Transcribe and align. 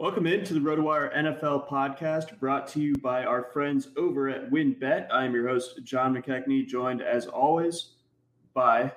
Welcome 0.00 0.26
into 0.26 0.54
the 0.54 0.60
RotoWire 0.60 1.14
NFL 1.14 1.68
podcast 1.68 2.40
brought 2.40 2.66
to 2.68 2.80
you 2.80 2.94
by 2.94 3.22
our 3.24 3.44
friends 3.52 3.88
over 3.98 4.30
at 4.30 4.50
WynnBET. 4.50 5.08
I 5.12 5.26
am 5.26 5.34
your 5.34 5.46
host, 5.46 5.80
John 5.84 6.14
McKechnie, 6.14 6.66
joined 6.66 7.02
as 7.02 7.26
always 7.26 7.88
by 8.54 8.92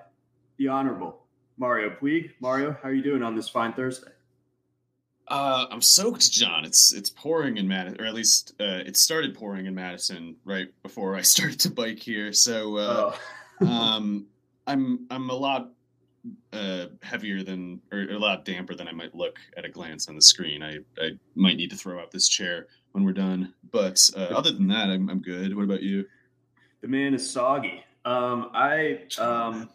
the 0.55 0.69
Honorable 0.69 1.25
Mario 1.57 1.89
Puig. 1.89 2.31
Mario, 2.39 2.77
how 2.81 2.87
are 2.87 2.93
you 2.93 3.03
doing 3.03 3.21
on 3.21 3.35
this 3.35 3.49
fine 3.49 3.73
Thursday? 3.73 4.11
Uh, 5.27 5.65
I'm 5.69 5.81
soaked, 5.81 6.31
John. 6.31 6.63
It's 6.63 6.93
it's 6.93 7.09
pouring 7.09 7.57
in 7.57 7.67
Madison, 7.67 7.99
or 7.99 8.05
at 8.05 8.13
least 8.13 8.53
uh, 8.61 8.79
it 8.85 8.95
started 8.95 9.35
pouring 9.35 9.65
in 9.65 9.75
Madison 9.75 10.37
right 10.45 10.69
before 10.83 11.17
I 11.17 11.21
started 11.23 11.59
to 11.59 11.69
bike 11.69 11.99
here. 11.99 12.31
So 12.31 12.77
uh, 12.77 13.17
oh. 13.59 13.67
um, 13.67 14.27
I'm 14.65 15.05
I'm 15.11 15.29
a 15.29 15.35
lot 15.35 15.69
uh, 16.53 16.85
heavier 17.01 17.43
than 17.43 17.81
or 17.91 18.01
a 18.01 18.17
lot 18.17 18.45
damper 18.45 18.75
than 18.75 18.87
I 18.87 18.91
might 18.91 19.13
look 19.13 19.39
at 19.57 19.65
a 19.65 19.69
glance 19.69 20.07
on 20.07 20.15
the 20.15 20.21
screen. 20.21 20.63
I, 20.63 20.77
I 20.99 21.11
might 21.35 21.57
need 21.57 21.69
to 21.71 21.75
throw 21.75 21.99
out 21.99 22.11
this 22.11 22.27
chair 22.27 22.67
when 22.93 23.03
we're 23.03 23.13
done. 23.13 23.53
But 23.71 23.99
uh, 24.15 24.29
other 24.35 24.51
than 24.51 24.67
that, 24.67 24.89
I'm, 24.89 25.09
I'm 25.09 25.21
good. 25.21 25.55
What 25.55 25.63
about 25.63 25.81
you? 25.81 26.05
The 26.81 26.87
man 26.87 27.13
is 27.13 27.29
soggy. 27.29 27.83
Um, 28.05 28.51
I 28.53 29.01
um, 29.17 29.69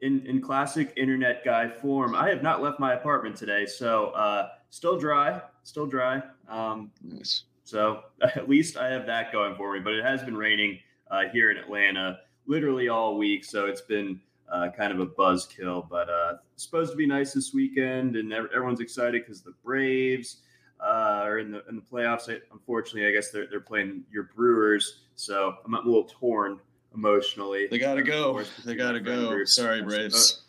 in 0.00 0.26
in 0.26 0.40
classic 0.40 0.92
internet 0.96 1.44
guy 1.44 1.68
form, 1.68 2.14
I 2.14 2.28
have 2.28 2.42
not 2.42 2.62
left 2.62 2.78
my 2.78 2.94
apartment 2.94 3.36
today, 3.36 3.64
so 3.66 4.08
uh, 4.08 4.48
still 4.70 4.98
dry, 4.98 5.40
still 5.62 5.86
dry. 5.86 6.22
Um, 6.48 6.90
nice. 7.02 7.44
So 7.64 8.02
at 8.22 8.48
least 8.48 8.76
I 8.76 8.90
have 8.90 9.06
that 9.06 9.32
going 9.32 9.56
for 9.56 9.72
me. 9.72 9.80
But 9.80 9.94
it 9.94 10.04
has 10.04 10.22
been 10.22 10.36
raining 10.36 10.78
uh, 11.10 11.22
here 11.32 11.50
in 11.50 11.56
Atlanta 11.56 12.18
literally 12.46 12.88
all 12.88 13.16
week, 13.16 13.44
so 13.44 13.66
it's 13.66 13.80
been 13.80 14.20
uh, 14.50 14.68
kind 14.76 14.92
of 14.92 15.00
a 15.00 15.06
buzzkill. 15.06 15.88
But 15.88 16.08
uh, 16.08 16.34
supposed 16.56 16.90
to 16.92 16.96
be 16.96 17.06
nice 17.06 17.32
this 17.32 17.52
weekend, 17.52 18.16
and 18.16 18.32
everyone's 18.32 18.80
excited 18.80 19.22
because 19.22 19.42
the 19.42 19.54
Braves 19.64 20.38
uh, 20.80 21.22
are 21.24 21.38
in 21.38 21.50
the 21.50 21.64
in 21.68 21.76
the 21.76 21.82
playoffs. 21.82 22.34
Unfortunately, 22.52 23.06
I 23.06 23.12
guess 23.12 23.30
they're 23.30 23.46
they're 23.46 23.60
playing 23.60 24.04
your 24.12 24.30
Brewers, 24.34 25.04
so 25.14 25.56
I'm 25.64 25.74
a 25.74 25.78
little 25.78 26.04
torn 26.04 26.60
emotionally. 26.94 27.66
They 27.66 27.78
gotta 27.78 28.02
go. 28.02 28.42
They 28.64 28.74
gotta 28.74 29.00
go. 29.00 29.28
Groups. 29.30 29.54
Sorry, 29.54 29.82
Braves. 29.82 30.14
Suppose, 30.14 30.42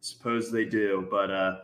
suppose 0.00 0.52
they 0.52 0.64
do, 0.64 1.06
but 1.10 1.30
uh, 1.30 1.56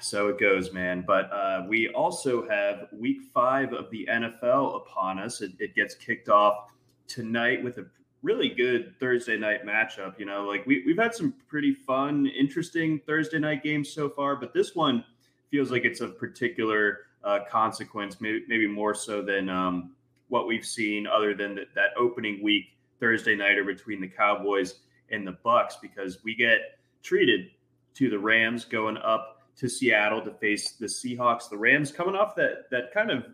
so 0.00 0.28
it 0.28 0.38
goes, 0.38 0.72
man. 0.72 1.04
But 1.06 1.32
uh, 1.32 1.64
we 1.68 1.88
also 1.88 2.48
have 2.48 2.88
Week 2.92 3.18
Five 3.32 3.72
of 3.72 3.90
the 3.90 4.08
NFL 4.10 4.76
upon 4.76 5.18
us. 5.18 5.40
It, 5.40 5.52
it 5.58 5.74
gets 5.74 5.94
kicked 5.94 6.28
off 6.28 6.70
tonight 7.06 7.62
with 7.62 7.78
a 7.78 7.86
really 8.22 8.48
good 8.48 8.94
Thursday 8.98 9.36
night 9.36 9.64
matchup. 9.64 10.18
You 10.18 10.26
know, 10.26 10.44
like 10.44 10.66
we, 10.66 10.82
we've 10.86 10.98
had 10.98 11.14
some 11.14 11.34
pretty 11.48 11.72
fun, 11.72 12.26
interesting 12.26 13.00
Thursday 13.06 13.38
night 13.38 13.62
games 13.62 13.88
so 13.90 14.08
far, 14.08 14.36
but 14.36 14.52
this 14.52 14.74
one 14.74 15.04
feels 15.50 15.70
like 15.70 15.84
it's 15.84 16.00
of 16.00 16.18
particular 16.18 17.00
uh, 17.24 17.40
consequence, 17.50 18.20
maybe, 18.20 18.44
maybe 18.48 18.66
more 18.66 18.94
so 18.94 19.22
than 19.22 19.48
um, 19.48 19.92
what 20.28 20.46
we've 20.46 20.66
seen 20.66 21.06
other 21.06 21.34
than 21.34 21.54
that, 21.54 21.74
that 21.74 21.90
opening 21.96 22.42
week 22.42 22.66
Thursday 23.00 23.34
nighter 23.34 23.64
between 23.64 24.00
the 24.00 24.08
Cowboys 24.08 24.80
and 25.10 25.26
the 25.26 25.36
Bucks, 25.42 25.76
because 25.80 26.22
we 26.24 26.34
get 26.34 26.78
treated 27.02 27.50
to 27.94 28.10
the 28.10 28.18
Rams 28.18 28.64
going 28.64 28.96
up 28.98 29.42
to 29.56 29.68
Seattle 29.68 30.22
to 30.22 30.30
face 30.32 30.72
the 30.72 30.86
Seahawks. 30.86 31.48
The 31.48 31.56
Rams 31.56 31.90
coming 31.90 32.14
off 32.14 32.34
that 32.36 32.70
that 32.70 32.92
kind 32.92 33.10
of 33.10 33.24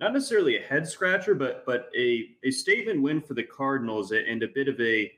not 0.00 0.12
necessarily 0.12 0.56
a 0.56 0.62
head 0.62 0.86
scratcher, 0.86 1.34
but 1.34 1.64
but 1.64 1.88
a 1.96 2.30
a 2.44 2.50
statement 2.50 3.02
win 3.02 3.20
for 3.20 3.34
the 3.34 3.42
Cardinals 3.42 4.12
and 4.12 4.42
a 4.42 4.48
bit 4.48 4.68
of 4.68 4.80
a 4.80 5.12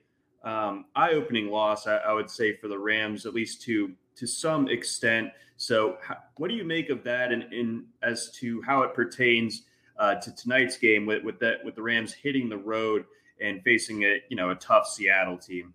um, 0.44 0.86
eye 0.94 1.12
opening 1.12 1.50
loss, 1.50 1.86
I, 1.86 1.96
I, 1.96 2.12
would 2.12 2.30
say, 2.30 2.56
for 2.56 2.68
the 2.68 2.78
Rams, 2.78 3.26
at 3.26 3.34
least 3.34 3.62
to 3.62 3.92
to 4.16 4.26
some 4.26 4.68
extent. 4.68 5.30
So, 5.56 5.98
what 6.36 6.48
do 6.48 6.54
you 6.54 6.64
make 6.64 6.90
of 6.90 7.02
that, 7.04 7.32
and 7.32 7.42
in, 7.44 7.52
in, 7.52 7.84
as 8.02 8.30
to 8.38 8.62
how 8.62 8.82
it 8.82 8.94
pertains 8.94 9.62
uh, 9.98 10.14
to 10.16 10.34
tonight's 10.34 10.78
game 10.78 11.06
with, 11.06 11.24
with 11.24 11.40
that 11.40 11.64
with 11.64 11.74
the 11.74 11.82
Rams 11.82 12.12
hitting 12.12 12.48
the 12.48 12.56
road 12.56 13.04
and 13.40 13.62
facing 13.62 14.04
a 14.04 14.18
you 14.28 14.36
know 14.36 14.50
a 14.50 14.54
tough 14.54 14.86
Seattle 14.86 15.38
team? 15.38 15.74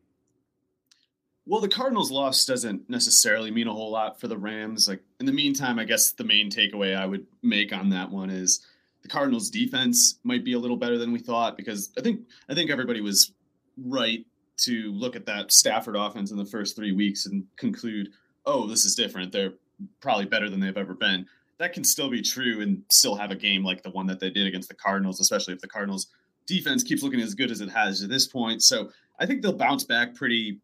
Well, 1.45 1.59
the 1.59 1.67
Cardinals' 1.67 2.09
loss 2.09 2.45
doesn't 2.45 2.89
necessarily 2.89 3.51
mean 3.51 3.67
a 3.67 3.73
whole 3.73 3.91
lot 3.91 4.21
for 4.21 4.29
the 4.29 4.37
Rams. 4.37 4.87
Like 4.87 5.01
in 5.19 5.25
the 5.25 5.33
meantime, 5.33 5.77
I 5.77 5.83
guess 5.83 6.11
the 6.11 6.23
main 6.23 6.49
takeaway 6.49 6.95
I 6.95 7.05
would 7.05 7.27
make 7.41 7.73
on 7.73 7.89
that 7.89 8.09
one 8.09 8.29
is 8.29 8.65
the 9.03 9.09
Cardinals 9.09 9.49
defense 9.49 10.19
might 10.23 10.43
be 10.43 10.53
a 10.53 10.59
little 10.59 10.77
better 10.77 10.97
than 10.97 11.11
we 11.11 11.19
thought 11.19 11.55
because 11.55 11.91
I 11.97 12.01
think 12.01 12.21
I 12.49 12.55
think 12.55 12.71
everybody 12.71 13.01
was 13.01 13.33
right 13.77 14.25
to 14.57 14.91
look 14.93 15.15
at 15.15 15.25
that 15.25 15.51
Stafford 15.51 15.95
offense 15.95 16.31
in 16.31 16.37
the 16.37 16.45
first 16.45 16.75
3 16.75 16.93
weeks 16.93 17.25
and 17.25 17.45
conclude, 17.57 18.09
"Oh, 18.45 18.67
this 18.67 18.85
is 18.85 18.95
different. 18.95 19.31
They're 19.31 19.53
probably 19.99 20.25
better 20.25 20.49
than 20.49 20.59
they've 20.59 20.77
ever 20.77 20.93
been." 20.93 21.27
That 21.59 21.73
can 21.73 21.83
still 21.83 22.09
be 22.09 22.21
true 22.21 22.61
and 22.61 22.83
still 22.89 23.15
have 23.15 23.31
a 23.31 23.35
game 23.35 23.63
like 23.63 23.83
the 23.83 23.91
one 23.91 24.07
that 24.07 24.19
they 24.19 24.29
did 24.29 24.47
against 24.47 24.69
the 24.69 24.75
Cardinals, 24.75 25.19
especially 25.19 25.53
if 25.53 25.59
the 25.59 25.67
Cardinals 25.67 26.07
defense 26.45 26.83
keeps 26.83 27.03
looking 27.03 27.21
as 27.21 27.35
good 27.35 27.51
as 27.51 27.61
it 27.61 27.69
has 27.69 27.99
to 27.99 28.07
this 28.07 28.27
point. 28.27 28.61
So, 28.63 28.91
I 29.19 29.25
think 29.25 29.41
they'll 29.41 29.53
bounce 29.53 29.83
back 29.83 30.15
pretty 30.15 30.59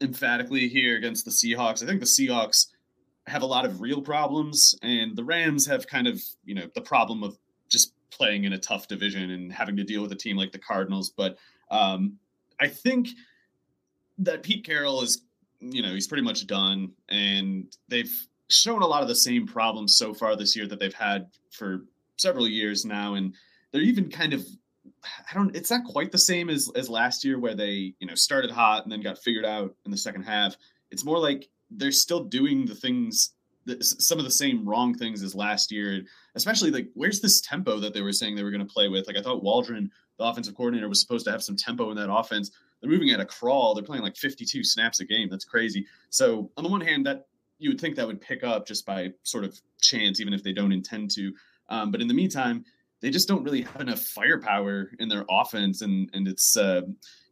emphatically 0.00 0.68
here 0.68 0.96
against 0.96 1.24
the 1.24 1.30
Seahawks. 1.30 1.82
I 1.82 1.86
think 1.86 2.00
the 2.00 2.06
Seahawks 2.06 2.68
have 3.26 3.42
a 3.42 3.46
lot 3.46 3.64
of 3.64 3.80
real 3.80 4.00
problems 4.00 4.74
and 4.82 5.16
the 5.16 5.24
Rams 5.24 5.66
have 5.66 5.86
kind 5.86 6.06
of, 6.06 6.22
you 6.44 6.54
know, 6.54 6.68
the 6.74 6.80
problem 6.80 7.22
of 7.22 7.36
playing 8.10 8.44
in 8.44 8.52
a 8.52 8.58
tough 8.58 8.88
division 8.88 9.30
and 9.30 9.52
having 9.52 9.76
to 9.76 9.84
deal 9.84 10.02
with 10.02 10.12
a 10.12 10.16
team 10.16 10.36
like 10.36 10.52
the 10.52 10.58
Cardinals. 10.58 11.10
But 11.10 11.38
um, 11.70 12.18
I 12.60 12.68
think 12.68 13.08
that 14.18 14.42
Pete 14.42 14.64
Carroll 14.64 15.02
is, 15.02 15.22
you 15.60 15.82
know, 15.82 15.92
he's 15.92 16.06
pretty 16.06 16.22
much 16.22 16.46
done, 16.46 16.92
and 17.08 17.76
they've 17.88 18.26
shown 18.48 18.82
a 18.82 18.86
lot 18.86 19.02
of 19.02 19.08
the 19.08 19.14
same 19.14 19.46
problems 19.46 19.96
so 19.96 20.14
far 20.14 20.36
this 20.36 20.56
year 20.56 20.66
that 20.66 20.80
they've 20.80 20.94
had 20.94 21.26
for 21.50 21.84
several 22.16 22.48
years 22.48 22.84
now, 22.84 23.14
and 23.14 23.34
they're 23.72 23.82
even 23.82 24.10
kind 24.10 24.32
of. 24.32 24.46
I 25.30 25.34
don't. 25.34 25.54
It's 25.54 25.70
not 25.70 25.84
quite 25.84 26.10
the 26.10 26.18
same 26.18 26.48
as 26.48 26.70
as 26.74 26.88
last 26.88 27.24
year, 27.24 27.38
where 27.38 27.54
they 27.54 27.94
you 28.00 28.06
know 28.06 28.14
started 28.14 28.50
hot 28.50 28.82
and 28.82 28.90
then 28.90 29.00
got 29.00 29.18
figured 29.18 29.44
out 29.44 29.74
in 29.84 29.90
the 29.90 29.96
second 29.96 30.22
half. 30.22 30.56
It's 30.90 31.04
more 31.04 31.18
like 31.18 31.48
they're 31.70 31.92
still 31.92 32.24
doing 32.24 32.64
the 32.64 32.74
things 32.74 33.34
some 33.80 34.18
of 34.18 34.24
the 34.24 34.30
same 34.30 34.68
wrong 34.68 34.94
things 34.94 35.22
as 35.22 35.34
last 35.34 35.70
year, 35.70 36.02
especially 36.34 36.70
like 36.70 36.88
where's 36.94 37.20
this 37.20 37.40
tempo 37.40 37.78
that 37.80 37.94
they 37.94 38.00
were 38.00 38.12
saying 38.12 38.34
they 38.34 38.42
were 38.42 38.50
going 38.50 38.66
to 38.66 38.72
play 38.72 38.88
with? 38.88 39.06
Like 39.06 39.16
I 39.16 39.22
thought 39.22 39.42
Waldron, 39.42 39.90
the 40.18 40.24
offensive 40.24 40.54
coordinator, 40.54 40.88
was 40.88 41.00
supposed 41.00 41.24
to 41.26 41.32
have 41.32 41.42
some 41.42 41.56
tempo 41.56 41.90
in 41.90 41.96
that 41.96 42.12
offense. 42.12 42.50
They're 42.80 42.90
moving 42.90 43.10
at 43.10 43.20
a 43.20 43.24
crawl. 43.24 43.74
They're 43.74 43.84
playing 43.84 44.02
like 44.02 44.16
52 44.16 44.62
snaps 44.64 45.00
a 45.00 45.04
game. 45.04 45.28
That's 45.28 45.44
crazy. 45.44 45.86
So 46.10 46.50
on 46.56 46.64
the 46.64 46.70
one 46.70 46.80
hand, 46.80 47.06
that 47.06 47.26
you 47.58 47.70
would 47.70 47.80
think 47.80 47.96
that 47.96 48.06
would 48.06 48.20
pick 48.20 48.44
up 48.44 48.66
just 48.66 48.86
by 48.86 49.12
sort 49.24 49.44
of 49.44 49.60
chance, 49.80 50.20
even 50.20 50.32
if 50.32 50.42
they 50.42 50.52
don't 50.52 50.72
intend 50.72 51.10
to. 51.12 51.32
Um, 51.68 51.90
but 51.90 52.00
in 52.00 52.08
the 52.08 52.14
meantime, 52.14 52.64
they 53.00 53.10
just 53.10 53.28
don't 53.28 53.44
really 53.44 53.62
have 53.62 53.80
enough 53.80 54.00
firepower 54.00 54.90
in 54.98 55.08
their 55.08 55.24
offense, 55.30 55.82
and 55.82 56.10
and 56.12 56.26
it's 56.26 56.56
uh, 56.56 56.82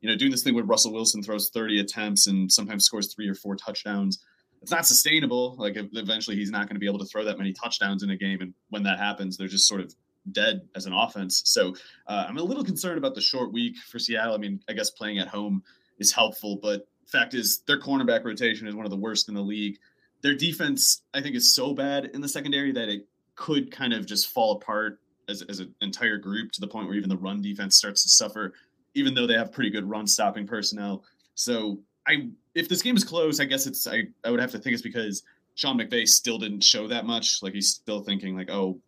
you 0.00 0.08
know 0.08 0.16
doing 0.16 0.30
this 0.30 0.42
thing 0.42 0.54
where 0.54 0.64
Russell 0.64 0.92
Wilson 0.92 1.22
throws 1.22 1.50
30 1.50 1.80
attempts 1.80 2.26
and 2.26 2.50
sometimes 2.50 2.84
scores 2.84 3.12
three 3.12 3.28
or 3.28 3.34
four 3.34 3.56
touchdowns 3.56 4.24
it's 4.66 4.72
not 4.72 4.84
sustainable. 4.84 5.54
Like 5.60 5.76
eventually 5.76 6.34
he's 6.34 6.50
not 6.50 6.66
going 6.66 6.74
to 6.74 6.80
be 6.80 6.88
able 6.88 6.98
to 6.98 7.04
throw 7.04 7.22
that 7.22 7.38
many 7.38 7.52
touchdowns 7.52 8.02
in 8.02 8.10
a 8.10 8.16
game, 8.16 8.40
and 8.40 8.52
when 8.70 8.82
that 8.82 8.98
happens, 8.98 9.36
they're 9.36 9.46
just 9.46 9.68
sort 9.68 9.80
of 9.80 9.94
dead 10.32 10.62
as 10.74 10.86
an 10.86 10.92
offense. 10.92 11.42
So 11.44 11.76
uh, 12.08 12.26
I'm 12.28 12.36
a 12.36 12.42
little 12.42 12.64
concerned 12.64 12.98
about 12.98 13.14
the 13.14 13.20
short 13.20 13.52
week 13.52 13.76
for 13.76 14.00
Seattle. 14.00 14.34
I 14.34 14.38
mean, 14.38 14.60
I 14.68 14.72
guess 14.72 14.90
playing 14.90 15.20
at 15.20 15.28
home 15.28 15.62
is 16.00 16.10
helpful, 16.12 16.58
but 16.60 16.88
fact 17.06 17.32
is 17.32 17.60
their 17.68 17.78
cornerback 17.78 18.24
rotation 18.24 18.66
is 18.66 18.74
one 18.74 18.84
of 18.84 18.90
the 18.90 18.96
worst 18.96 19.28
in 19.28 19.36
the 19.36 19.40
league. 19.40 19.78
Their 20.22 20.34
defense, 20.34 21.02
I 21.14 21.20
think, 21.20 21.36
is 21.36 21.54
so 21.54 21.72
bad 21.72 22.06
in 22.06 22.20
the 22.20 22.28
secondary 22.28 22.72
that 22.72 22.88
it 22.88 23.06
could 23.36 23.70
kind 23.70 23.92
of 23.92 24.04
just 24.04 24.32
fall 24.32 24.56
apart 24.56 24.98
as, 25.28 25.42
as 25.42 25.60
an 25.60 25.72
entire 25.80 26.19
group 26.19 26.50
to 26.50 26.60
the 26.60 26.66
point 26.66 26.88
where 26.88 26.96
even 26.96 27.08
the 27.08 27.16
run 27.16 27.40
defense 27.40 27.76
starts 27.76 28.02
to 28.02 28.08
suffer, 28.08 28.52
even 28.94 29.14
though 29.14 29.28
they 29.28 29.34
have 29.34 29.52
pretty 29.52 29.70
good 29.70 29.88
run 29.88 30.08
stopping 30.08 30.44
personnel. 30.44 31.04
So 31.36 31.78
I 32.04 32.30
if 32.56 32.69
this 32.69 32.82
game 32.82 32.97
is 32.97 33.05
close, 33.05 33.38
I 33.38 33.44
guess 33.44 33.67
it's 33.67 33.87
I, 33.87 34.05
I 34.25 34.31
would 34.31 34.41
have 34.41 34.50
to 34.53 34.58
think 34.58 34.73
it's 34.73 34.82
because 34.82 35.23
Sean 35.55 35.79
McVay 35.79 36.08
still 36.08 36.38
didn't 36.38 36.64
show 36.64 36.88
that 36.88 37.05
much. 37.05 37.43
Like 37.43 37.53
he's 37.53 37.69
still 37.69 38.00
thinking 38.00 38.35
like, 38.35 38.50
oh, 38.50 38.81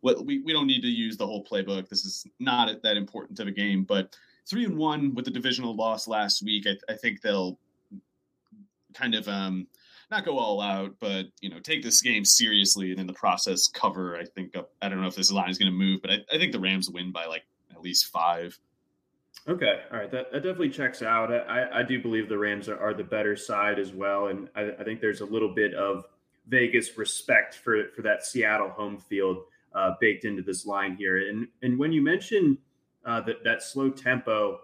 what 0.00 0.24
we, 0.24 0.40
we 0.40 0.52
don't 0.52 0.66
need 0.66 0.80
to 0.80 0.88
use 0.88 1.18
the 1.18 1.26
whole 1.26 1.44
playbook. 1.44 1.88
This 1.88 2.04
is 2.06 2.26
not 2.38 2.82
that 2.82 2.96
important 2.96 3.38
of 3.38 3.46
a 3.46 3.52
game. 3.52 3.84
But 3.84 4.16
three 4.48 4.64
and 4.64 4.78
one 4.78 5.14
with 5.14 5.26
the 5.26 5.30
divisional 5.30 5.76
loss 5.76 6.08
last 6.08 6.42
week, 6.42 6.66
I, 6.66 6.92
I 6.92 6.96
think 6.96 7.20
they'll 7.20 7.58
kind 8.94 9.14
of 9.14 9.28
um 9.28 9.66
not 10.10 10.24
go 10.24 10.38
all 10.38 10.60
out, 10.60 10.96
but 10.98 11.26
you 11.40 11.50
know, 11.50 11.60
take 11.60 11.82
this 11.82 12.00
game 12.00 12.24
seriously 12.24 12.90
and 12.90 13.00
in 13.00 13.06
the 13.06 13.12
process 13.12 13.68
cover. 13.68 14.16
I 14.16 14.24
think 14.24 14.54
I 14.80 14.88
don't 14.88 15.02
know 15.02 15.08
if 15.08 15.14
this 15.14 15.30
line 15.30 15.50
is 15.50 15.58
going 15.58 15.70
to 15.70 15.78
move, 15.78 16.00
but 16.00 16.10
I, 16.10 16.18
I 16.32 16.38
think 16.38 16.52
the 16.52 16.60
Rams 16.60 16.88
win 16.88 17.12
by 17.12 17.26
like 17.26 17.44
at 17.70 17.82
least 17.82 18.06
five. 18.06 18.58
Okay, 19.48 19.80
all 19.90 19.98
right, 19.98 20.10
that, 20.10 20.30
that 20.32 20.42
definitely 20.42 20.68
checks 20.68 21.02
out. 21.02 21.32
I, 21.32 21.80
I 21.80 21.82
do 21.82 22.00
believe 22.00 22.28
the 22.28 22.38
Rams 22.38 22.68
are, 22.68 22.78
are 22.78 22.92
the 22.92 23.04
better 23.04 23.36
side 23.36 23.78
as 23.78 23.92
well, 23.92 24.26
and 24.26 24.48
I, 24.54 24.70
I, 24.78 24.84
think 24.84 25.00
there's 25.00 25.22
a 25.22 25.26
little 25.26 25.54
bit 25.54 25.72
of 25.74 26.04
Vegas 26.46 26.96
respect 26.98 27.54
for 27.54 27.88
for 27.96 28.02
that 28.02 28.24
Seattle 28.24 28.68
home 28.68 28.98
field 28.98 29.38
uh, 29.74 29.92
baked 30.00 30.24
into 30.24 30.42
this 30.42 30.66
line 30.66 30.94
here. 30.94 31.28
And 31.28 31.48
and 31.62 31.78
when 31.78 31.90
you 31.90 32.02
mention 32.02 32.58
uh, 33.06 33.22
that 33.22 33.42
that 33.44 33.62
slow 33.62 33.88
tempo 33.88 34.58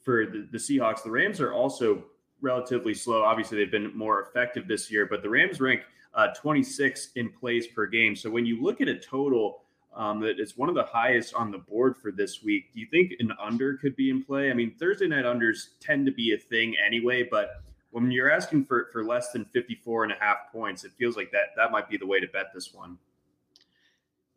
for 0.00 0.26
the, 0.26 0.48
the 0.52 0.58
Seahawks, 0.58 1.02
the 1.02 1.10
Rams 1.10 1.40
are 1.40 1.52
also 1.52 2.04
relatively 2.40 2.94
slow. 2.94 3.22
Obviously, 3.22 3.58
they've 3.58 3.70
been 3.70 3.96
more 3.96 4.22
effective 4.22 4.68
this 4.68 4.90
year, 4.90 5.06
but 5.06 5.22
the 5.22 5.30
Rams 5.30 5.60
rank 5.60 5.82
uh, 6.14 6.28
26 6.34 7.10
in 7.16 7.30
plays 7.30 7.66
per 7.68 7.86
game. 7.86 8.14
So 8.14 8.30
when 8.30 8.46
you 8.46 8.62
look 8.62 8.80
at 8.80 8.88
a 8.88 8.98
total 8.98 9.62
um, 9.94 10.20
that 10.20 10.38
it's 10.38 10.56
one 10.56 10.68
of 10.68 10.74
the 10.74 10.84
highest 10.84 11.34
on 11.34 11.50
the 11.50 11.58
board 11.58 11.96
for 11.96 12.10
this 12.10 12.42
week, 12.42 12.72
do 12.72 12.80
you 12.80 12.86
think 12.86 13.12
an 13.20 13.32
under 13.40 13.76
could 13.76 13.94
be 13.96 14.10
in 14.10 14.24
play? 14.24 14.50
I 14.50 14.54
mean, 14.54 14.74
Thursday 14.78 15.06
night 15.06 15.24
unders 15.24 15.68
tend 15.80 16.06
to 16.06 16.12
be 16.12 16.34
a 16.34 16.38
thing 16.38 16.74
anyway, 16.84 17.26
but 17.30 17.62
when 17.90 18.10
you're 18.10 18.30
asking 18.30 18.64
for, 18.64 18.88
for 18.92 19.04
less 19.04 19.32
than 19.32 19.44
54 19.44 20.04
and 20.04 20.12
a 20.12 20.16
half 20.18 20.50
points, 20.50 20.84
it 20.84 20.92
feels 20.98 21.16
like 21.16 21.30
that 21.32 21.54
that 21.56 21.70
might 21.70 21.90
be 21.90 21.98
the 21.98 22.06
way 22.06 22.20
to 22.20 22.26
bet 22.26 22.46
this 22.54 22.72
one. 22.72 22.96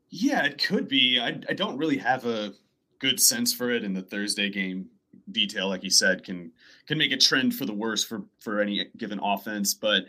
Yeah, 0.09 0.45
it 0.45 0.61
could 0.61 0.87
be. 0.87 1.19
I, 1.19 1.39
I 1.49 1.53
don't 1.53 1.77
really 1.77 1.97
have 1.97 2.25
a 2.25 2.53
good 2.99 3.19
sense 3.19 3.53
for 3.53 3.71
it 3.71 3.83
in 3.83 3.93
the 3.93 4.01
Thursday 4.01 4.49
game 4.49 4.89
detail, 5.31 5.69
like 5.69 5.83
you 5.83 5.89
said, 5.89 6.23
can 6.23 6.51
can 6.87 6.97
make 6.97 7.11
a 7.11 7.17
trend 7.17 7.55
for 7.55 7.65
the 7.65 7.73
worse 7.73 8.03
for 8.03 8.23
for 8.39 8.59
any 8.59 8.85
given 8.97 9.19
offense. 9.21 9.73
But 9.73 10.05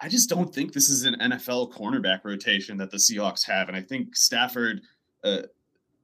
I 0.00 0.08
just 0.08 0.28
don't 0.28 0.52
think 0.54 0.72
this 0.72 0.88
is 0.88 1.04
an 1.04 1.16
NFL 1.20 1.72
cornerback 1.72 2.20
rotation 2.24 2.76
that 2.78 2.90
the 2.90 2.96
Seahawks 2.96 3.46
have, 3.46 3.68
and 3.68 3.76
I 3.76 3.82
think 3.82 4.16
Stafford. 4.16 4.82
Uh, 5.22 5.42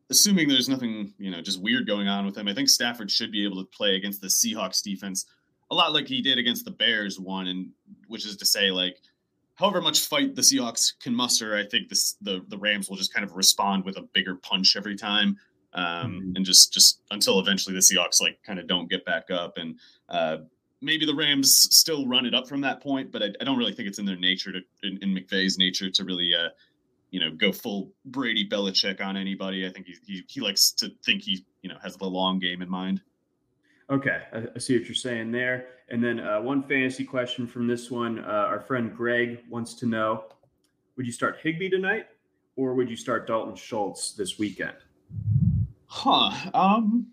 assuming 0.08 0.48
there's 0.48 0.68
nothing, 0.68 1.14
you 1.18 1.30
know, 1.30 1.40
just 1.40 1.62
weird 1.62 1.86
going 1.86 2.08
on 2.08 2.26
with 2.26 2.36
him, 2.36 2.48
I 2.48 2.54
think 2.54 2.68
Stafford 2.68 3.10
should 3.10 3.30
be 3.30 3.44
able 3.44 3.62
to 3.62 3.70
play 3.70 3.94
against 3.94 4.20
the 4.20 4.26
Seahawks 4.26 4.82
defense 4.82 5.24
a 5.70 5.74
lot 5.74 5.92
like 5.92 6.08
he 6.08 6.20
did 6.20 6.38
against 6.38 6.64
the 6.64 6.70
Bears 6.70 7.18
one, 7.18 7.46
and 7.46 7.70
which 8.08 8.26
is 8.26 8.36
to 8.38 8.46
say, 8.46 8.70
like, 8.70 8.96
however 9.54 9.80
much 9.80 10.00
fight 10.00 10.34
the 10.34 10.42
Seahawks 10.42 10.94
can 11.00 11.14
muster, 11.14 11.56
I 11.56 11.64
think 11.64 11.88
this 11.88 12.16
the 12.20 12.44
the 12.48 12.58
Rams 12.58 12.88
will 12.88 12.96
just 12.96 13.14
kind 13.14 13.24
of 13.24 13.36
respond 13.36 13.84
with 13.84 13.96
a 13.96 14.02
bigger 14.02 14.34
punch 14.34 14.74
every 14.76 14.96
time 14.96 15.36
um, 15.74 15.84
mm-hmm. 15.84 16.36
and 16.36 16.44
just 16.44 16.72
just 16.72 17.00
until 17.10 17.38
eventually 17.38 17.74
the 17.74 17.80
Seahawks 17.80 18.20
like 18.20 18.38
kind 18.44 18.58
of 18.58 18.66
don't 18.66 18.90
get 18.90 19.04
back 19.04 19.30
up 19.30 19.58
and 19.58 19.78
uh, 20.08 20.38
maybe 20.80 21.06
the 21.06 21.14
Rams 21.14 21.54
still 21.76 22.06
run 22.06 22.26
it 22.26 22.34
up 22.34 22.48
from 22.48 22.60
that 22.62 22.82
point, 22.82 23.12
but 23.12 23.22
I, 23.22 23.26
I 23.40 23.44
don't 23.44 23.58
really 23.58 23.72
think 23.72 23.88
it's 23.88 23.98
in 23.98 24.06
their 24.06 24.16
nature 24.16 24.52
to 24.52 24.60
in, 24.82 24.98
in 25.02 25.14
McVay's 25.14 25.58
nature 25.58 25.90
to 25.90 26.04
really 26.04 26.32
uh, 26.34 26.48
you 27.10 27.20
know 27.20 27.30
go 27.30 27.52
full 27.52 27.92
Brady 28.06 28.48
Belichick 28.48 29.00
on 29.00 29.16
anybody. 29.16 29.66
I 29.66 29.70
think 29.70 29.86
he, 29.86 29.96
he 30.06 30.24
he 30.28 30.40
likes 30.40 30.72
to 30.72 30.90
think 31.04 31.22
he 31.22 31.44
you 31.62 31.68
know 31.68 31.76
has 31.82 31.96
the 31.96 32.06
long 32.06 32.38
game 32.38 32.62
in 32.62 32.68
mind. 32.68 33.00
Okay, 33.90 34.22
I, 34.32 34.44
I 34.54 34.58
see 34.58 34.78
what 34.78 34.86
you're 34.86 34.94
saying 34.94 35.32
there. 35.32 35.66
And 35.88 36.02
then 36.02 36.20
uh, 36.20 36.40
one 36.40 36.62
fantasy 36.62 37.04
question 37.04 37.46
from 37.46 37.66
this 37.66 37.90
one. 37.90 38.20
Uh, 38.20 38.28
our 38.28 38.60
friend 38.60 38.96
Greg 38.96 39.40
wants 39.48 39.74
to 39.74 39.86
know: 39.86 40.24
Would 40.96 41.06
you 41.06 41.12
start 41.12 41.38
Higbee 41.42 41.70
tonight, 41.70 42.06
or 42.56 42.74
would 42.74 42.88
you 42.88 42.96
start 42.96 43.26
Dalton 43.26 43.56
Schultz 43.56 44.12
this 44.12 44.38
weekend? 44.38 44.76
Huh. 45.86 46.30
Um, 46.54 47.08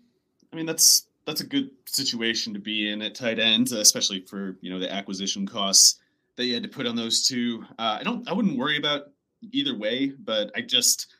I 0.52 0.56
mean, 0.56 0.66
that's 0.66 1.07
that's 1.28 1.42
a 1.42 1.46
good 1.46 1.68
situation 1.84 2.54
to 2.54 2.58
be 2.58 2.90
in 2.90 3.02
at 3.02 3.14
tight 3.14 3.38
end, 3.38 3.70
especially 3.72 4.20
for 4.20 4.56
you 4.62 4.70
know 4.70 4.78
the 4.78 4.90
acquisition 4.90 5.46
costs 5.46 6.00
that 6.36 6.46
you 6.46 6.54
had 6.54 6.62
to 6.62 6.70
put 6.70 6.86
on 6.86 6.96
those 6.96 7.28
two. 7.28 7.62
Uh, 7.78 7.98
I 8.00 8.02
don't. 8.02 8.26
I 8.28 8.32
wouldn't 8.32 8.56
worry 8.56 8.78
about 8.78 9.10
either 9.52 9.76
way, 9.76 10.08
but 10.18 10.50
I 10.56 10.62
just 10.62 11.14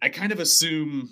I 0.00 0.08
kind 0.08 0.32
of 0.32 0.40
assume 0.40 1.10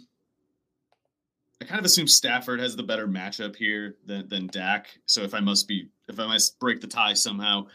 I 1.60 1.66
kind 1.66 1.78
of 1.78 1.84
assume 1.84 2.06
Stafford 2.06 2.60
has 2.60 2.76
the 2.76 2.82
better 2.82 3.06
matchup 3.06 3.54
here 3.54 3.96
than 4.06 4.26
than 4.26 4.46
Dak. 4.46 4.88
So 5.04 5.22
if 5.22 5.34
I 5.34 5.40
must 5.40 5.68
be 5.68 5.90
if 6.08 6.18
I 6.18 6.26
must 6.26 6.58
break 6.58 6.80
the 6.80 6.86
tie 6.86 7.12
somehow, 7.12 7.66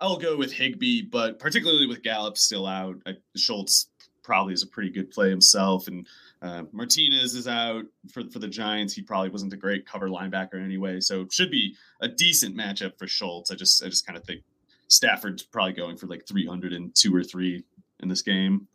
I'll 0.00 0.18
go 0.18 0.36
with 0.36 0.52
Higbee, 0.52 1.02
but 1.02 1.38
particularly 1.38 1.86
with 1.86 2.02
Gallup 2.02 2.36
still 2.36 2.66
out, 2.66 2.96
I, 3.06 3.12
Schultz 3.36 3.90
probably 4.24 4.52
is 4.52 4.64
a 4.64 4.66
pretty 4.66 4.90
good 4.90 5.12
play 5.12 5.30
himself 5.30 5.86
and 5.86 6.08
uh, 6.42 6.64
Martinez 6.72 7.34
is 7.34 7.48
out 7.48 7.84
for, 8.12 8.22
for 8.30 8.38
the 8.38 8.48
Giants. 8.48 8.94
He 8.94 9.02
probably 9.02 9.30
wasn't 9.30 9.52
a 9.52 9.56
great 9.56 9.86
cover 9.86 10.08
linebacker 10.08 10.62
anyway, 10.62 11.00
so 11.00 11.22
it 11.22 11.32
should 11.32 11.50
be 11.50 11.76
a 12.00 12.08
decent 12.08 12.56
matchup 12.56 12.98
for 12.98 13.06
Schultz. 13.06 13.50
I 13.50 13.54
just 13.54 13.82
I 13.82 13.88
just 13.88 14.06
kind 14.06 14.18
of 14.18 14.24
think 14.24 14.42
Stafford's 14.88 15.42
probably 15.42 15.72
going 15.72 15.96
for 15.96 16.06
like 16.06 16.26
302 16.26 17.14
or 17.14 17.22
three 17.22 17.64
in 18.00 18.08
this 18.08 18.22
game. 18.22 18.68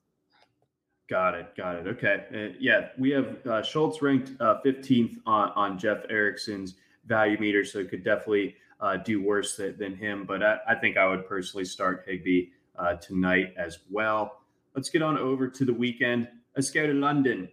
Got 1.10 1.36
it. 1.36 1.56
Got 1.58 1.76
it. 1.76 1.88
Okay. 1.88 2.24
Uh, 2.34 2.56
yeah, 2.60 2.88
we 2.98 3.10
have 3.12 3.46
uh, 3.46 3.62
Schultz 3.62 4.02
ranked 4.02 4.32
uh, 4.40 4.60
15th 4.66 5.18
on, 5.26 5.52
on 5.56 5.78
Jeff 5.78 6.04
Erickson's 6.10 6.76
value 7.06 7.38
meter, 7.38 7.66
so 7.66 7.80
it 7.80 7.90
could 7.90 8.04
definitely 8.04 8.56
uh, 8.80 8.98
do 8.98 9.22
worse 9.22 9.58
than, 9.58 9.78
than 9.78 9.96
him. 9.96 10.26
But 10.26 10.42
I, 10.42 10.58
I, 10.70 10.76
think 10.76 10.96
I 10.98 11.06
would 11.06 11.28
personally 11.28 11.66
start 11.66 12.06
Higbee 12.08 12.48
uh, 12.78 12.96
tonight 12.96 13.54
as 13.58 13.80
well. 13.90 14.42
Let's 14.74 14.90
get 14.90 15.02
on 15.02 15.18
over 15.18 15.50
to 15.50 15.66
the 15.66 15.74
weekend. 15.74 16.30
Let's 16.56 16.70
go 16.70 16.86
to 16.86 16.94
London. 16.94 17.48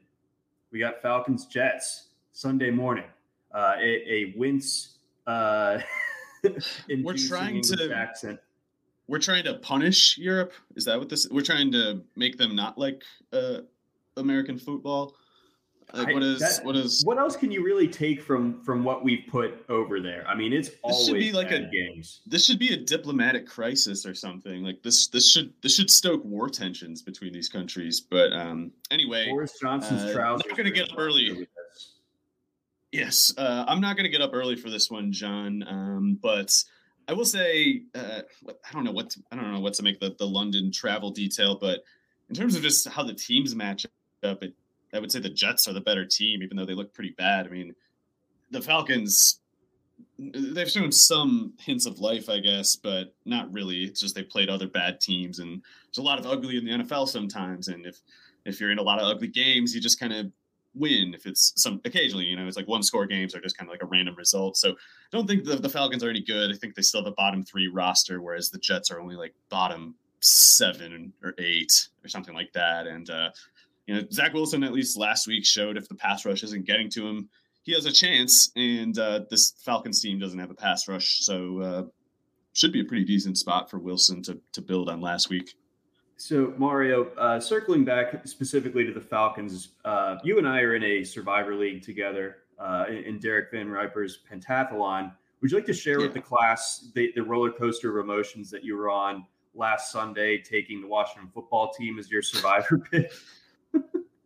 We 0.73 0.81
got 0.81 1.01
Falcons 1.01 1.47
Jets 1.47 2.09
Sunday 2.33 2.71
morning. 2.71 3.05
Uh, 3.53 3.75
a, 3.79 4.13
a 4.13 4.35
wince. 4.37 4.99
Uh, 5.27 5.79
we're 7.03 7.15
trying 7.15 7.63
to 7.63 7.93
accent. 7.95 8.41
We're 9.07 9.21
trying 9.21 9.45
to 9.45 9.55
punish 9.55 10.19
Europe. 10.19 10.53
Is 10.75 10.85
that 10.87 10.99
what 10.99 11.09
this? 11.09 11.29
We're 11.31 11.43
trying 11.43 11.71
to 11.73 12.03
make 12.17 12.39
them 12.39 12.57
not 12.57 12.77
like 12.77 13.05
uh, 13.33 13.59
American 14.17 14.59
football. 14.59 15.15
Like 15.95 16.13
what 16.13 16.23
is 16.23 16.41
that, 16.41 16.65
what 16.65 16.77
is 16.77 17.03
what 17.05 17.19
else 17.19 17.35
can 17.35 17.51
you 17.51 17.65
really 17.65 17.89
take 17.89 18.21
from 18.21 18.63
from 18.63 18.85
what 18.85 19.03
we've 19.03 19.25
put 19.27 19.65
over 19.71 20.01
there? 20.01 20.27
I 20.29 20.35
mean, 20.35 20.53
it's 20.53 20.71
always 20.83 21.07
should 21.07 21.15
be 21.15 21.33
like 21.33 21.51
a 21.51 21.61
games. 21.61 22.21
This 22.27 22.45
should 22.45 22.59
be 22.59 22.75
a 22.75 22.77
diplomatic 22.77 23.47
crisis 23.47 24.05
or 24.05 24.15
something. 24.15 24.63
Like 24.63 24.83
this 24.83 25.09
this 25.09 25.31
should 25.31 25.55
this 25.63 25.75
should 25.75 25.91
stoke 25.91 26.23
war 26.25 26.51
tensions 26.51 27.01
between 27.01 27.33
these 27.33 27.49
countries. 27.49 28.01
But 28.03 28.35
um 28.35 28.71
anyway, 28.91 29.31
Boris 29.31 29.59
Johnson's 29.61 30.03
uh, 30.03 30.13
trousers. 30.13 30.47
I'm 30.51 30.57
gonna 30.57 30.71
get 30.71 30.93
up 30.93 30.99
early. 30.99 31.49
Yes, 32.93 33.33
uh, 33.39 33.65
I'm 33.67 33.81
not 33.81 33.97
gonna 33.97 34.09
get 34.11 34.21
up 34.21 34.31
early 34.35 34.57
for 34.57 34.69
this 34.69 34.91
one, 34.91 35.11
John. 35.11 35.65
Um, 35.67 36.19
but 36.21 36.55
I 37.07 37.15
will 37.15 37.25
say, 37.25 37.85
uh, 37.95 38.21
I 38.47 38.73
don't 38.73 38.85
know 38.85 38.93
what 38.93 39.11
to, 39.11 39.21
I 39.33 39.37
don't 39.37 39.53
know 39.53 39.61
what 39.61 39.75
to 39.75 39.83
make 39.83 40.01
the 40.01 40.15
the 40.19 40.27
London 40.27 40.71
travel 40.71 41.11
detail, 41.11 41.57
but 41.59 41.81
in 42.29 42.35
terms 42.35 42.55
of 42.55 42.63
just 42.63 42.87
how 42.89 43.03
the 43.03 43.15
teams 43.15 43.55
match 43.55 43.87
up, 44.23 44.43
it 44.43 44.55
I 44.93 44.99
would 44.99 45.13
say 45.13 45.21
the 45.21 45.29
Jets 45.29 45.69
are 45.69 45.73
the 45.73 45.81
better 45.81 46.05
team, 46.05 46.43
even 46.43 46.57
though 46.57 46.65
they 46.65 46.75
look 46.75 46.95
pretty 46.95 47.15
bad. 47.17 47.47
I 47.47 47.51
mean, 47.51 47.75
the 48.51 48.63
Falcons, 48.63 49.41
they've 50.19 50.71
shown 50.71 50.93
some 50.93 51.53
hints 51.61 51.87
of 51.87 51.99
life, 51.99 52.29
I 52.29 52.41
guess, 52.41 52.77
but 52.77 53.15
not 53.25 53.53
really. 53.53 53.85
It's 53.85 54.01
just 54.01 54.15
they 54.15 54.23
played 54.23 54.49
other 54.49 54.69
bad 54.69 55.01
teams, 55.01 55.39
and 55.39 55.63
there's 55.87 55.99
a 55.99 56.03
lot 56.03 56.19
of 56.19 56.27
ugly 56.27 56.57
in 56.57 56.65
the 56.65 56.85
NFL 56.85 57.09
sometimes. 57.09 57.69
And 57.69 57.87
if 57.87 58.01
if 58.45 58.61
you're 58.61 58.71
in 58.71 58.79
a 58.79 58.83
lot 58.83 58.99
of 58.99 59.07
ugly 59.07 59.29
games, 59.29 59.75
you 59.75 59.81
just 59.81 60.01
kind 60.01 60.13
of 60.13 60.33
win. 60.75 61.13
If 61.15 61.27
it's 61.27 61.53
some 61.57 61.81
occasionally, 61.85 62.25
you 62.25 62.37
know, 62.37 62.47
it's 62.47 62.57
like 62.57 62.69
one 62.69 62.83
score 62.83 63.07
games 63.07 63.35
are 63.35 63.41
just 63.41 63.57
kind 63.57 63.69
of 63.69 63.73
like 63.73 63.83
a 63.83 63.87
random 63.87 64.15
result. 64.15 64.57
So 64.57 64.71
I 64.71 64.75
don't 65.13 65.27
think 65.27 65.45
the, 65.45 65.57
the 65.57 65.69
Falcons 65.69 66.03
are 66.03 66.11
any 66.11 66.23
good. 66.23 66.51
I 66.51 66.57
think 66.57 66.75
they 66.75 66.83
still 66.83 67.03
have 67.03 67.13
a 67.13 67.17
bottom 67.17 67.43
three 67.43 67.69
roster, 67.69 68.23
whereas 68.23 68.51
the 68.51 68.59
Jets 68.59 68.91
are 68.91 69.01
only 69.01 69.17
like 69.17 69.35
bottom 69.51 69.95
seven 70.21 71.13
or 71.23 71.35
eight 71.39 71.89
or 72.05 72.09
something 72.09 72.35
like 72.35 72.53
that. 72.53 72.87
And 72.87 73.09
uh, 73.11 73.31
you 73.89 73.95
know, 73.95 74.03
Zach 74.13 74.35
Wilson 74.35 74.63
at 74.63 74.73
least 74.73 74.99
last 74.99 75.27
week 75.27 75.47
showed 75.47 75.79
if 75.79 75.89
the 75.89 75.95
pass 75.95 76.27
rush 76.27 76.45
isn't 76.45 76.67
getting 76.67 76.91
to 76.91 77.09
him, 77.09 77.29
he 77.63 77.73
has 77.73 77.87
a 77.87 77.93
chance. 77.93 78.53
And 78.55 78.97
uh, 78.99 79.21
this 79.31 79.55
Falcons 79.65 80.03
team 80.03 80.19
doesn't 80.19 80.39
have 80.39 80.51
a 80.51 80.55
pass 80.55 80.87
rush, 80.87 81.21
so 81.25 81.61
uh, 81.61 81.83
should 82.53 82.73
be 82.73 82.81
a 82.81 82.85
pretty 82.85 83.05
decent 83.05 83.39
spot 83.39 83.71
for 83.71 83.79
Wilson 83.79 84.23
to 84.25 84.39
to 84.53 84.61
build 84.61 84.91
on 84.91 85.01
last 85.01 85.31
week. 85.31 85.55
So 86.19 86.53
Mario, 86.59 87.07
uh, 87.17 87.41
circling 87.41 87.85
back 87.85 88.27
specifically 88.27 88.85
to 88.85 88.93
the 88.93 89.01
Falcons, 89.01 89.69
uh, 89.85 90.17
you 90.23 90.37
and 90.37 90.47
I 90.47 90.61
are 90.61 90.75
in 90.75 90.83
a 90.83 91.03
Survivor 91.03 91.55
League 91.55 91.83
together 91.83 92.39
uh, 92.59 92.87
in 92.89 93.19
Derek 93.19 93.53
VanRiper's 93.53 94.19
Pentathlon. 94.31 95.13
Would 95.41 95.51
you 95.51 95.57
like 95.57 95.67
to 95.67 95.73
share 95.73 96.01
yeah. 96.01 96.07
with 96.07 96.15
the 96.15 96.21
class 96.21 96.91
the, 96.95 97.13
the 97.15 97.23
roller 97.23 97.53
coaster 97.53 97.97
of 97.97 98.05
emotions 98.05 98.51
that 98.51 98.65
you 98.65 98.77
were 98.77 98.91
on 98.91 99.25
last 99.55 99.93
Sunday, 99.93 100.39
taking 100.39 100.83
the 100.83 100.89
Washington 100.89 101.31
football 101.33 101.73
team 101.73 101.99
as 101.99 102.11
your 102.11 102.21
Survivor 102.21 102.79
pick? 102.91 103.13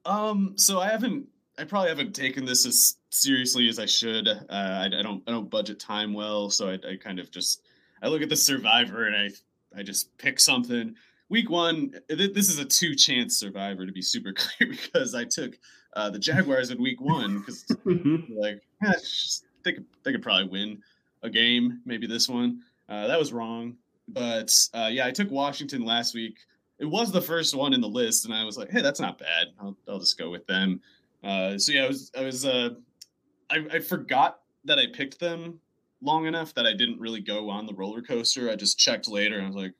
Um, 0.04 0.54
so 0.56 0.80
I 0.80 0.88
haven't 0.88 1.26
I 1.58 1.64
probably 1.64 1.90
haven't 1.90 2.14
taken 2.14 2.44
this 2.44 2.66
as 2.66 2.96
seriously 3.10 3.68
as 3.68 3.78
I 3.78 3.86
should. 3.86 4.26
Uh, 4.26 4.40
I, 4.50 4.86
I, 4.86 5.02
don't 5.02 5.22
I 5.26 5.30
don't 5.30 5.50
budget 5.50 5.78
time 5.78 6.14
well, 6.14 6.50
so 6.50 6.68
I, 6.68 6.74
I, 6.74 6.96
kind 6.96 7.18
of 7.18 7.30
just 7.30 7.62
I 8.02 8.08
look 8.08 8.22
at 8.22 8.28
the 8.28 8.36
Survivor 8.36 9.06
and 9.06 9.16
I 9.16 9.78
I 9.78 9.82
just 9.82 10.16
pick 10.18 10.40
something. 10.40 10.94
Week 11.28 11.48
one, 11.48 11.94
this 12.08 12.50
is 12.50 12.58
a 12.58 12.64
two 12.64 12.94
chance 12.94 13.38
Survivor 13.38 13.86
to 13.86 13.92
be 13.92 14.02
super 14.02 14.32
clear 14.36 14.70
because 14.70 15.14
I 15.14 15.24
took 15.24 15.58
uh, 15.94 16.10
the 16.10 16.18
Jaguars 16.18 16.70
in 16.70 16.80
Week 16.80 17.00
one 17.00 17.38
because 17.38 17.64
like 17.84 18.62
eh, 18.84 18.92
they 19.64 19.72
could 19.72 19.86
they 20.04 20.12
could 20.12 20.22
probably 20.22 20.48
win 20.48 20.82
a 21.22 21.30
game, 21.30 21.80
maybe 21.84 22.06
this 22.06 22.28
one. 22.28 22.60
Uh, 22.88 23.06
that 23.06 23.18
was 23.18 23.32
wrong, 23.32 23.76
but 24.08 24.54
uh, 24.74 24.88
yeah, 24.90 25.06
I 25.06 25.10
took 25.10 25.30
Washington 25.30 25.84
last 25.84 26.14
week. 26.14 26.38
It 26.82 26.90
was 26.90 27.12
the 27.12 27.22
first 27.22 27.54
one 27.54 27.72
in 27.74 27.80
the 27.80 27.88
list, 27.88 28.24
and 28.24 28.34
I 28.34 28.42
was 28.42 28.58
like, 28.58 28.68
hey, 28.68 28.82
that's 28.82 28.98
not 28.98 29.16
bad. 29.16 29.46
I'll, 29.60 29.76
I'll 29.88 30.00
just 30.00 30.18
go 30.18 30.30
with 30.30 30.44
them. 30.48 30.80
Uh, 31.22 31.56
so 31.56 31.70
yeah, 31.70 31.84
I 31.84 31.86
was 31.86 32.10
I 32.18 32.22
was 32.22 32.44
uh, 32.44 32.70
I, 33.50 33.64
I 33.74 33.78
forgot 33.78 34.40
that 34.64 34.80
I 34.80 34.86
picked 34.92 35.20
them 35.20 35.60
long 36.00 36.26
enough 36.26 36.52
that 36.54 36.66
I 36.66 36.72
didn't 36.72 36.98
really 36.98 37.20
go 37.20 37.48
on 37.48 37.66
the 37.66 37.74
roller 37.74 38.02
coaster. 38.02 38.50
I 38.50 38.56
just 38.56 38.80
checked 38.80 39.08
later 39.08 39.36
and 39.36 39.44
I 39.44 39.46
was 39.46 39.56
like, 39.56 39.74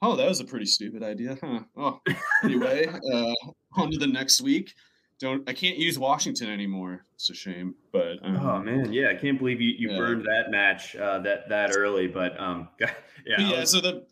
oh, 0.00 0.16
that 0.16 0.26
was 0.26 0.40
a 0.40 0.44
pretty 0.44 0.64
stupid 0.64 1.02
idea, 1.02 1.36
huh? 1.42 1.60
Oh, 1.76 2.00
anyway, 2.42 2.86
uh, 2.86 3.34
on 3.74 3.90
to 3.90 3.98
the 3.98 4.06
next 4.06 4.40
week. 4.40 4.72
Don't 5.18 5.48
I 5.48 5.52
can't 5.52 5.76
use 5.76 5.98
Washington 5.98 6.50
anymore. 6.50 7.04
It's 7.14 7.30
a 7.30 7.34
shame, 7.34 7.74
but 7.92 8.16
um, 8.22 8.36
oh 8.36 8.60
man, 8.60 8.94
yeah, 8.94 9.08
I 9.10 9.14
can't 9.14 9.38
believe 9.38 9.60
you, 9.60 9.74
you 9.76 9.90
yeah. 9.90 9.98
burned 9.98 10.24
that 10.24 10.50
match 10.50 10.96
uh, 10.96 11.18
that 11.20 11.48
that 11.48 11.74
early. 11.74 12.06
But 12.06 12.38
um, 12.40 12.68
yeah, 12.80 12.90
yeah. 13.26 13.60
Was, 13.60 13.70
so 13.70 13.80
the 13.80 14.06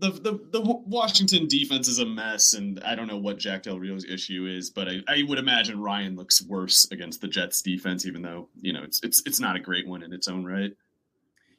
the, 0.00 0.10
the 0.10 0.40
the 0.50 0.60
Washington 0.60 1.46
defense 1.46 1.86
is 1.86 1.98
a 1.98 2.06
mess, 2.06 2.54
and 2.54 2.80
I 2.84 2.94
don't 2.94 3.06
know 3.06 3.18
what 3.18 3.38
Jack 3.38 3.64
Del 3.64 3.78
Rio's 3.78 4.04
issue 4.04 4.46
is, 4.46 4.70
but 4.70 4.88
I, 4.88 5.00
I 5.06 5.22
would 5.28 5.38
imagine 5.38 5.80
Ryan 5.80 6.16
looks 6.16 6.42
worse 6.42 6.90
against 6.90 7.20
the 7.20 7.28
Jets 7.28 7.62
defense, 7.62 8.06
even 8.06 8.22
though 8.22 8.48
you 8.60 8.72
know 8.72 8.82
it's 8.82 9.00
it's 9.02 9.22
it's 9.26 9.40
not 9.40 9.56
a 9.56 9.60
great 9.60 9.86
one 9.86 10.02
in 10.02 10.12
its 10.12 10.28
own 10.28 10.44
right. 10.44 10.72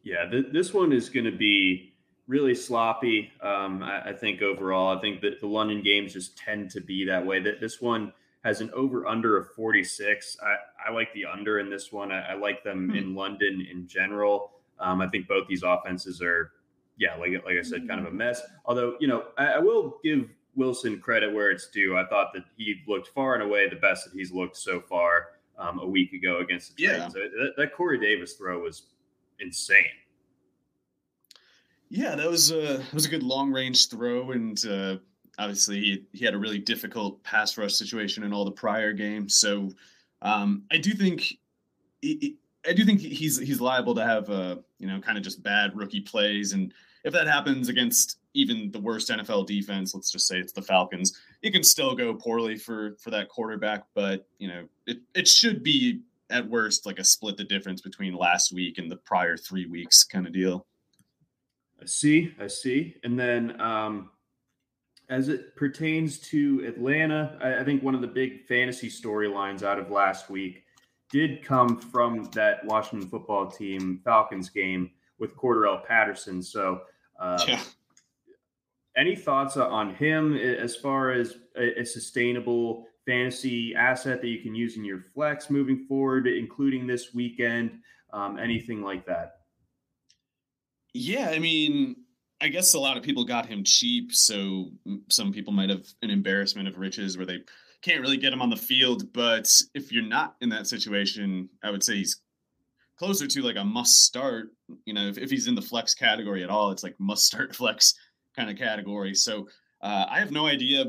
Yeah, 0.03 0.25
th- 0.25 0.47
this 0.51 0.73
one 0.73 0.91
is 0.91 1.09
going 1.09 1.25
to 1.25 1.37
be 1.37 1.93
really 2.27 2.55
sloppy. 2.55 3.31
Um, 3.41 3.83
I, 3.83 4.09
I, 4.09 4.13
think 4.13 4.41
overall, 4.41 4.97
I 4.97 5.01
think 5.01 5.21
that 5.21 5.39
the 5.39 5.47
London 5.47 5.83
games 5.83 6.13
just 6.13 6.37
tend 6.37 6.71
to 6.71 6.81
be 6.81 7.05
that 7.05 7.23
way. 7.23 7.39
That 7.39 7.59
this 7.59 7.79
one 7.79 8.13
has 8.43 8.61
an 8.61 8.71
over 8.73 9.05
under 9.05 9.37
of 9.37 9.51
46. 9.51 10.37
I, 10.41 10.89
I 10.89 10.91
like 10.91 11.13
the 11.13 11.25
under 11.25 11.59
in 11.59 11.69
this 11.69 11.91
one. 11.91 12.11
I, 12.11 12.31
I 12.31 12.33
like 12.33 12.63
them 12.63 12.89
hmm. 12.89 12.95
in 12.95 13.15
London 13.15 13.67
in 13.69 13.87
general. 13.87 14.53
Um, 14.79 15.01
I 15.01 15.07
think 15.07 15.27
both 15.27 15.47
these 15.47 15.61
offenses 15.61 16.21
are 16.21 16.51
yeah, 16.97 17.15
like 17.15 17.31
like 17.45 17.57
I 17.57 17.61
said, 17.61 17.87
kind 17.87 17.99
of 17.99 18.07
a 18.07 18.15
mess. 18.15 18.41
Although 18.65 18.95
you 18.99 19.07
know, 19.07 19.25
I, 19.37 19.53
I, 19.53 19.59
will 19.59 19.99
give 20.03 20.29
Wilson 20.55 20.99
credit 20.99 21.33
where 21.33 21.51
it's 21.51 21.69
due. 21.69 21.97
I 21.97 22.05
thought 22.05 22.33
that 22.33 22.43
he 22.57 22.81
looked 22.87 23.09
far 23.09 23.33
and 23.33 23.43
away 23.43 23.69
the 23.69 23.75
best 23.75 24.05
that 24.05 24.13
he's 24.13 24.31
looked 24.31 24.57
so 24.57 24.81
far 24.81 25.27
um, 25.57 25.79
a 25.79 25.87
week 25.87 26.13
ago 26.13 26.39
against 26.39 26.75
the 26.75 26.87
Titans. 26.87 27.13
Yeah. 27.15 27.23
that, 27.23 27.53
that 27.57 27.73
Corey 27.73 27.99
Davis 27.99 28.33
throw 28.33 28.59
was 28.59 28.83
insane. 29.39 29.85
Yeah, 31.89 32.15
that 32.15 32.29
was 32.29 32.51
a 32.51 32.77
that 32.77 32.93
was 32.93 33.05
a 33.05 33.09
good 33.09 33.23
long 33.23 33.51
range 33.51 33.89
throw, 33.89 34.31
and 34.31 34.63
uh, 34.65 34.97
obviously 35.37 35.79
he, 35.79 36.05
he 36.13 36.25
had 36.25 36.33
a 36.33 36.37
really 36.37 36.59
difficult 36.59 37.21
pass 37.23 37.57
rush 37.57 37.73
situation 37.73 38.23
in 38.23 38.31
all 38.31 38.45
the 38.45 38.51
prior 38.51 38.93
games. 38.93 39.35
So 39.35 39.71
um, 40.21 40.63
I 40.71 40.77
do 40.77 40.91
think. 40.93 41.37
I 42.67 42.73
do 42.73 42.85
think 42.85 42.99
he's 42.99 43.39
he's 43.39 43.59
liable 43.59 43.95
to 43.95 44.03
have 44.03 44.29
uh 44.29 44.57
you 44.77 44.87
know 44.87 44.99
kind 44.99 45.17
of 45.17 45.23
just 45.23 45.41
bad 45.41 45.75
rookie 45.75 46.01
plays 46.01 46.53
and 46.53 46.73
if 47.03 47.13
that 47.13 47.27
happens 47.27 47.69
against 47.69 48.19
even 48.33 48.71
the 48.71 48.79
worst 48.79 49.09
NFL 49.09 49.47
defense, 49.47 49.93
let's 49.93 50.11
just 50.11 50.27
say 50.27 50.37
it's 50.37 50.53
the 50.53 50.61
Falcons, 50.61 51.19
it 51.41 51.51
can 51.51 51.63
still 51.63 51.95
go 51.95 52.13
poorly 52.13 52.57
for 52.57 52.95
for 53.01 53.09
that 53.11 53.29
quarterback. 53.29 53.83
But 53.93 54.27
you 54.37 54.47
know, 54.47 54.67
it 54.85 54.99
it 55.15 55.27
should 55.27 55.63
be 55.63 56.01
at 56.29 56.47
worst 56.47 56.85
like 56.85 56.99
a 56.99 57.03
split 57.03 57.37
the 57.37 57.43
difference 57.43 57.81
between 57.81 58.15
last 58.15 58.53
week 58.53 58.77
and 58.77 58.89
the 58.89 58.97
prior 58.97 59.35
three 59.35 59.65
weeks 59.65 60.03
kind 60.03 60.25
of 60.25 60.33
deal. 60.33 60.65
I 61.81 61.85
see, 61.85 62.33
I 62.39 62.47
see. 62.47 62.95
And 63.03 63.19
then 63.19 63.59
um, 63.59 64.11
as 65.09 65.27
it 65.27 65.55
pertains 65.55 66.19
to 66.19 66.63
Atlanta, 66.65 67.37
I, 67.41 67.61
I 67.61 67.63
think 67.63 67.83
one 67.83 67.95
of 67.95 68.01
the 68.01 68.07
big 68.07 68.45
fantasy 68.45 68.87
storylines 68.87 69.63
out 69.63 69.79
of 69.79 69.89
last 69.89 70.29
week 70.29 70.63
did 71.11 71.43
come 71.43 71.77
from 71.77 72.29
that 72.33 72.65
Washington 72.65 73.07
football 73.09 73.49
team 73.49 73.99
Falcons 74.03 74.49
game 74.49 74.91
with 75.19 75.35
Cordarrelle 75.35 75.85
Patterson. 75.85 76.41
So, 76.41 76.81
uh, 77.19 77.43
yeah. 77.47 77.61
any 78.95 79.15
thoughts 79.15 79.57
on 79.57 79.93
him 79.95 80.35
as 80.35 80.75
far 80.75 81.11
as 81.11 81.35
a, 81.55 81.81
a, 81.81 81.85
sustainable 81.85 82.87
fantasy 83.05 83.75
asset 83.75 84.21
that 84.21 84.27
you 84.27 84.39
can 84.41 84.55
use 84.55 84.77
in 84.77 84.83
your 84.83 85.01
flex 85.13 85.49
moving 85.49 85.85
forward, 85.85 86.27
including 86.27 86.87
this 86.87 87.13
weekend? 87.13 87.79
Um, 88.13 88.39
anything 88.39 88.81
like 88.81 89.05
that? 89.05 89.41
Yeah, 90.93 91.29
I 91.29 91.39
mean, 91.39 91.95
I 92.41 92.47
guess 92.47 92.73
a 92.73 92.79
lot 92.79 92.97
of 92.97 93.03
people 93.03 93.23
got 93.23 93.45
him 93.45 93.63
cheap, 93.63 94.11
so 94.13 94.71
some 95.09 95.31
people 95.31 95.53
might 95.53 95.69
have 95.69 95.85
an 96.01 96.09
embarrassment 96.09 96.67
of 96.67 96.77
riches 96.77 97.17
where 97.17 97.25
they 97.25 97.39
can't 97.81 98.01
really 98.01 98.17
get 98.17 98.33
him 98.33 98.41
on 98.41 98.49
the 98.49 98.57
field. 98.57 99.11
But 99.13 99.51
if 99.73 99.91
you're 99.91 100.03
not 100.03 100.35
in 100.41 100.49
that 100.49 100.67
situation, 100.67 101.49
I 101.63 101.71
would 101.71 101.83
say 101.83 101.97
he's 101.97 102.21
closer 102.97 103.27
to 103.27 103.41
like 103.41 103.55
a 103.55 103.63
must 103.63 104.05
start. 104.05 104.49
You 104.85 104.93
know, 104.93 105.07
if, 105.07 105.17
if 105.17 105.29
he's 105.29 105.47
in 105.47 105.55
the 105.55 105.61
flex 105.61 105.93
category 105.93 106.43
at 106.43 106.49
all, 106.49 106.71
it's 106.71 106.83
like 106.83 106.95
must 106.99 107.25
start 107.25 107.55
flex 107.55 107.93
kind 108.35 108.49
of 108.49 108.57
category. 108.57 109.13
So 109.13 109.47
uh, 109.81 110.05
I 110.09 110.19
have 110.19 110.31
no 110.31 110.47
idea. 110.47 110.85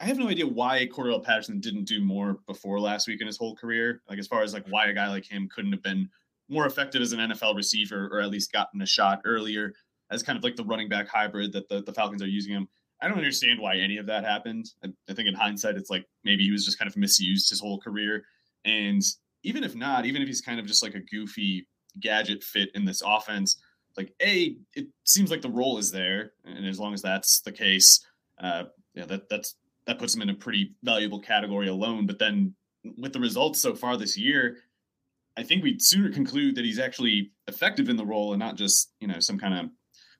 I 0.00 0.04
have 0.04 0.18
no 0.18 0.28
idea 0.28 0.46
why 0.46 0.86
Cordarrelle 0.86 1.22
Patterson 1.22 1.60
didn't 1.60 1.84
do 1.84 2.02
more 2.02 2.38
before 2.46 2.80
last 2.80 3.06
week 3.06 3.20
in 3.20 3.26
his 3.26 3.36
whole 3.36 3.54
career. 3.54 4.02
Like 4.08 4.18
as 4.18 4.26
far 4.26 4.42
as 4.42 4.54
like 4.54 4.64
why 4.68 4.86
a 4.86 4.94
guy 4.94 5.08
like 5.08 5.30
him 5.30 5.48
couldn't 5.54 5.72
have 5.72 5.82
been 5.82 6.08
more 6.48 6.66
effective 6.66 7.02
as 7.02 7.12
an 7.12 7.20
NFL 7.20 7.54
receiver 7.54 8.08
or 8.10 8.20
at 8.20 8.30
least 8.30 8.52
gotten 8.52 8.82
a 8.82 8.86
shot 8.86 9.20
earlier 9.24 9.72
as 10.10 10.22
kind 10.22 10.36
of 10.36 10.42
like 10.42 10.56
the 10.56 10.64
running 10.64 10.88
back 10.88 11.08
hybrid 11.08 11.52
that 11.52 11.68
the, 11.68 11.82
the 11.82 11.92
Falcons 11.92 12.22
are 12.22 12.28
using 12.28 12.52
him. 12.52 12.68
I 13.02 13.08
don't 13.08 13.16
understand 13.16 13.58
why 13.60 13.76
any 13.76 13.96
of 13.96 14.06
that 14.06 14.24
happened. 14.24 14.70
I, 14.84 14.88
I 15.08 15.14
think 15.14 15.28
in 15.28 15.34
hindsight, 15.34 15.76
it's 15.76 15.90
like 15.90 16.06
maybe 16.24 16.44
he 16.44 16.50
was 16.50 16.64
just 16.64 16.78
kind 16.78 16.90
of 16.90 16.96
misused 16.96 17.48
his 17.50 17.60
whole 17.60 17.80
career. 17.80 18.24
And 18.64 19.02
even 19.42 19.64
if 19.64 19.74
not, 19.74 20.04
even 20.04 20.22
if 20.22 20.28
he's 20.28 20.42
kind 20.42 20.60
of 20.60 20.66
just 20.66 20.82
like 20.82 20.94
a 20.94 21.00
goofy 21.00 21.66
gadget 21.98 22.44
fit 22.44 22.70
in 22.74 22.84
this 22.84 23.02
offense, 23.04 23.56
like 23.96 24.12
a, 24.22 24.56
it 24.74 24.86
seems 25.04 25.30
like 25.30 25.42
the 25.42 25.50
role 25.50 25.78
is 25.78 25.90
there, 25.90 26.32
and 26.44 26.66
as 26.66 26.78
long 26.78 26.94
as 26.94 27.02
that's 27.02 27.40
the 27.40 27.52
case, 27.52 28.04
uh, 28.38 28.64
yeah, 28.94 29.04
that 29.06 29.28
that's 29.28 29.56
that 29.86 29.98
puts 29.98 30.14
him 30.14 30.22
in 30.22 30.30
a 30.30 30.34
pretty 30.34 30.74
valuable 30.82 31.20
category 31.20 31.68
alone. 31.68 32.06
But 32.06 32.18
then 32.18 32.54
with 32.98 33.12
the 33.12 33.20
results 33.20 33.60
so 33.60 33.74
far 33.74 33.96
this 33.96 34.16
year, 34.16 34.58
I 35.36 35.42
think 35.42 35.62
we'd 35.62 35.82
sooner 35.82 36.10
conclude 36.12 36.54
that 36.56 36.64
he's 36.64 36.78
actually 36.78 37.32
effective 37.48 37.88
in 37.88 37.96
the 37.96 38.04
role 38.04 38.32
and 38.32 38.40
not 38.40 38.56
just 38.56 38.92
you 39.00 39.08
know 39.08 39.20
some 39.20 39.38
kind 39.38 39.54
of 39.54 39.70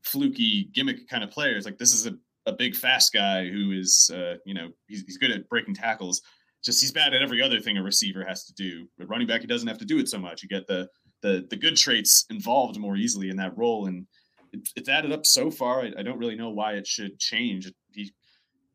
fluky 0.02 0.64
gimmick 0.72 1.08
kind 1.08 1.22
of 1.22 1.30
player. 1.30 1.56
It's 1.56 1.66
like 1.66 1.78
this 1.78 1.94
is 1.94 2.06
a, 2.06 2.16
a 2.46 2.52
big 2.52 2.74
fast 2.74 3.12
guy 3.12 3.48
who 3.48 3.72
is 3.72 4.10
uh, 4.14 4.36
you 4.44 4.54
know 4.54 4.68
he's, 4.88 5.02
he's 5.02 5.18
good 5.18 5.30
at 5.30 5.48
breaking 5.48 5.74
tackles 5.74 6.22
just 6.62 6.80
he's 6.80 6.92
bad 6.92 7.14
at 7.14 7.22
every 7.22 7.42
other 7.42 7.60
thing 7.60 7.78
a 7.78 7.82
receiver 7.82 8.24
has 8.24 8.44
to 8.44 8.54
do. 8.54 8.86
But 8.98 9.08
running 9.08 9.26
back, 9.26 9.40
he 9.40 9.46
doesn't 9.46 9.68
have 9.68 9.78
to 9.78 9.84
do 9.84 9.98
it 9.98 10.08
so 10.08 10.18
much. 10.18 10.42
You 10.42 10.48
get 10.48 10.66
the 10.66 10.88
the 11.22 11.46
the 11.50 11.56
good 11.56 11.76
traits 11.76 12.26
involved 12.30 12.78
more 12.78 12.96
easily 12.96 13.30
in 13.30 13.36
that 13.36 13.56
role, 13.56 13.86
and 13.86 14.06
it, 14.52 14.68
it's 14.76 14.88
added 14.88 15.12
up 15.12 15.26
so 15.26 15.50
far. 15.50 15.82
I, 15.82 15.92
I, 15.98 16.02
don't 16.02 16.18
really 16.18 16.36
know 16.36 16.50
why 16.50 16.74
it 16.74 16.86
should 16.86 17.18
change. 17.18 17.70
He 17.92 18.12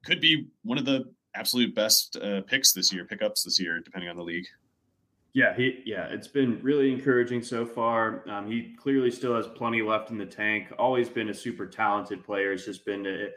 could 0.04 0.22
be 0.22 0.48
one 0.64 0.78
of 0.78 0.86
the 0.86 1.06
absolute 1.36 1.76
best 1.76 2.18
uh, 2.18 2.42
picks 2.42 2.72
this 2.72 2.94
year, 2.94 3.06
pickups 3.06 3.44
this 3.44 3.60
year, 3.60 3.80
depending 3.80 4.10
on 4.10 4.16
the 4.16 4.24
league. 4.24 4.48
Yeah, 5.34 5.56
he 5.56 5.82
yeah, 5.86 6.06
it's 6.06 6.28
been 6.28 6.60
really 6.64 6.92
encouraging 6.92 7.44
so 7.44 7.66
far. 7.66 8.28
Um, 8.30 8.50
he 8.50 8.76
clearly 8.80 9.12
still 9.12 9.36
has 9.36 9.48
plenty 9.48 9.82
left 9.82 10.10
in 10.10 10.18
the 10.18 10.26
tank. 10.26 10.72
Always 10.80 11.10
been 11.10 11.30
a 11.30 11.34
super 11.34 11.68
talented 11.68 12.24
player. 12.24 12.54
It's 12.54 12.66
just 12.66 12.86
been 12.86 13.06
a, 13.06 13.28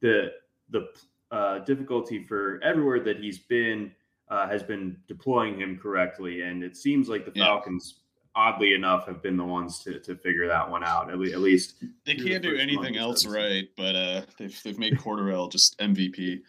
the 0.00 0.32
the 0.70 0.88
uh, 1.30 1.58
difficulty 1.60 2.24
for 2.24 2.60
everywhere 2.62 3.00
that 3.00 3.18
he's 3.18 3.38
been 3.38 3.92
uh, 4.28 4.48
has 4.48 4.62
been 4.62 4.96
deploying 5.06 5.58
him 5.58 5.78
correctly, 5.78 6.42
and 6.42 6.62
it 6.62 6.76
seems 6.76 7.08
like 7.08 7.24
the 7.24 7.30
Falcons, 7.32 8.00
oddly 8.34 8.74
enough, 8.74 9.06
have 9.06 9.22
been 9.22 9.36
the 9.36 9.44
ones 9.44 9.78
to, 9.80 9.98
to 10.00 10.14
figure 10.16 10.46
that 10.48 10.68
one 10.70 10.84
out. 10.84 11.10
At, 11.10 11.18
le- 11.18 11.32
at 11.32 11.40
least 11.40 11.82
they 12.04 12.14
can't 12.14 12.42
the 12.42 12.50
do 12.50 12.56
anything 12.56 12.96
else 12.96 13.26
right, 13.26 13.68
but 13.76 13.96
uh, 13.96 14.22
they've 14.38 14.62
they've 14.62 14.78
made 14.78 14.98
Cordarrelle 14.98 15.50
just 15.50 15.78
MVP. 15.78 16.42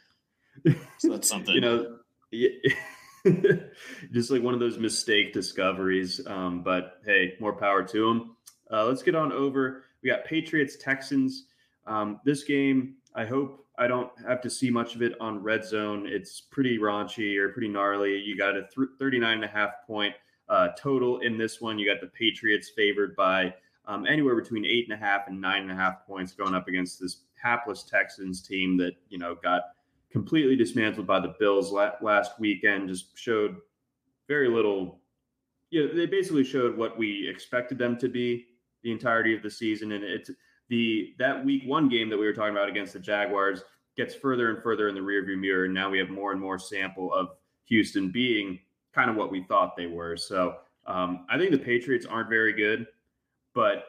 So 0.98 1.10
that's 1.10 1.29
something, 1.29 1.56
you 1.56 1.62
know. 1.62 1.96
just 4.13 4.32
like 4.32 4.41
one 4.41 4.53
of 4.53 4.60
those 4.60 4.77
mistake 4.77 5.34
discoveries. 5.34 6.25
Um, 6.25 6.63
but 6.63 7.01
hey, 7.06 7.34
more 7.39 7.53
power 7.53 7.84
to 7.84 8.10
him. 8.10 8.36
Uh, 8.72 8.86
let's 8.86 9.01
get 9.01 9.15
on 9.15 9.32
over 9.32 9.84
we 10.01 10.10
got 10.10 10.25
Patriots 10.25 10.75
Texans. 10.77 11.46
Um, 11.86 12.20
this 12.24 12.44
game, 12.44 12.96
I 13.15 13.25
hope 13.25 13.65
I 13.77 13.87
don't 13.87 14.11
have 14.27 14.41
to 14.41 14.49
see 14.49 14.69
much 14.69 14.95
of 14.95 15.01
it 15.01 15.13
on 15.19 15.41
red 15.41 15.65
zone. 15.65 16.05
It's 16.07 16.41
pretty 16.41 16.77
raunchy 16.77 17.37
or 17.37 17.49
pretty 17.49 17.69
gnarly. 17.69 18.17
You 18.17 18.37
got 18.37 18.55
a 18.55 18.63
th- 18.75 18.89
39 18.99 19.35
and 19.35 19.43
a 19.43 19.47
half 19.47 19.71
point 19.87 20.13
uh, 20.49 20.69
total 20.77 21.19
in 21.19 21.37
this 21.37 21.61
one. 21.61 21.79
You 21.79 21.87
got 21.91 22.01
the 22.01 22.07
Patriots 22.07 22.71
favored 22.75 23.15
by 23.15 23.53
um, 23.85 24.05
anywhere 24.05 24.35
between 24.35 24.65
eight 24.65 24.85
and 24.89 24.93
a 24.93 25.03
half 25.03 25.27
and 25.27 25.39
nine 25.39 25.63
and 25.63 25.71
a 25.71 25.75
half 25.75 26.05
points 26.05 26.33
going 26.33 26.53
up 26.53 26.67
against 26.67 26.99
this 26.99 27.23
hapless 27.41 27.83
Texans 27.83 28.41
team 28.41 28.77
that, 28.77 28.93
you 29.09 29.17
know, 29.17 29.35
got 29.41 29.61
completely 30.11 30.55
dismantled 30.55 31.07
by 31.07 31.19
the 31.19 31.35
Bills 31.39 31.71
la- 31.71 31.93
last 32.01 32.39
weekend, 32.39 32.89
just 32.89 33.17
showed 33.17 33.55
very 34.27 34.49
little. 34.49 34.99
You 35.71 35.87
know, 35.87 35.93
they 35.95 36.05
basically 36.05 36.43
showed 36.43 36.77
what 36.77 36.97
we 36.97 37.27
expected 37.27 37.77
them 37.77 37.97
to 37.97 38.07
be 38.07 38.45
the 38.83 38.91
entirety 38.91 39.35
of 39.35 39.43
the 39.43 39.49
season. 39.49 39.91
And 39.93 40.03
it's 40.03 40.31
the 40.69 41.13
that 41.19 41.43
week 41.43 41.63
one 41.65 41.89
game 41.89 42.09
that 42.09 42.17
we 42.17 42.25
were 42.25 42.33
talking 42.33 42.55
about 42.55 42.69
against 42.69 42.93
the 42.93 42.99
Jaguars 42.99 43.63
gets 43.97 44.15
further 44.15 44.49
and 44.49 44.63
further 44.63 44.88
in 44.88 44.95
the 44.95 45.01
rearview 45.01 45.38
mirror. 45.38 45.65
And 45.65 45.73
now 45.73 45.89
we 45.89 45.99
have 45.99 46.09
more 46.09 46.31
and 46.31 46.39
more 46.39 46.57
sample 46.57 47.13
of 47.13 47.29
Houston 47.65 48.11
being 48.11 48.59
kind 48.93 49.09
of 49.09 49.15
what 49.15 49.31
we 49.31 49.43
thought 49.43 49.75
they 49.75 49.88
were. 49.88 50.15
So 50.15 50.57
um, 50.88 51.25
I 51.29 51.38
think 51.38 51.51
the 51.51 51.57
Patriots 51.57 52.05
aren't 52.05 52.29
very 52.29 52.53
good, 52.53 52.88
but 53.53 53.85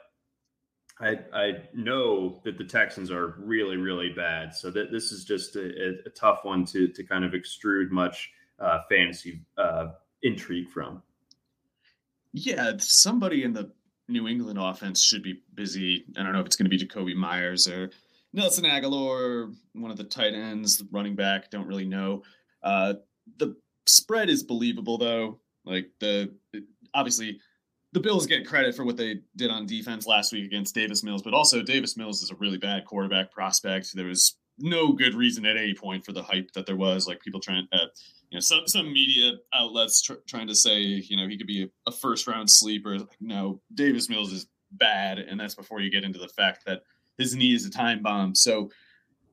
I, 1.01 1.19
I 1.33 1.53
know 1.73 2.41
that 2.45 2.59
the 2.59 2.65
Texans 2.65 3.11
are 3.11 3.37
really, 3.39 3.77
really 3.77 4.11
bad. 4.11 4.55
So 4.55 4.71
that 4.71 4.91
this 4.91 5.13
is 5.13 5.25
just 5.25 5.57
a, 5.57 5.95
a 6.07 6.11
tough 6.11 6.41
one 6.45 6.65
to 6.67 6.89
to 6.89 7.05
kind 7.05 7.25
of 7.25 7.33
extrude 7.33 7.91
much 7.91 8.31
uh, 8.59 8.81
fantasy 8.89 9.41
uh, 9.57 9.89
intrigue 10.23 10.69
from. 10.69 11.03
Yeah, 12.33 12.73
somebody 12.79 13.45
in 13.45 13.53
the 13.53 13.73
New 14.11 14.29
England 14.29 14.59
offense 14.59 15.03
should 15.03 15.23
be 15.23 15.43
busy. 15.55 16.05
I 16.17 16.23
don't 16.23 16.33
know 16.33 16.41
if 16.41 16.47
it's 16.47 16.57
going 16.57 16.71
to 16.71 16.77
be 16.77 16.85
Jakobi 16.85 17.15
Myers 17.15 17.69
or 17.69 17.91
Nelson 18.33 18.65
Agholor, 18.65 19.55
one 19.73 19.91
of 19.91 19.97
the 19.97 20.05
tight 20.05 20.35
ends, 20.35 20.83
running 20.91 21.15
back. 21.15 21.51
Don't 21.51 21.67
really 21.67 21.87
know. 21.87 22.23
Uh, 22.63 22.95
the 23.39 23.57
spread 23.87 24.29
is 24.29 24.43
believable 24.43 24.99
though. 24.99 25.41
Like 25.65 25.91
the 26.01 26.33
obviously 26.95 27.41
the 27.93 28.01
Bills 28.01 28.27
get 28.27 28.47
credit 28.47 28.75
for 28.75 28.85
what 28.85 28.97
they 28.97 29.21
did 29.37 29.51
on 29.51 29.67
defense 29.67 30.07
last 30.07 30.33
week 30.33 30.45
against 30.45 30.75
Davis 30.75 31.03
Mills, 31.03 31.23
but 31.23 31.35
also 31.35 31.63
Davis 31.63 31.97
Mills 31.97 32.23
is 32.23 32.31
a 32.31 32.37
really 32.37 32.59
bad 32.59 32.85
quarterback 32.85 33.33
prospect. 33.33 33.95
There 33.95 34.07
was 34.07 34.37
no 34.61 34.93
good 34.93 35.15
reason 35.15 35.47
at 35.47 35.57
any 35.57 35.75
point 35.75 36.05
for 36.05 36.13
the 36.13 36.23
hype 36.23 36.53
that 36.53 36.67
there 36.67 36.77
was, 36.77 37.07
like 37.07 37.21
people 37.21 37.41
trying, 37.41 37.67
uh, 37.73 37.87
you 38.31 38.37
know, 38.37 38.41
some 38.41 38.67
some 38.67 38.93
media 38.93 39.33
outlets 39.55 40.03
tr- 40.03 40.15
trying 40.27 40.47
to 40.47 40.55
say, 40.55 40.81
you 40.81 41.17
know, 41.17 41.29
he 41.29 41.37
could 41.37 41.47
be 41.47 41.65
a, 41.65 41.91
a 41.91 41.93
first 41.93 42.27
round 42.27 42.51
sleeper. 42.51 42.99
Like, 42.99 43.17
no, 43.21 43.61
Davis 43.75 44.09
Mills 44.09 44.33
is 44.33 44.47
bad, 44.73 45.19
and 45.19 45.39
that's 45.39 45.55
before 45.55 45.81
you 45.81 45.91
get 45.91 46.05
into 46.05 46.19
the 46.19 46.29
fact 46.29 46.65
that 46.67 46.83
his 47.19 47.35
knee 47.35 47.55
is 47.55 47.67
a 47.67 47.71
time 47.71 48.03
bomb. 48.03 48.35
So 48.35 48.71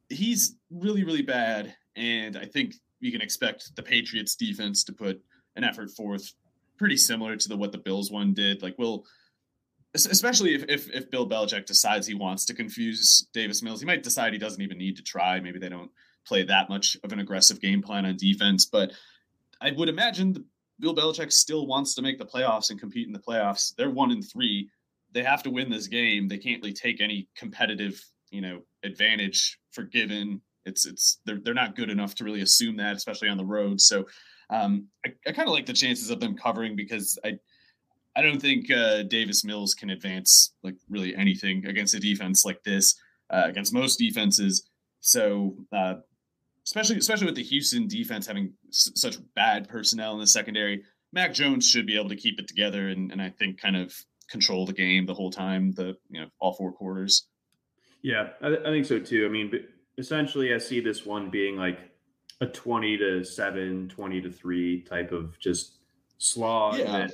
he's 0.10 0.56
really, 0.72 1.04
really 1.04 1.22
bad, 1.22 1.76
and 1.96 2.38
I 2.38 2.46
think 2.46 2.76
you 3.00 3.12
can 3.12 3.22
expect 3.22 3.76
the 3.76 3.84
Patriots 3.84 4.36
defense 4.36 4.84
to 4.86 4.94
put 4.94 5.22
an 5.56 5.64
effort 5.64 5.92
forth 5.92 6.34
pretty 6.78 6.98
similar 6.98 7.36
to 7.36 7.50
the 7.50 7.58
what 7.58 7.72
the 7.72 7.78
Bills 7.78 8.12
one 8.12 8.34
did. 8.34 8.62
Like 8.62 8.76
we'll 8.78 9.06
especially 10.06 10.54
if, 10.54 10.64
if 10.68 10.90
if 10.92 11.10
Bill 11.10 11.28
Belichick 11.28 11.66
decides 11.66 12.06
he 12.06 12.14
wants 12.14 12.46
to 12.46 12.54
confuse 12.54 13.28
Davis 13.34 13.64
Mills, 13.64 13.80
he 13.80 13.86
might 13.86 14.04
decide 14.04 14.34
he 14.34 14.40
doesn't 14.40 14.62
even 14.62 14.78
need 14.78 14.98
to 14.98 15.04
try. 15.04 15.40
Maybe 15.40 15.60
they 15.60 15.70
don't 15.70 15.92
play 16.28 16.44
that 16.44 16.70
much 16.70 16.98
of 17.04 17.12
an 17.12 17.20
aggressive 17.20 17.62
game 17.62 17.82
plan 17.82 18.06
on 18.06 18.18
defense, 18.18 18.66
but 18.66 18.92
I 19.62 19.72
would 19.72 19.90
imagine 19.90 20.46
Bill 20.80 20.96
Belichick 20.96 21.32
still 21.32 21.66
wants 21.68 21.96
to 21.96 22.02
make 22.02 22.20
the 22.20 22.26
playoffs 22.26 22.70
and 22.70 22.80
compete 22.80 23.08
in 23.08 23.14
the 23.14 23.20
playoffs. 23.20 23.74
They're 23.76 23.90
one 23.90 24.12
in 24.12 24.22
three. 24.22 24.70
They 25.14 25.24
have 25.24 25.42
to 25.44 25.50
win 25.50 25.70
this 25.70 25.88
game. 25.88 26.28
They 26.28 26.38
can't 26.38 26.62
really 26.62 26.74
take 26.74 27.02
any 27.02 27.30
competitive, 27.36 28.00
you 28.30 28.42
know, 28.42 28.62
advantage 28.84 29.58
for 29.72 29.84
given. 29.84 30.42
It's 30.66 30.86
it's 30.86 31.20
they're 31.26 31.40
they're 31.42 31.54
not 31.54 31.76
good 31.76 31.90
enough 31.90 32.14
to 32.16 32.24
really 32.24 32.42
assume 32.42 32.78
that, 32.78 32.96
especially 32.96 33.30
on 33.30 33.38
the 33.38 33.46
road. 33.46 33.80
So 33.82 34.06
um, 34.50 34.88
I, 35.06 35.14
I 35.26 35.32
kind 35.32 35.48
of 35.48 35.54
like 35.54 35.66
the 35.66 35.74
chances 35.74 36.10
of 36.10 36.20
them 36.20 36.36
covering 36.36 36.76
because 36.76 37.18
I 37.24 37.40
I 38.18 38.22
don't 38.24 38.42
think 38.42 38.72
uh, 38.72 39.04
Davis 39.04 39.46
Mills 39.46 39.76
can 39.76 39.92
advance 39.92 40.54
like 40.64 40.76
really 40.90 41.16
anything 41.16 41.66
against 41.68 41.94
a 41.94 42.00
defense 42.00 42.44
like 42.44 42.64
this 42.64 42.96
uh, 43.30 43.44
against 43.46 43.74
most 43.74 43.98
defenses. 43.98 44.68
So 45.02 45.56
uh, 45.72 45.96
especially 46.66 46.98
especially 46.98 47.28
with 47.28 47.36
the 47.36 47.44
Houston 47.44 47.88
defense 47.88 48.26
having 48.26 48.54
s- 48.70 48.90
such 48.96 49.18
bad 49.36 49.70
personnel 49.70 50.14
in 50.16 50.20
the 50.20 50.28
secondary, 50.28 50.84
Mac 51.14 51.32
Jones 51.32 51.70
should 51.70 51.86
be 51.86 51.96
able 51.96 52.10
to 52.10 52.16
keep 52.16 52.40
it 52.40 52.48
together 52.48 52.90
and, 52.90 53.12
and 53.12 53.22
I 53.22 53.30
think 53.30 53.62
kind 53.62 53.78
of 53.78 53.94
control 54.30 54.66
the 54.66 54.74
game 54.74 55.06
the 55.06 55.14
whole 55.14 55.32
time, 55.32 55.72
the 55.74 55.96
you 56.10 56.20
know 56.20 56.28
all 56.40 56.54
four 56.54 56.72
quarters. 56.72 57.28
Yeah, 58.02 58.30
I, 58.42 58.48
I 58.48 58.64
think 58.72 58.88
so 58.88 59.00
too. 59.00 59.28
I 59.28 59.30
mean, 59.30 59.52
essentially, 60.00 60.56
I 60.56 60.58
see 60.58 60.80
this 60.80 61.06
one 61.06 61.30
being 61.30 61.56
like 61.56 61.80
a 62.42 62.48
20 62.48 62.98
to 62.98 63.24
7 63.24 63.90
20 63.90 64.22
to 64.22 64.32
3 64.32 64.82
type 64.82 65.12
of 65.12 65.38
just 65.40 65.78
slog 66.18 66.78
yeah. 66.78 67.08
that, 67.08 67.12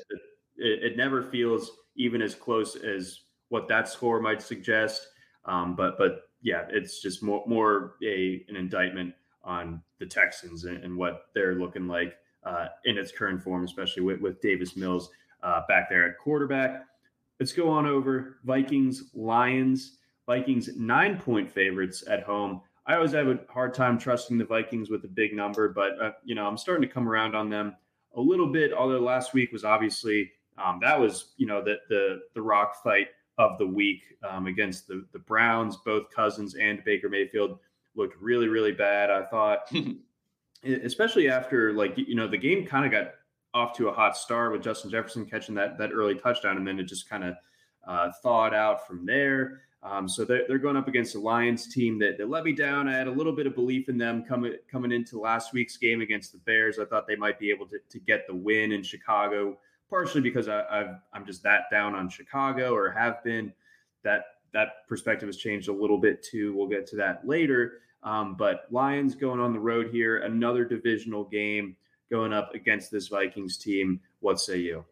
it, 0.58 0.92
it, 0.92 0.98
never 0.98 1.22
feels 1.22 1.72
even 1.96 2.22
as 2.22 2.36
close 2.36 2.76
as 2.76 3.22
what 3.50 3.68
that 3.68 3.88
score 3.88 4.20
might 4.20 4.42
suggest. 4.42 5.08
Um, 5.46 5.76
but 5.76 5.98
but 5.98 6.22
yeah 6.42 6.66
it's 6.70 7.02
just 7.02 7.24
more 7.24 7.44
more 7.48 7.96
a 8.04 8.46
an 8.50 8.56
indictment 8.56 9.14
on 9.44 9.82
the 10.00 10.06
texans 10.06 10.66
and, 10.66 10.84
and 10.84 10.96
what 10.96 11.26
they're 11.34 11.56
looking 11.56 11.88
like 11.88 12.16
uh, 12.46 12.68
in 12.86 12.98
its 12.98 13.12
current 13.12 13.42
form 13.42 13.64
especially 13.64 14.04
with, 14.04 14.22
with 14.22 14.42
davis 14.42 14.76
mills 14.76 15.10
uh, 15.44 15.62
back 15.68 15.90
there 15.90 16.10
at 16.10 16.18
quarterback. 16.18 16.86
Let's 17.40 17.52
go 17.52 17.70
on 17.70 17.86
over. 17.86 18.38
Vikings 18.44 19.12
lions. 19.14 19.98
Vikings 20.26 20.70
nine 20.78 21.18
point 21.18 21.50
favorites 21.52 22.04
at 22.10 22.24
home. 22.24 22.62
I 22.86 22.96
always 22.96 23.12
have 23.12 23.28
a 23.28 23.40
hard 23.50 23.74
time 23.74 23.98
trusting 23.98 24.38
the 24.38 24.46
Vikings 24.46 24.90
with 24.90 25.04
a 25.04 25.10
big 25.10 25.34
number, 25.34 25.70
but 25.70 26.02
uh, 26.02 26.12
you 26.24 26.36
know 26.36 26.48
I'm 26.48 26.58
starting 26.58 26.88
to 26.88 26.94
come 26.94 27.10
around 27.10 27.36
on 27.36 27.50
them 27.50 27.76
a 28.16 28.22
little 28.22 28.48
bit. 28.48 28.72
Although 28.72 29.00
last 29.00 29.34
week 29.34 29.52
was 29.52 29.66
obviously 29.66 30.32
um, 30.58 30.80
that 30.82 31.00
was 31.00 31.34
you 31.38 31.46
know 31.46 31.64
the 31.64 31.78
the 31.90 32.22
the 32.34 32.42
rock 32.42 32.82
fight 32.84 33.08
of 33.38 33.58
the 33.58 33.68
week 33.68 34.04
um, 34.28 34.48
against 34.48 34.88
the 34.88 35.06
the 35.14 35.20
Browns. 35.20 35.78
Both 35.78 36.10
Cousins 36.12 36.56
and 36.56 36.84
Baker 36.84 37.10
Mayfield 37.10 37.60
looked 37.96 38.22
really 38.22 38.48
really 38.48 38.72
bad. 38.72 39.10
I 39.10 39.24
thought, 39.26 39.72
especially 40.64 41.30
after 41.30 41.74
like 41.74 41.98
you 41.98 42.16
know 42.16 42.28
the 42.28 42.38
game 42.38 42.66
kind 42.66 42.86
of 42.86 42.92
got 42.92 43.14
off 43.54 43.76
to 43.78 43.88
a 43.90 43.94
hot 43.94 44.18
start 44.18 44.52
with 44.52 44.64
Justin 44.64 44.90
Jefferson 44.90 45.26
catching 45.26 45.56
that 45.56 45.78
that 45.78 45.92
early 45.92 46.16
touchdown, 46.16 46.58
and 46.58 46.68
then 46.68 46.80
it 46.80 46.84
just 46.84 47.10
kind 47.10 47.24
of 47.24 47.36
uh, 47.88 48.12
thawed 48.24 48.54
out 48.54 48.88
from 48.88 49.06
there. 49.06 49.62
Um, 49.84 50.08
so 50.08 50.24
they're, 50.24 50.46
they're 50.48 50.60
going 50.60 50.78
up 50.78 50.88
against 50.88 51.16
a 51.16 51.20
Lions 51.20 51.68
team 51.68 52.00
that, 52.00 52.18
that 52.18 52.30
let 52.30 52.46
me 52.46 52.54
down. 52.54 52.88
I 52.88 52.94
had 52.94 53.08
a 53.08 53.12
little 53.12 53.34
bit 53.34 53.48
of 53.48 53.54
belief 53.54 53.90
in 53.90 53.98
them 53.98 54.24
coming 54.24 54.54
coming 54.72 54.94
into 54.94 55.20
last 55.20 55.52
week's 55.54 55.76
game 55.76 56.02
against 56.02 56.32
the 56.32 56.38
Bears. 56.40 56.80
I 56.80 56.86
thought 56.86 57.06
they 57.06 57.18
might 57.18 57.38
be 57.38 57.50
able 57.50 57.68
to, 57.68 57.78
to 57.90 58.00
get 58.00 58.26
the 58.26 58.34
win 58.34 58.72
in 58.72 58.82
Chicago, 58.82 59.58
partially 59.94 60.22
because 60.22 60.48
I, 60.48 60.64
I've, 60.72 60.96
I'm 61.14 61.24
just 61.24 61.44
that 61.44 61.66
down 61.70 61.94
on 61.94 62.10
Chicago 62.10 62.74
or 62.74 62.90
have 62.92 63.24
been. 63.24 63.54
That 64.04 64.24
that 64.54 64.88
perspective 64.90 65.28
has 65.28 65.38
changed 65.38 65.70
a 65.70 65.74
little 65.74 66.00
bit 66.00 66.24
too. 66.24 66.56
We'll 66.56 66.68
get 66.68 66.88
to 66.88 66.96
that 66.96 67.28
later. 67.28 67.74
Um, 68.02 68.36
but 68.36 68.66
Lions 68.72 69.14
going 69.14 69.40
on 69.40 69.54
the 69.54 69.60
road 69.60 69.90
here, 69.92 70.18
another 70.18 70.66
divisional 70.66 71.24
game 71.26 71.78
going 72.12 72.34
up 72.34 72.54
against 72.56 72.92
this 72.92 73.08
Vikings 73.08 73.58
team. 73.58 74.02
What 74.20 74.40
say 74.40 74.58
you? 74.58 74.84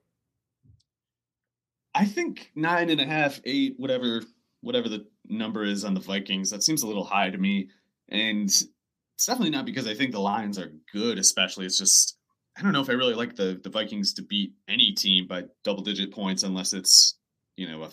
I 1.96 2.06
think 2.06 2.52
nine 2.56 2.90
and 2.92 3.02
a 3.02 3.06
half, 3.06 3.42
eight, 3.44 3.74
whatever 3.78 4.22
whatever 4.62 4.88
the 4.88 5.08
number 5.28 5.64
is 5.64 5.84
on 5.84 5.96
the 5.96 6.00
Vikings. 6.00 6.52
That 6.52 6.62
seems 6.62 6.84
a 6.84 6.88
little 6.88 7.04
high 7.04 7.32
to 7.32 7.38
me. 7.40 7.70
And 8.10 8.44
it's 8.44 9.26
definitely 9.26 9.50
not 9.50 9.66
because 9.66 9.88
I 9.88 9.96
think 9.96 10.12
the 10.12 10.20
Lions 10.20 10.60
are 10.60 10.72
good, 10.94 11.18
especially. 11.18 11.66
It's 11.66 11.80
just 11.80 12.18
I 12.58 12.62
don't 12.62 12.74
know 12.74 12.82
if 12.82 12.90
I 12.90 12.94
really 12.94 13.14
like 13.14 13.36
the 13.36 13.60
the 13.64 13.70
Vikings 13.70 14.14
to 14.16 14.22
beat 14.22 14.54
any 14.68 14.92
team 14.92 15.28
by 15.28 15.44
double 15.64 15.84
digit 15.84 16.12
points 16.12 16.44
unless 16.44 16.74
it's, 16.74 17.18
you 17.56 17.68
know, 17.68 17.84
a 17.84 17.92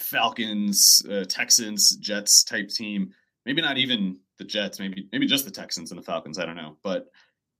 Falcons, 0.00 1.04
uh, 1.10 1.24
Texans, 1.28 1.96
Jets 1.96 2.44
type 2.44 2.68
team. 2.68 3.12
Maybe 3.46 3.62
not 3.62 3.78
even 3.78 4.18
the 4.38 4.44
Jets, 4.44 4.78
maybe 4.78 5.08
maybe 5.12 5.26
just 5.26 5.44
the 5.44 5.50
Texans 5.50 5.90
and 5.90 5.98
the 5.98 6.04
Falcons, 6.04 6.38
I 6.38 6.46
don't 6.46 6.56
know. 6.56 6.76
But 6.82 7.06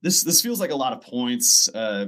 this 0.02 0.22
this 0.22 0.42
feels 0.42 0.60
like 0.60 0.70
a 0.70 0.76
lot 0.76 0.92
of 0.92 1.00
points. 1.00 1.68
Uh 1.74 2.06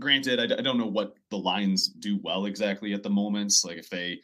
granted, 0.00 0.40
I, 0.40 0.44
I 0.44 0.62
don't 0.62 0.78
know 0.78 0.86
what 0.86 1.14
the 1.30 1.38
Lions 1.38 1.88
do 1.88 2.18
well 2.22 2.46
exactly 2.46 2.92
at 2.92 3.02
the 3.02 3.10
moment. 3.10 3.52
Like 3.64 3.78
if 3.78 3.88
they 3.88 4.20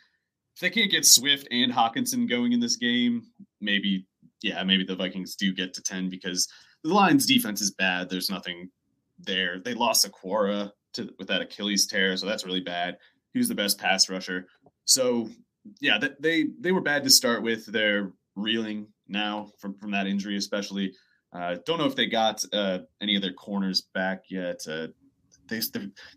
if 0.57 0.61
they 0.61 0.71
can't 0.71 0.91
get 0.91 1.07
Swift 1.07 1.47
and 1.51 1.73
Hockenson 1.73 2.29
going 2.29 2.53
in 2.53 2.61
this 2.61 2.77
game, 2.77 3.23
maybe 3.61 4.07
yeah, 4.43 4.63
maybe 4.65 4.85
the 4.85 4.97
Vikings 4.97 5.37
do 5.37 5.53
get 5.53 5.75
to 5.75 5.83
10 5.83 6.09
because 6.09 6.49
the 6.85 6.95
Lions 6.95 7.27
defense 7.27 7.61
is 7.61 7.73
bad. 7.73 8.09
There's 8.09 8.31
nothing 8.31 8.71
there. 9.19 9.61
They 9.61 9.75
lost 9.75 10.09
Okwara 10.09 10.73
to 10.95 11.13
with 11.19 11.29
that 11.29 11.43
Achilles 11.43 11.87
tear, 11.87 12.17
so 12.17 12.27
that's 12.27 12.47
really 12.47 12.61
bad. 12.61 12.99
Who's 13.35 13.49
the 13.49 13.55
best 13.55 13.79
pass 13.79 14.09
rusher? 14.09 14.47
So 14.85 15.29
yeah, 15.81 15.99
they 16.21 16.47
they 16.61 16.73
were 16.73 16.81
bad 16.81 17.05
to 17.05 17.11
start 17.11 17.43
with. 17.43 17.67
They're 17.67 18.13
reeling 18.37 18.89
now 19.09 19.51
from 19.59 19.75
from 19.75 19.91
that 19.93 20.07
injury, 20.07 20.37
especially. 20.37 20.95
Uh, 21.31 21.57
don't 21.67 21.79
know 21.79 21.85
if 21.85 21.95
they 21.95 22.07
got 22.07 22.43
uh, 22.55 22.79
any 23.03 23.15
of 23.15 23.21
their 23.21 23.35
corners 23.35 23.83
back 23.93 24.25
yet. 24.31 24.61
Uh, 24.67 24.87
they 25.49 25.61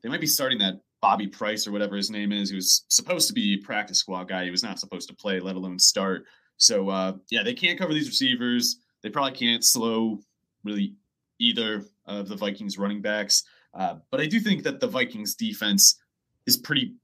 they 0.04 0.10
might 0.10 0.22
be 0.22 0.28
starting 0.28 0.60
that 0.60 0.80
Bobby 1.02 1.28
Price 1.28 1.68
or 1.68 1.72
whatever 1.72 1.96
his 1.96 2.10
name 2.10 2.32
is, 2.32 2.50
He 2.50 2.56
was 2.56 2.86
supposed 2.88 3.28
to 3.28 3.34
be 3.34 3.58
practice 3.58 4.00
squad 4.00 4.30
guy. 4.30 4.46
He 4.46 4.52
was 4.52 4.64
not 4.64 4.80
supposed 4.80 5.10
to 5.10 5.16
play, 5.16 5.40
let 5.40 5.56
alone 5.56 5.80
start. 5.80 6.26
So 6.58 6.90
uh, 6.90 7.14
yeah, 7.30 7.44
they 7.44 7.56
can't 7.56 7.78
cover 7.78 7.94
these 7.94 8.08
receivers. 8.08 8.78
They 9.02 9.10
probably 9.10 9.32
can't 9.38 9.66
slow 9.66 10.20
really 10.64 10.96
either 11.40 11.84
of 12.06 12.28
the 12.28 12.36
Vikings 12.36 12.78
running 12.78 13.02
backs. 13.02 13.44
Uh, 13.74 13.96
but 14.10 14.22
I 14.22 14.26
do 14.26 14.40
think 14.40 14.64
that 14.64 14.80
the 14.80 14.88
Vikings 14.88 15.36
defense 15.36 16.00
is 16.46 16.58
pretty 16.58 16.96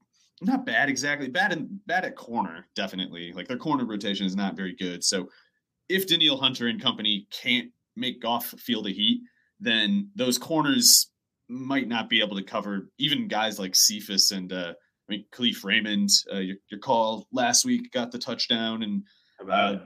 not 0.42 0.66
bad 0.66 0.90
exactly. 0.90 1.30
Bad 1.30 1.52
and 1.52 1.80
bad 1.88 2.06
at 2.06 2.16
corner, 2.16 2.68
definitely. 2.76 3.32
Like 3.34 3.48
their 3.48 3.58
corner 3.58 3.86
rotation 3.86 4.26
is 4.26 4.36
not 4.36 4.56
very 4.56 4.76
good. 4.76 5.04
So 5.04 5.30
if 5.90 6.08
Danielle 6.08 6.38
Hunter 6.38 6.68
and 6.68 6.82
company 6.82 7.28
can't 7.32 7.70
make 7.96 8.22
Goff 8.22 8.46
feel 8.60 8.84
the 8.84 8.94
heat, 8.94 9.22
then 9.60 10.10
those 10.16 10.38
corners 10.38 11.10
might 11.50 11.88
not 11.88 12.10
be 12.10 12.22
able 12.22 12.36
to 12.36 12.44
cover 12.44 12.90
even 13.00 13.28
guys 13.28 13.58
like 13.58 13.74
Cephus 13.76 14.32
and 14.32 14.52
uh, 14.52 14.74
I 15.10 15.12
mean 15.12 15.26
Kalif 15.32 15.64
Raymond. 15.64 16.10
Uh, 16.32 16.40
your, 16.40 16.58
your, 16.70 16.80
call 16.80 17.28
last 17.32 17.66
week 17.66 17.92
got 17.92 18.12
the 18.12 18.20
touchdown, 18.20 18.84
and 18.84 19.04
uh, 19.50 19.78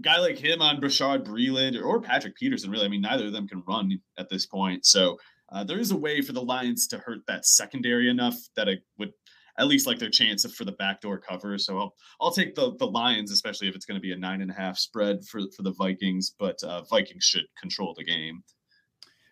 guy 0.00 0.18
like 0.18 0.38
him 0.38 0.60
on 0.60 0.80
Bashaud 0.80 1.24
Breeland 1.24 1.80
or, 1.80 1.84
or, 1.84 2.00
Patrick 2.00 2.36
Peterson. 2.36 2.70
Really, 2.70 2.86
I 2.86 2.88
mean 2.88 3.00
neither 3.00 3.26
of 3.26 3.32
them 3.32 3.48
can 3.48 3.62
run 3.66 3.98
at 4.18 4.28
this 4.28 4.46
point. 4.46 4.86
So 4.86 5.18
uh, 5.52 5.64
there 5.64 5.78
is 5.78 5.90
a 5.90 5.96
way 5.96 6.20
for 6.20 6.32
the 6.32 6.42
Lions 6.42 6.86
to 6.88 6.98
hurt 6.98 7.20
that 7.26 7.46
secondary 7.46 8.08
enough 8.08 8.36
that 8.56 8.68
it 8.68 8.80
would 8.98 9.12
at 9.58 9.68
least 9.68 9.86
like 9.86 9.98
their 9.98 10.10
chance 10.10 10.44
for 10.52 10.64
the 10.64 10.72
backdoor 10.72 11.18
cover. 11.18 11.58
So 11.58 11.78
I'll 11.78 11.94
I'll 12.20 12.32
take 12.32 12.54
the 12.54 12.74
the 12.78 12.86
Lions, 12.86 13.30
especially 13.30 13.68
if 13.68 13.74
it's 13.74 13.86
going 13.86 13.98
to 13.98 14.02
be 14.02 14.12
a 14.12 14.16
nine 14.16 14.40
and 14.40 14.50
a 14.50 14.54
half 14.54 14.78
spread 14.78 15.24
for 15.24 15.40
for 15.56 15.62
the 15.62 15.74
Vikings. 15.74 16.34
But 16.38 16.62
uh, 16.62 16.82
Vikings 16.84 17.24
should 17.24 17.44
control 17.60 17.94
the 17.96 18.04
game. 18.04 18.42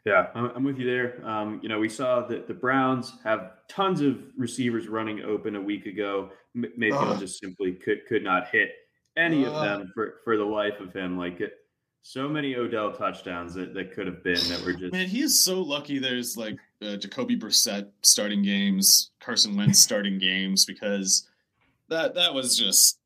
Yeah, 0.05 0.27
I'm 0.35 0.65
with 0.65 0.79
you 0.79 0.87
there. 0.87 1.25
Um, 1.25 1.61
you 1.63 1.69
know, 1.69 1.79
we 1.79 1.89
saw 1.89 2.27
that 2.27 2.49
the 2.49 2.55
Browns 2.55 3.13
have 3.23 3.53
tons 3.69 4.01
of 4.01 4.19
receivers 4.37 4.89
running 4.89 5.23
open 5.23 5.55
a 5.55 5.61
week 5.61 5.87
ago. 5.87 6.31
Mayfield 6.55 7.21
just 7.21 7.39
simply 7.39 7.75
could 7.75 8.05
could 8.09 8.25
not 8.25 8.49
hit 8.49 8.71
any 9.17 9.45
of 9.45 9.53
them 9.55 9.91
for, 9.95 10.15
for 10.25 10.37
the 10.37 10.45
life 10.45 10.81
of 10.81 10.93
him. 10.93 11.19
Like 11.19 11.41
it, 11.41 11.53
so 12.03 12.29
many 12.29 12.57
Odell 12.57 12.93
touchdowns 12.93 13.55
that, 13.55 13.75
that 13.75 13.93
could 13.93 14.07
have 14.07 14.25
been 14.25 14.41
that 14.49 14.63
were 14.65 14.73
just 14.73 14.93
man. 14.93 15.07
He 15.07 15.23
is 15.23 15.43
so 15.43 15.61
lucky. 15.61 15.99
There's 15.99 16.37
like 16.37 16.59
uh, 16.83 16.97
Jacoby 16.97 17.37
Brissett 17.37 17.89
starting 18.03 18.43
games, 18.43 19.11
Carson 19.21 19.57
Wentz 19.57 19.79
starting 19.81 20.19
games 20.19 20.65
because 20.65 21.29
that 21.89 22.15
that 22.15 22.35
was 22.35 22.57
just 22.57 22.99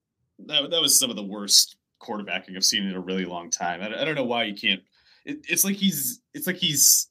that 0.46 0.70
that 0.70 0.80
was 0.80 0.98
some 0.98 1.10
of 1.10 1.16
the 1.16 1.22
worst 1.22 1.76
quarterbacking 2.00 2.56
I've 2.56 2.64
seen 2.64 2.86
in 2.86 2.94
a 2.94 3.00
really 3.00 3.24
long 3.24 3.50
time. 3.50 3.82
I, 3.82 4.00
I 4.00 4.04
don't 4.04 4.14
know 4.14 4.24
why 4.24 4.44
you 4.44 4.54
can't 4.54 4.82
it, 5.26 5.44
it's 5.48 5.64
like 5.64 5.76
he's 5.76 6.20
it's 6.32 6.46
like 6.46 6.56
he's 6.56 7.08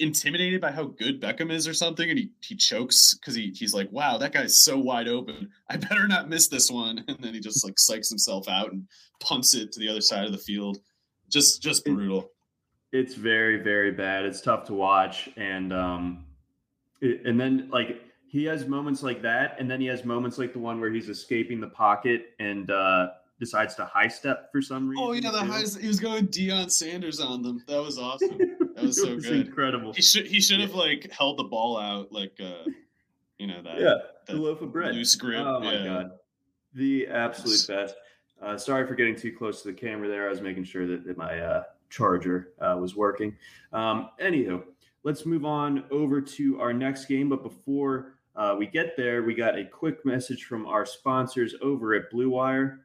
intimidated 0.00 0.60
by 0.60 0.70
how 0.70 0.84
good 0.84 1.20
Beckham 1.20 1.50
is 1.50 1.66
or 1.66 1.74
something, 1.74 2.08
and 2.08 2.18
he 2.18 2.30
he 2.40 2.54
chokes 2.54 3.14
because 3.14 3.34
he 3.34 3.50
he's 3.54 3.74
like, 3.74 3.90
wow, 3.92 4.18
that 4.18 4.32
guy's 4.32 4.60
so 4.60 4.78
wide 4.78 5.08
open. 5.08 5.50
I 5.68 5.76
better 5.76 6.06
not 6.06 6.28
miss 6.28 6.48
this 6.48 6.70
one. 6.70 7.04
And 7.08 7.18
then 7.20 7.34
he 7.34 7.40
just 7.40 7.64
like 7.64 7.74
psychs 7.74 8.08
himself 8.08 8.48
out 8.48 8.72
and 8.72 8.86
punts 9.20 9.54
it 9.54 9.72
to 9.72 9.80
the 9.80 9.88
other 9.88 10.00
side 10.00 10.24
of 10.24 10.32
the 10.32 10.38
field. 10.38 10.78
Just 11.28 11.62
just 11.62 11.84
brutal. 11.84 12.30
It's 12.92 13.14
very 13.14 13.62
very 13.62 13.92
bad. 13.92 14.24
It's 14.24 14.40
tough 14.40 14.64
to 14.66 14.74
watch, 14.74 15.28
and 15.36 15.72
um, 15.72 16.26
it, 17.00 17.26
and 17.26 17.38
then 17.38 17.68
like 17.70 18.02
he 18.28 18.44
has 18.44 18.66
moments 18.66 19.02
like 19.02 19.22
that, 19.22 19.56
and 19.58 19.70
then 19.70 19.80
he 19.80 19.86
has 19.88 20.04
moments 20.04 20.38
like 20.38 20.52
the 20.52 20.58
one 20.58 20.80
where 20.80 20.90
he's 20.90 21.08
escaping 21.08 21.60
the 21.60 21.68
pocket 21.68 22.30
and 22.38 22.70
uh 22.70 23.08
decides 23.38 23.74
to 23.76 23.84
high 23.84 24.08
step 24.08 24.50
for 24.50 24.60
some 24.60 24.88
reason. 24.88 25.04
Oh 25.06 25.12
yeah, 25.12 25.30
the 25.30 25.44
high 25.44 25.62
he 25.80 25.86
was 25.86 26.00
going 26.00 26.28
Deion 26.28 26.70
Sanders 26.70 27.20
on 27.20 27.42
them. 27.42 27.62
That 27.66 27.82
was 27.82 27.98
awesome. 27.98 28.38
That 28.78 28.84
was 28.84 29.02
so 29.02 29.16
was 29.16 29.26
good. 29.26 29.46
Incredible. 29.48 29.92
He 29.92 30.02
should 30.02 30.26
he 30.28 30.40
should 30.40 30.60
have 30.60 30.70
yeah. 30.70 30.76
like 30.76 31.10
held 31.10 31.36
the 31.36 31.42
ball 31.42 31.80
out 31.80 32.12
like 32.12 32.38
uh 32.40 32.70
you 33.36 33.48
know 33.48 33.60
that 33.60 33.80
yeah 33.80 33.94
the 34.26 34.34
loaf 34.34 34.62
of 34.62 34.72
bread 34.72 34.94
loose 34.94 35.16
grip. 35.16 35.44
Oh 35.44 35.58
my 35.58 35.74
yeah. 35.74 35.84
god, 35.84 36.10
the 36.74 37.08
absolute 37.08 37.66
best. 37.66 37.96
Uh, 38.40 38.56
sorry 38.56 38.86
for 38.86 38.94
getting 38.94 39.16
too 39.16 39.32
close 39.36 39.62
to 39.62 39.68
the 39.68 39.74
camera 39.74 40.06
there. 40.06 40.28
I 40.28 40.30
was 40.30 40.40
making 40.40 40.62
sure 40.62 40.86
that, 40.86 41.04
that 41.06 41.18
my 41.18 41.40
uh, 41.40 41.64
charger 41.90 42.52
uh, 42.60 42.76
was 42.78 42.94
working. 42.94 43.36
Um, 43.72 44.10
anywho, 44.22 44.62
let's 45.02 45.26
move 45.26 45.44
on 45.44 45.84
over 45.90 46.20
to 46.20 46.60
our 46.60 46.72
next 46.72 47.06
game. 47.06 47.28
But 47.28 47.42
before 47.42 48.14
uh, 48.36 48.54
we 48.56 48.66
get 48.66 48.96
there, 48.96 49.24
we 49.24 49.34
got 49.34 49.58
a 49.58 49.64
quick 49.64 50.04
message 50.06 50.44
from 50.44 50.66
our 50.66 50.86
sponsors 50.86 51.56
over 51.62 51.94
at 51.94 52.10
Blue 52.10 52.30
Wire. 52.30 52.84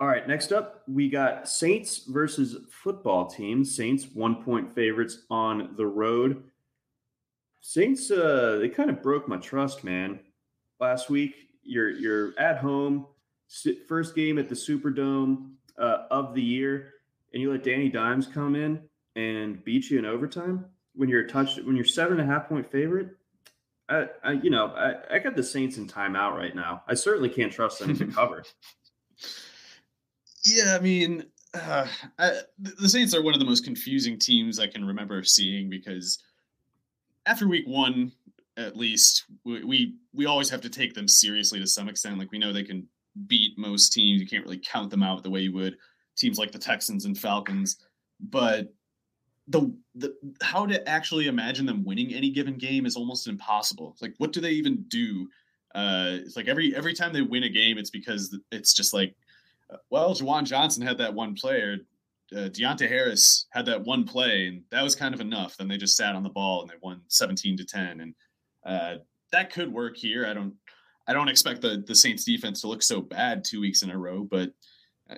All 0.00 0.06
right, 0.06 0.26
next 0.26 0.50
up, 0.50 0.82
we 0.88 1.10
got 1.10 1.46
Saints 1.46 2.06
versus 2.06 2.56
football 2.70 3.26
team. 3.26 3.62
Saints 3.66 4.06
one 4.14 4.42
point 4.42 4.74
favorites 4.74 5.24
on 5.28 5.74
the 5.76 5.84
road. 5.84 6.42
Saints, 7.60 8.10
uh, 8.10 8.56
they 8.58 8.70
kind 8.70 8.88
of 8.88 9.02
broke 9.02 9.28
my 9.28 9.36
trust, 9.36 9.84
man. 9.84 10.20
Last 10.80 11.10
week, 11.10 11.34
you're 11.62 11.90
you're 11.90 12.32
at 12.38 12.56
home, 12.56 13.08
first 13.86 14.14
game 14.14 14.38
at 14.38 14.48
the 14.48 14.54
Superdome 14.54 15.50
uh, 15.78 16.04
of 16.10 16.32
the 16.32 16.42
year, 16.42 16.94
and 17.34 17.42
you 17.42 17.52
let 17.52 17.62
Danny 17.62 17.90
Dimes 17.90 18.26
come 18.26 18.56
in 18.56 18.80
and 19.16 19.62
beat 19.62 19.90
you 19.90 19.98
in 19.98 20.06
overtime 20.06 20.64
when 20.94 21.10
you're 21.10 21.26
touched 21.26 21.62
when 21.62 21.76
you're 21.76 21.84
seven 21.84 22.18
and 22.18 22.30
a 22.30 22.32
half 22.32 22.48
point 22.48 22.72
favorite. 22.72 23.18
I, 23.90 24.08
I 24.24 24.32
you 24.32 24.48
know, 24.48 24.68
I, 24.68 25.16
I 25.16 25.18
got 25.18 25.36
the 25.36 25.42
Saints 25.42 25.76
in 25.76 25.86
timeout 25.86 26.38
right 26.38 26.56
now. 26.56 26.84
I 26.88 26.94
certainly 26.94 27.28
can't 27.28 27.52
trust 27.52 27.80
them 27.80 27.94
to 27.98 28.06
cover. 28.06 28.44
Yeah, 30.44 30.76
I 30.78 30.82
mean, 30.82 31.24
uh, 31.54 31.86
I, 32.18 32.40
the 32.58 32.88
Saints 32.88 33.14
are 33.14 33.22
one 33.22 33.34
of 33.34 33.40
the 33.40 33.46
most 33.46 33.64
confusing 33.64 34.18
teams 34.18 34.58
I 34.58 34.66
can 34.66 34.84
remember 34.84 35.22
seeing 35.24 35.68
because 35.68 36.18
after 37.26 37.46
week 37.48 37.66
one, 37.66 38.12
at 38.56 38.76
least, 38.76 39.24
we, 39.44 39.64
we 39.64 39.94
we 40.12 40.26
always 40.26 40.50
have 40.50 40.60
to 40.62 40.68
take 40.70 40.94
them 40.94 41.08
seriously 41.08 41.60
to 41.60 41.66
some 41.66 41.88
extent. 41.88 42.18
Like 42.18 42.32
we 42.32 42.38
know 42.38 42.52
they 42.52 42.62
can 42.62 42.86
beat 43.26 43.58
most 43.58 43.92
teams. 43.92 44.20
You 44.20 44.26
can't 44.26 44.44
really 44.44 44.60
count 44.64 44.90
them 44.90 45.02
out 45.02 45.22
the 45.22 45.30
way 45.30 45.40
you 45.40 45.52
would 45.54 45.76
teams 46.16 46.38
like 46.38 46.52
the 46.52 46.58
Texans 46.58 47.04
and 47.04 47.18
Falcons. 47.18 47.76
But 48.20 48.72
the 49.48 49.74
the 49.94 50.14
how 50.42 50.66
to 50.66 50.88
actually 50.88 51.26
imagine 51.26 51.66
them 51.66 51.84
winning 51.84 52.14
any 52.14 52.30
given 52.30 52.56
game 52.56 52.86
is 52.86 52.96
almost 52.96 53.28
impossible. 53.28 53.90
It's 53.92 54.02
like 54.02 54.14
what 54.18 54.32
do 54.32 54.40
they 54.40 54.52
even 54.52 54.84
do? 54.88 55.28
Uh, 55.74 56.18
it's 56.20 56.36
like 56.36 56.48
every 56.48 56.74
every 56.74 56.94
time 56.94 57.12
they 57.12 57.22
win 57.22 57.44
a 57.44 57.48
game, 57.48 57.78
it's 57.78 57.90
because 57.90 58.36
it's 58.52 58.74
just 58.74 58.92
like 58.92 59.14
well, 59.90 60.14
Juwan 60.14 60.44
Johnson 60.44 60.86
had 60.86 60.98
that 60.98 61.14
one 61.14 61.34
player. 61.34 61.78
Uh, 62.34 62.48
Harris 62.78 63.46
had 63.50 63.66
that 63.66 63.82
one 63.82 64.04
play, 64.04 64.46
and 64.46 64.62
that 64.70 64.82
was 64.82 64.94
kind 64.94 65.14
of 65.14 65.20
enough. 65.20 65.56
Then 65.56 65.68
they 65.68 65.76
just 65.76 65.96
sat 65.96 66.14
on 66.14 66.22
the 66.22 66.28
ball 66.28 66.62
and 66.62 66.70
they 66.70 66.74
won 66.80 67.00
17 67.08 67.56
to 67.56 67.64
10. 67.64 68.00
And 68.00 68.14
uh, 68.64 68.94
that 69.32 69.52
could 69.52 69.72
work 69.72 69.96
here. 69.96 70.26
I 70.26 70.32
don't, 70.32 70.54
I 71.10 71.12
don't 71.12 71.28
expect 71.28 71.60
the 71.60 71.82
the 71.86 71.94
Saints 71.94 72.24
defense 72.24 72.60
to 72.60 72.68
look 72.68 72.84
so 72.84 73.00
bad 73.00 73.44
two 73.44 73.60
weeks 73.60 73.82
in 73.82 73.90
a 73.90 73.98
row, 73.98 74.22
but 74.22 74.50
uh, 75.10 75.16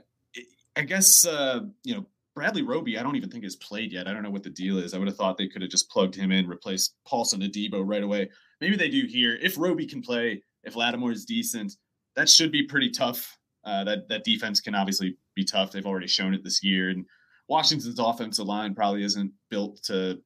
I 0.74 0.82
guess 0.82 1.26
uh, 1.26 1.60
you 1.84 1.94
know 1.94 2.06
Bradley 2.34 2.62
Roby. 2.62 2.98
I 2.98 3.02
don't 3.02 3.16
even 3.16 3.30
think 3.30 3.44
has 3.44 3.56
played 3.56 3.92
yet. 3.92 4.08
I 4.08 4.14
don't 4.14 4.22
know 4.22 4.30
what 4.30 4.42
the 4.42 4.48
deal 4.48 4.78
is. 4.78 4.94
I 4.94 4.98
would 4.98 5.08
have 5.08 5.18
thought 5.18 5.36
they 5.36 5.48
could 5.48 5.60
have 5.60 5.70
just 5.70 5.90
plugged 5.90 6.14
him 6.14 6.32
in, 6.32 6.48
replaced 6.48 6.94
Paulson 7.04 7.42
Adebo 7.42 7.82
right 7.84 8.02
away. 8.02 8.30
Maybe 8.62 8.76
they 8.76 8.88
do 8.88 9.06
here. 9.06 9.38
If 9.42 9.58
Roby 9.58 9.86
can 9.86 10.00
play, 10.00 10.42
if 10.64 10.76
Lattimore 10.76 11.12
is 11.12 11.26
decent, 11.26 11.76
that 12.16 12.28
should 12.28 12.52
be 12.52 12.62
pretty 12.62 12.90
tough 12.90 13.38
uh, 13.64 13.84
that 13.84 14.08
that 14.08 14.24
defense 14.24 14.60
can 14.60 14.74
obviously 14.74 15.16
be 15.34 15.44
tough. 15.44 15.72
They've 15.72 15.86
already 15.86 16.08
shown 16.08 16.34
it 16.34 16.42
this 16.44 16.62
year, 16.62 16.90
and 16.90 17.04
Washington's 17.48 17.98
offensive 17.98 18.46
line 18.46 18.74
probably 18.74 19.04
isn't 19.04 19.32
built 19.50 19.82
to 19.84 20.20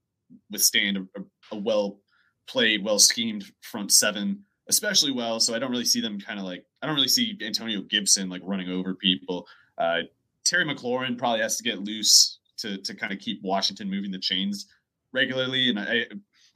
withstand 0.51 0.97
a, 0.97 1.21
a 1.53 1.59
well 1.59 2.01
played, 2.49 2.85
well 2.85 2.99
schemed 2.99 3.45
front 3.61 3.93
seven, 3.93 4.45
especially 4.69 5.13
well. 5.13 5.41
So 5.41 5.55
I 5.55 5.59
don't 5.59 5.71
really 5.71 5.85
see 5.85 6.01
them 6.01 6.21
kind 6.21 6.39
of 6.39 6.45
like 6.45 6.65
I 6.83 6.87
don't 6.87 6.97
really 6.97 7.09
see 7.09 7.39
Antonio 7.43 7.83
Gibson 7.83 8.29
like 8.29 8.43
running 8.45 8.71
over 8.71 8.95
people. 8.95 9.47
Uh, 9.79 10.03
Terry 10.45 10.65
McLaurin 10.65 11.19
probably 11.19 11.41
has 11.41 11.57
to 11.57 11.63
get 11.63 11.81
loose 11.81 12.39
to 12.59 12.79
to 12.79 12.95
kind 12.95 13.13
of 13.13 13.19
keep 13.19 13.41
Washington 13.43 13.91
moving 13.91 14.11
the 14.11 14.19
chains 14.19 14.67
regularly, 15.13 15.69
and 15.69 15.79
I 15.79 16.07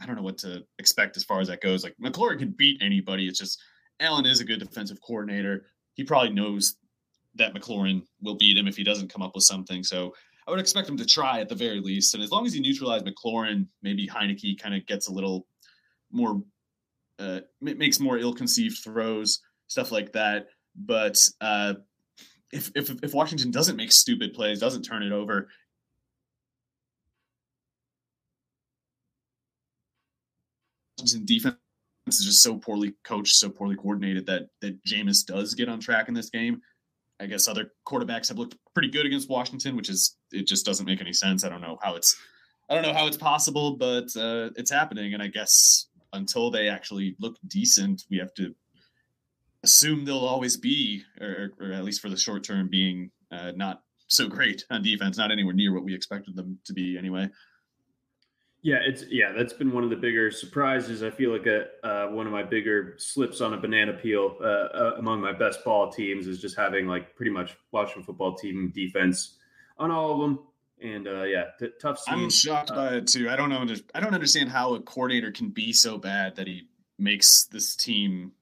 I 0.00 0.06
don't 0.06 0.16
know 0.16 0.22
what 0.22 0.38
to 0.38 0.64
expect 0.78 1.16
as 1.16 1.24
far 1.24 1.40
as 1.40 1.48
that 1.48 1.60
goes. 1.60 1.84
Like 1.84 1.96
McLaurin 2.02 2.38
can 2.38 2.54
beat 2.56 2.80
anybody. 2.80 3.28
It's 3.28 3.38
just 3.38 3.60
Allen 4.00 4.24
is 4.24 4.40
a 4.40 4.44
good 4.44 4.60
defensive 4.60 5.00
coordinator 5.00 5.66
he 5.94 6.04
probably 6.04 6.30
knows 6.30 6.76
that 7.34 7.54
McLaurin 7.54 8.02
will 8.22 8.36
beat 8.36 8.56
him 8.56 8.66
if 8.66 8.76
he 8.76 8.84
doesn't 8.84 9.12
come 9.12 9.22
up 9.22 9.32
with 9.34 9.44
something. 9.44 9.82
So 9.82 10.14
I 10.46 10.50
would 10.50 10.60
expect 10.60 10.88
him 10.88 10.96
to 10.96 11.06
try 11.06 11.40
at 11.40 11.48
the 11.48 11.54
very 11.54 11.80
least. 11.80 12.14
And 12.14 12.22
as 12.22 12.30
long 12.30 12.46
as 12.46 12.52
he 12.52 12.60
neutralizes 12.60 13.08
McLaurin, 13.08 13.66
maybe 13.82 14.06
Heinicke 14.06 14.60
kind 14.60 14.74
of 14.74 14.86
gets 14.86 15.08
a 15.08 15.12
little 15.12 15.46
more, 16.10 16.42
uh, 17.18 17.40
makes 17.60 18.00
more 18.00 18.18
ill-conceived 18.18 18.78
throws, 18.82 19.40
stuff 19.68 19.92
like 19.92 20.12
that. 20.12 20.46
But 20.74 21.18
uh, 21.40 21.74
if, 22.52 22.70
if 22.74 22.90
if 23.02 23.14
Washington 23.14 23.50
doesn't 23.50 23.76
make 23.76 23.92
stupid 23.92 24.34
plays, 24.34 24.58
doesn't 24.58 24.82
turn 24.82 25.02
it 25.02 25.12
over, 25.12 25.48
defense 31.24 31.56
is 32.08 32.24
just 32.24 32.42
so 32.42 32.56
poorly 32.56 32.94
coached, 33.04 33.34
so 33.34 33.48
poorly 33.50 33.76
coordinated 33.76 34.26
that 34.26 34.48
that 34.60 34.82
Jameis 34.84 35.24
does 35.24 35.54
get 35.54 35.68
on 35.68 35.80
track 35.80 36.08
in 36.08 36.14
this 36.14 36.30
game. 36.30 36.60
I 37.20 37.26
guess 37.26 37.46
other 37.46 37.72
quarterbacks 37.86 38.28
have 38.28 38.38
looked 38.38 38.56
pretty 38.72 38.88
good 38.88 39.04
against 39.06 39.28
Washington, 39.28 39.76
which 39.76 39.90
is 39.90 40.16
it 40.32 40.46
just 40.46 40.64
doesn't 40.64 40.86
make 40.86 41.00
any 41.00 41.12
sense. 41.12 41.44
I 41.44 41.50
don't 41.50 41.60
know 41.60 41.78
how 41.82 41.94
it's 41.94 42.16
I 42.68 42.74
don't 42.74 42.82
know 42.82 42.94
how 42.94 43.06
it's 43.06 43.16
possible, 43.16 43.76
but 43.76 44.06
uh, 44.16 44.50
it's 44.56 44.70
happening. 44.70 45.12
And 45.12 45.22
I 45.22 45.26
guess 45.26 45.88
until 46.12 46.50
they 46.50 46.68
actually 46.68 47.16
look 47.20 47.36
decent, 47.46 48.04
we 48.10 48.18
have 48.18 48.32
to 48.34 48.54
assume 49.62 50.04
they'll 50.04 50.18
always 50.18 50.56
be, 50.56 51.02
or, 51.20 51.52
or 51.60 51.72
at 51.72 51.84
least 51.84 52.00
for 52.00 52.08
the 52.08 52.16
short 52.16 52.44
term, 52.44 52.68
being 52.68 53.10
uh, 53.30 53.52
not 53.54 53.82
so 54.06 54.28
great 54.28 54.64
on 54.70 54.82
defense, 54.82 55.18
not 55.18 55.30
anywhere 55.30 55.54
near 55.54 55.74
what 55.74 55.84
we 55.84 55.94
expected 55.94 56.36
them 56.36 56.58
to 56.64 56.72
be 56.72 56.96
anyway. 56.96 57.28
Yeah, 58.62 58.78
it's 58.84 59.04
yeah, 59.08 59.32
that's 59.32 59.54
been 59.54 59.72
one 59.72 59.84
of 59.84 59.90
the 59.90 59.96
bigger 59.96 60.30
surprises. 60.30 61.02
I 61.02 61.10
feel 61.10 61.32
like 61.32 61.46
a 61.46 61.66
uh, 61.82 62.08
one 62.08 62.26
of 62.26 62.32
my 62.32 62.42
bigger 62.42 62.94
slips 62.98 63.40
on 63.40 63.54
a 63.54 63.56
banana 63.56 63.94
peel 63.94 64.36
uh, 64.40 64.44
uh, 64.44 64.94
among 64.98 65.22
my 65.22 65.32
best 65.32 65.64
ball 65.64 65.90
teams 65.90 66.26
is 66.26 66.40
just 66.40 66.58
having 66.58 66.86
like 66.86 67.16
pretty 67.16 67.30
much 67.30 67.56
Washington 67.72 68.02
football 68.02 68.34
team 68.34 68.70
defense 68.74 69.38
on 69.78 69.90
all 69.90 70.12
of 70.12 70.20
them. 70.20 70.38
And 70.82 71.08
uh, 71.08 71.22
yeah, 71.22 71.44
t- 71.58 71.70
tough. 71.80 72.00
Scene. 72.00 72.14
I'm 72.14 72.30
shocked 72.30 72.68
by 72.68 72.96
it 72.96 73.06
too. 73.06 73.30
I 73.30 73.36
don't 73.36 73.48
know. 73.48 73.64
I 73.94 74.00
don't 74.00 74.14
understand 74.14 74.50
how 74.50 74.74
a 74.74 74.80
coordinator 74.80 75.32
can 75.32 75.48
be 75.48 75.72
so 75.72 75.96
bad 75.96 76.36
that 76.36 76.46
he 76.46 76.68
makes 76.98 77.44
this 77.44 77.74
team. 77.74 78.32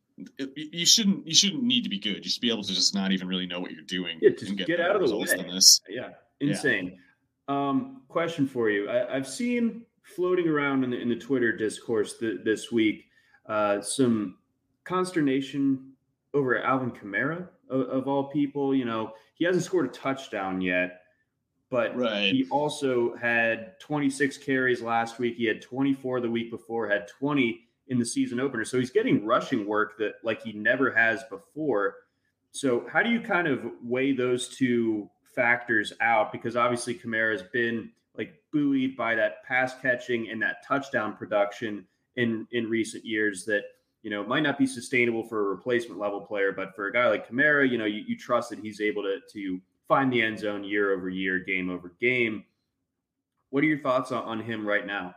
You 0.57 0.85
shouldn't. 0.85 1.29
You 1.29 1.35
shouldn't 1.35 1.63
need 1.63 1.83
to 1.85 1.89
be 1.89 2.01
good. 2.01 2.25
You 2.25 2.31
should 2.31 2.43
be 2.43 2.51
able 2.51 2.65
to 2.65 2.75
just 2.75 2.93
not 2.93 3.13
even 3.13 3.29
really 3.29 3.47
know 3.47 3.61
what 3.61 3.71
you're 3.71 3.83
doing. 3.83 4.19
Yeah, 4.21 4.31
just 4.31 4.57
get, 4.57 4.67
get 4.67 4.81
out 4.81 5.01
of 5.01 5.09
the 5.09 5.17
way. 5.17 5.27
Yeah, 5.89 6.09
insane. 6.41 6.99
Yeah. 7.49 7.69
Um, 7.69 8.03
question 8.09 8.47
for 8.47 8.69
you. 8.69 8.91
I, 8.91 9.17
I've 9.17 9.27
seen 9.27 9.85
floating 10.09 10.49
around 10.49 10.85
in 10.85 10.91
the, 10.91 11.01
in 11.01 11.09
the 11.09 11.17
Twitter 11.17 11.57
discourse 11.57 12.19
th- 12.19 12.41
this 12.45 12.73
week 12.73 13.05
uh, 13.49 13.81
some 13.81 14.37
consternation 14.85 15.93
over 16.35 16.63
Alvin 16.63 16.91
Kamara 16.91 17.49
of, 17.71 17.81
of, 17.89 18.09
all 18.09 18.25
people. 18.25 18.75
You 18.75 18.85
know, 18.85 19.13
he 19.35 19.45
hasn't 19.45 19.65
scored 19.65 19.87
a 19.87 19.89
touchdown 19.89 20.61
yet, 20.61 21.03
but 21.71 21.97
right. 21.97 22.33
he 22.33 22.47
also 22.51 23.17
had 23.17 23.79
26 23.81 24.39
carries 24.39 24.83
last 24.83 25.19
week. 25.19 25.37
He 25.37 25.47
had 25.47 25.63
24 25.63 26.21
the 26.21 26.31
week 26.31 26.51
before, 26.51 26.89
had 26.89 27.09
20 27.09 27.61
in 27.89 27.99
the 27.99 28.05
season 28.05 28.39
opener. 28.39 28.65
So 28.65 28.79
he's 28.79 28.91
getting 28.91 29.25
rushing 29.25 29.67
work 29.67 29.99
that 29.99 30.15
like 30.23 30.43
he 30.43 30.53
never 30.53 30.91
has 30.91 31.25
before. 31.31 31.97
So 32.51 32.87
how 32.91 33.03
do 33.03 33.11
you 33.11 33.21
kind 33.21 33.47
of 33.47 33.65
weigh 33.83 34.13
those 34.13 34.49
two 34.49 35.09
factors 35.35 35.93
out? 36.01 36.33
Because 36.33 36.57
obviously 36.57 36.95
Kamara 36.95 37.33
has 37.33 37.43
been 37.43 37.91
buoyed 38.53 38.97
by 38.97 39.15
that 39.15 39.45
pass 39.45 39.75
catching 39.81 40.31
and 40.31 40.41
that 40.43 40.65
touchdown 40.67 41.17
production 41.17 41.87
in 42.17 42.47
in 42.53 42.69
recent 42.69 43.05
years 43.05 43.45
that 43.45 43.63
you 44.03 44.11
know 44.11 44.25
might 44.25 44.43
not 44.43 44.59
be 44.59 44.67
sustainable 44.67 45.23
for 45.23 45.41
a 45.41 45.55
replacement 45.55 46.01
level 46.01 46.21
player, 46.21 46.53
but 46.53 46.75
for 46.75 46.87
a 46.87 46.93
guy 46.93 47.09
like 47.09 47.29
Kamara, 47.29 47.69
you 47.69 47.79
know 47.79 47.85
you, 47.85 48.03
you 48.07 48.17
trust 48.17 48.51
that 48.51 48.59
he's 48.59 48.81
able 48.81 49.03
to 49.03 49.19
to 49.33 49.61
find 49.87 50.13
the 50.13 50.23
end 50.23 50.39
zone 50.39 50.65
year 50.65 50.93
over 50.93 51.09
year, 51.09 51.39
game 51.39 51.71
over 51.71 51.95
game. 52.01 52.45
What 53.51 53.65
are 53.65 53.67
your 53.67 53.79
thoughts 53.79 54.13
on, 54.13 54.23
on 54.25 54.41
him 54.41 54.67
right 54.67 54.87
now? 54.87 55.15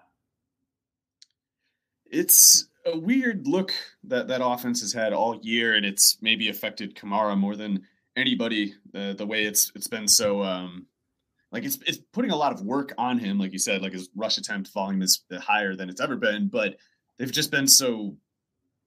It's 2.10 2.68
a 2.86 2.98
weird 2.98 3.48
look 3.48 3.74
that 4.06 4.28
that 4.30 4.44
offense 4.44 4.82
has 4.82 4.94
had 4.94 5.14
all 5.14 5.40
year, 5.42 5.76
and 5.76 5.86
it's 5.86 6.18
maybe 6.22 6.50
affected 6.50 6.96
Kamara 6.96 7.38
more 7.38 7.56
than 7.56 7.84
anybody. 8.16 8.76
The 8.94 9.16
the 9.18 9.26
way 9.26 9.46
it's 9.46 9.72
it's 9.76 9.88
been 9.88 10.08
so 10.08 10.44
um, 10.44 10.88
like 11.52 11.64
it's 11.66 11.78
it's 11.86 12.00
putting 12.14 12.32
a 12.32 12.36
lot 12.36 12.54
of 12.54 12.62
work 12.62 12.94
on 12.98 13.18
him, 13.18 13.38
like 13.38 13.52
you 13.52 13.60
said, 13.60 13.82
like 13.82 13.94
his 13.94 14.10
rush 14.16 14.38
attempt 14.38 14.72
volume 14.74 15.02
is 15.02 15.24
higher 15.40 15.76
than 15.76 15.90
it's 15.90 16.02
ever 16.02 16.16
been, 16.16 16.48
but 16.48 16.78
they've 17.18 17.32
just 17.32 17.52
been 17.52 17.68
so 17.68 18.16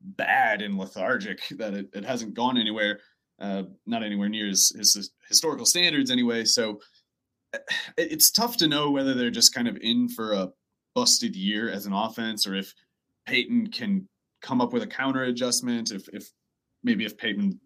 bad 0.00 0.62
and 0.62 0.78
lethargic 0.78 1.42
that 1.58 1.74
it, 1.74 1.88
it 1.94 2.04
hasn't 2.04 2.34
gone 2.34 2.58
anywhere. 2.58 3.00
uh, 3.40 3.64
not 3.86 4.02
anywhere 4.02 4.28
near 4.28 4.46
his, 4.46 4.70
his 4.76 5.10
historical 5.28 5.66
standards 5.66 6.10
anyway. 6.10 6.44
So 6.44 6.80
eh, 7.52 7.58
it's 7.96 8.30
tough 8.30 8.56
to 8.58 8.68
know 8.68 8.90
whether 8.90 9.14
they're 9.14 9.30
just 9.30 9.54
kind 9.54 9.68
of 9.68 9.76
in 9.80 10.08
for 10.08 10.32
a 10.32 10.50
busted 10.94 11.34
year 11.34 11.70
as 11.70 11.86
an 11.86 11.92
offense 11.92 12.46
or 12.46 12.54
if 12.54 12.72
Payton 13.26 13.68
can 13.68 14.08
come 14.42 14.60
up 14.60 14.72
with 14.72 14.82
a 14.82 14.86
counter 14.86 15.24
adjustment. 15.24 15.90
If 15.90 16.08
if 16.12 16.30
maybe 16.82 17.04
if 17.04 17.16
Payton 17.16 17.58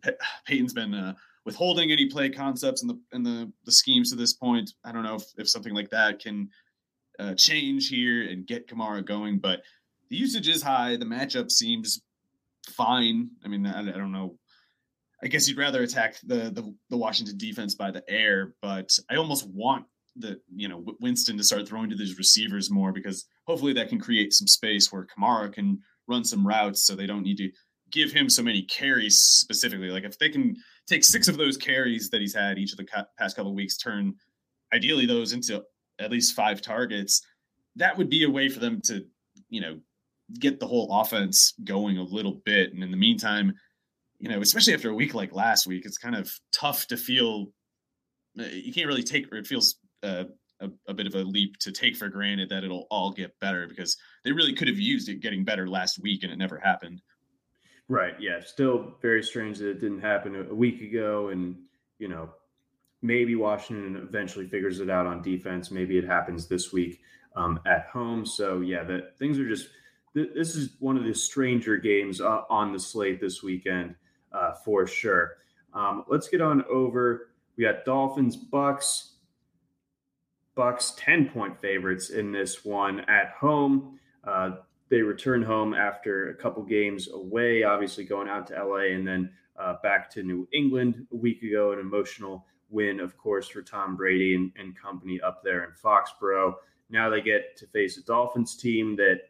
Payton's 0.46 0.72
been 0.80 0.94
uh, 0.94 1.14
withholding 1.48 1.90
any 1.90 2.04
play 2.04 2.28
concepts 2.28 2.82
in 2.82 2.88
the 2.88 3.00
in 3.12 3.22
the 3.22 3.50
the 3.64 3.72
schemes 3.72 4.10
to 4.10 4.16
this 4.16 4.34
point, 4.34 4.70
I 4.84 4.92
don't 4.92 5.02
know 5.02 5.14
if, 5.14 5.24
if 5.38 5.48
something 5.48 5.74
like 5.74 5.88
that 5.88 6.18
can 6.18 6.50
uh, 7.18 7.32
change 7.36 7.88
here 7.88 8.28
and 8.28 8.46
get 8.46 8.68
Kamara 8.68 9.02
going. 9.02 9.38
But 9.38 9.62
the 10.10 10.16
usage 10.16 10.46
is 10.46 10.60
high. 10.60 10.96
The 10.96 11.06
matchup 11.06 11.50
seems 11.50 12.02
fine. 12.68 13.30
I 13.42 13.48
mean, 13.48 13.64
I, 13.64 13.80
I 13.80 13.96
don't 13.96 14.12
know. 14.12 14.36
I 15.24 15.28
guess 15.28 15.48
you'd 15.48 15.56
rather 15.56 15.82
attack 15.82 16.16
the, 16.22 16.50
the 16.50 16.74
the 16.90 16.98
Washington 16.98 17.38
defense 17.38 17.74
by 17.74 17.90
the 17.90 18.04
air, 18.10 18.52
but 18.60 18.90
I 19.10 19.16
almost 19.16 19.48
want 19.48 19.86
the 20.16 20.38
you 20.54 20.68
know 20.68 20.84
Winston 21.00 21.38
to 21.38 21.44
start 21.44 21.66
throwing 21.66 21.88
to 21.88 21.96
these 21.96 22.18
receivers 22.18 22.70
more 22.70 22.92
because 22.92 23.24
hopefully 23.46 23.72
that 23.72 23.88
can 23.88 23.98
create 23.98 24.34
some 24.34 24.46
space 24.46 24.92
where 24.92 25.06
Kamara 25.06 25.50
can 25.50 25.80
run 26.08 26.24
some 26.24 26.46
routes 26.46 26.84
so 26.84 26.94
they 26.94 27.06
don't 27.06 27.22
need 27.22 27.38
to 27.38 27.50
give 27.90 28.12
him 28.12 28.28
so 28.28 28.42
many 28.42 28.62
carries 28.64 29.18
specifically. 29.18 29.88
Like 29.88 30.04
if 30.04 30.18
they 30.18 30.28
can 30.28 30.56
take 30.88 31.04
six 31.04 31.28
of 31.28 31.36
those 31.36 31.56
carries 31.56 32.10
that 32.10 32.20
he's 32.20 32.34
had 32.34 32.58
each 32.58 32.72
of 32.72 32.78
the 32.78 33.06
past 33.18 33.36
couple 33.36 33.50
of 33.50 33.56
weeks, 33.56 33.76
turn 33.76 34.14
ideally 34.72 35.06
those 35.06 35.32
into 35.32 35.62
at 35.98 36.10
least 36.10 36.34
five 36.34 36.60
targets, 36.60 37.22
that 37.76 37.96
would 37.96 38.08
be 38.08 38.24
a 38.24 38.30
way 38.30 38.48
for 38.48 38.60
them 38.60 38.80
to, 38.84 39.04
you 39.48 39.60
know, 39.60 39.78
get 40.38 40.60
the 40.60 40.66
whole 40.66 41.00
offense 41.00 41.54
going 41.64 41.98
a 41.98 42.02
little 42.02 42.40
bit. 42.44 42.72
And 42.72 42.82
in 42.82 42.90
the 42.90 42.96
meantime, 42.96 43.54
you 44.18 44.28
know, 44.28 44.40
especially 44.40 44.74
after 44.74 44.90
a 44.90 44.94
week 44.94 45.14
like 45.14 45.32
last 45.32 45.66
week, 45.66 45.84
it's 45.86 45.98
kind 45.98 46.16
of 46.16 46.30
tough 46.52 46.86
to 46.88 46.96
feel 46.96 47.46
uh, 48.38 48.44
you 48.44 48.72
can't 48.72 48.86
really 48.86 49.02
take, 49.02 49.26
it 49.32 49.46
feels 49.46 49.76
uh, 50.02 50.24
a, 50.60 50.68
a, 50.88 50.94
bit 50.94 51.06
of 51.06 51.14
a 51.14 51.22
leap 51.22 51.56
to 51.58 51.72
take 51.72 51.96
for 51.96 52.08
granted 52.08 52.48
that 52.50 52.64
it'll 52.64 52.86
all 52.90 53.12
get 53.12 53.38
better 53.40 53.66
because 53.66 53.96
they 54.24 54.32
really 54.32 54.54
could 54.54 54.68
have 54.68 54.78
used 54.78 55.08
it 55.08 55.20
getting 55.20 55.44
better 55.44 55.68
last 55.68 56.00
week 56.00 56.22
and 56.22 56.32
it 56.32 56.36
never 56.36 56.58
happened. 56.58 57.00
Right. 57.88 58.14
Yeah. 58.20 58.40
Still 58.40 58.94
very 59.00 59.22
strange 59.22 59.58
that 59.58 59.70
it 59.70 59.80
didn't 59.80 60.00
happen 60.00 60.46
a 60.50 60.54
week 60.54 60.82
ago. 60.82 61.28
And, 61.28 61.56
you 61.98 62.08
know, 62.08 62.30
maybe 63.00 63.34
Washington 63.34 63.96
eventually 63.96 64.46
figures 64.46 64.80
it 64.80 64.90
out 64.90 65.06
on 65.06 65.22
defense. 65.22 65.70
Maybe 65.70 65.96
it 65.96 66.04
happens 66.04 66.46
this 66.46 66.72
week 66.72 67.00
um, 67.34 67.60
at 67.66 67.86
home. 67.86 68.26
So, 68.26 68.60
yeah, 68.60 68.84
that 68.84 69.18
things 69.18 69.38
are 69.38 69.48
just, 69.48 69.68
th- 70.12 70.32
this 70.34 70.54
is 70.54 70.76
one 70.80 70.98
of 70.98 71.04
the 71.04 71.14
stranger 71.14 71.78
games 71.78 72.20
uh, 72.20 72.42
on 72.50 72.72
the 72.72 72.78
slate 72.78 73.20
this 73.20 73.42
weekend 73.42 73.94
uh, 74.32 74.52
for 74.52 74.86
sure. 74.86 75.38
Um, 75.72 76.04
let's 76.08 76.28
get 76.28 76.42
on 76.42 76.64
over. 76.70 77.30
We 77.56 77.64
got 77.64 77.84
Dolphins, 77.86 78.36
Bucks. 78.36 79.14
Bucks 80.54 80.92
10 80.98 81.30
point 81.30 81.58
favorites 81.60 82.10
in 82.10 82.32
this 82.32 82.64
one 82.64 83.00
at 83.00 83.30
home. 83.30 83.98
Uh, 84.24 84.56
they 84.90 85.02
return 85.02 85.42
home 85.42 85.74
after 85.74 86.30
a 86.30 86.34
couple 86.34 86.62
games 86.62 87.08
away, 87.12 87.62
obviously 87.62 88.04
going 88.04 88.28
out 88.28 88.46
to 88.48 88.64
LA 88.64 88.94
and 88.94 89.06
then 89.06 89.30
uh, 89.58 89.74
back 89.82 90.10
to 90.10 90.22
New 90.22 90.48
England 90.52 91.06
a 91.12 91.16
week 91.16 91.42
ago. 91.42 91.72
An 91.72 91.78
emotional 91.78 92.46
win, 92.70 93.00
of 93.00 93.16
course, 93.16 93.48
for 93.48 93.62
Tom 93.62 93.96
Brady 93.96 94.34
and, 94.34 94.52
and 94.56 94.78
company 94.78 95.20
up 95.20 95.42
there 95.42 95.64
in 95.64 95.70
Foxborough. 95.72 96.54
Now 96.90 97.10
they 97.10 97.20
get 97.20 97.56
to 97.58 97.66
face 97.66 97.98
a 97.98 98.02
Dolphins 98.04 98.56
team 98.56 98.96
that 98.96 99.20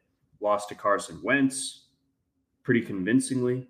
lost 0.41 0.69
to 0.69 0.75
Carson 0.75 1.21
Wentz 1.23 1.87
pretty 2.63 2.83
convincingly. 2.83 3.69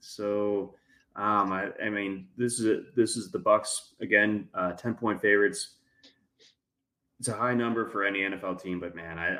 So, 0.00 0.74
um, 1.16 1.52
I, 1.52 1.68
I, 1.82 1.88
mean, 1.88 2.26
this 2.36 2.58
is 2.58 2.66
a, 2.66 2.82
this 2.96 3.16
is 3.16 3.30
the 3.30 3.38
Bucks 3.38 3.94
again, 4.00 4.48
uh, 4.54 4.72
ten 4.72 4.94
point 4.94 5.20
favorites 5.20 5.76
it's 7.22 7.28
a 7.28 7.34
high 7.34 7.54
number 7.54 7.88
for 7.88 8.02
any 8.02 8.22
NFL 8.22 8.60
team, 8.60 8.80
but 8.80 8.96
man, 8.96 9.16
I 9.16 9.36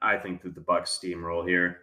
I, 0.00 0.14
I 0.14 0.16
think 0.16 0.40
that 0.40 0.54
the 0.54 0.62
Bucks 0.62 0.98
steamroll 0.98 1.46
here. 1.46 1.80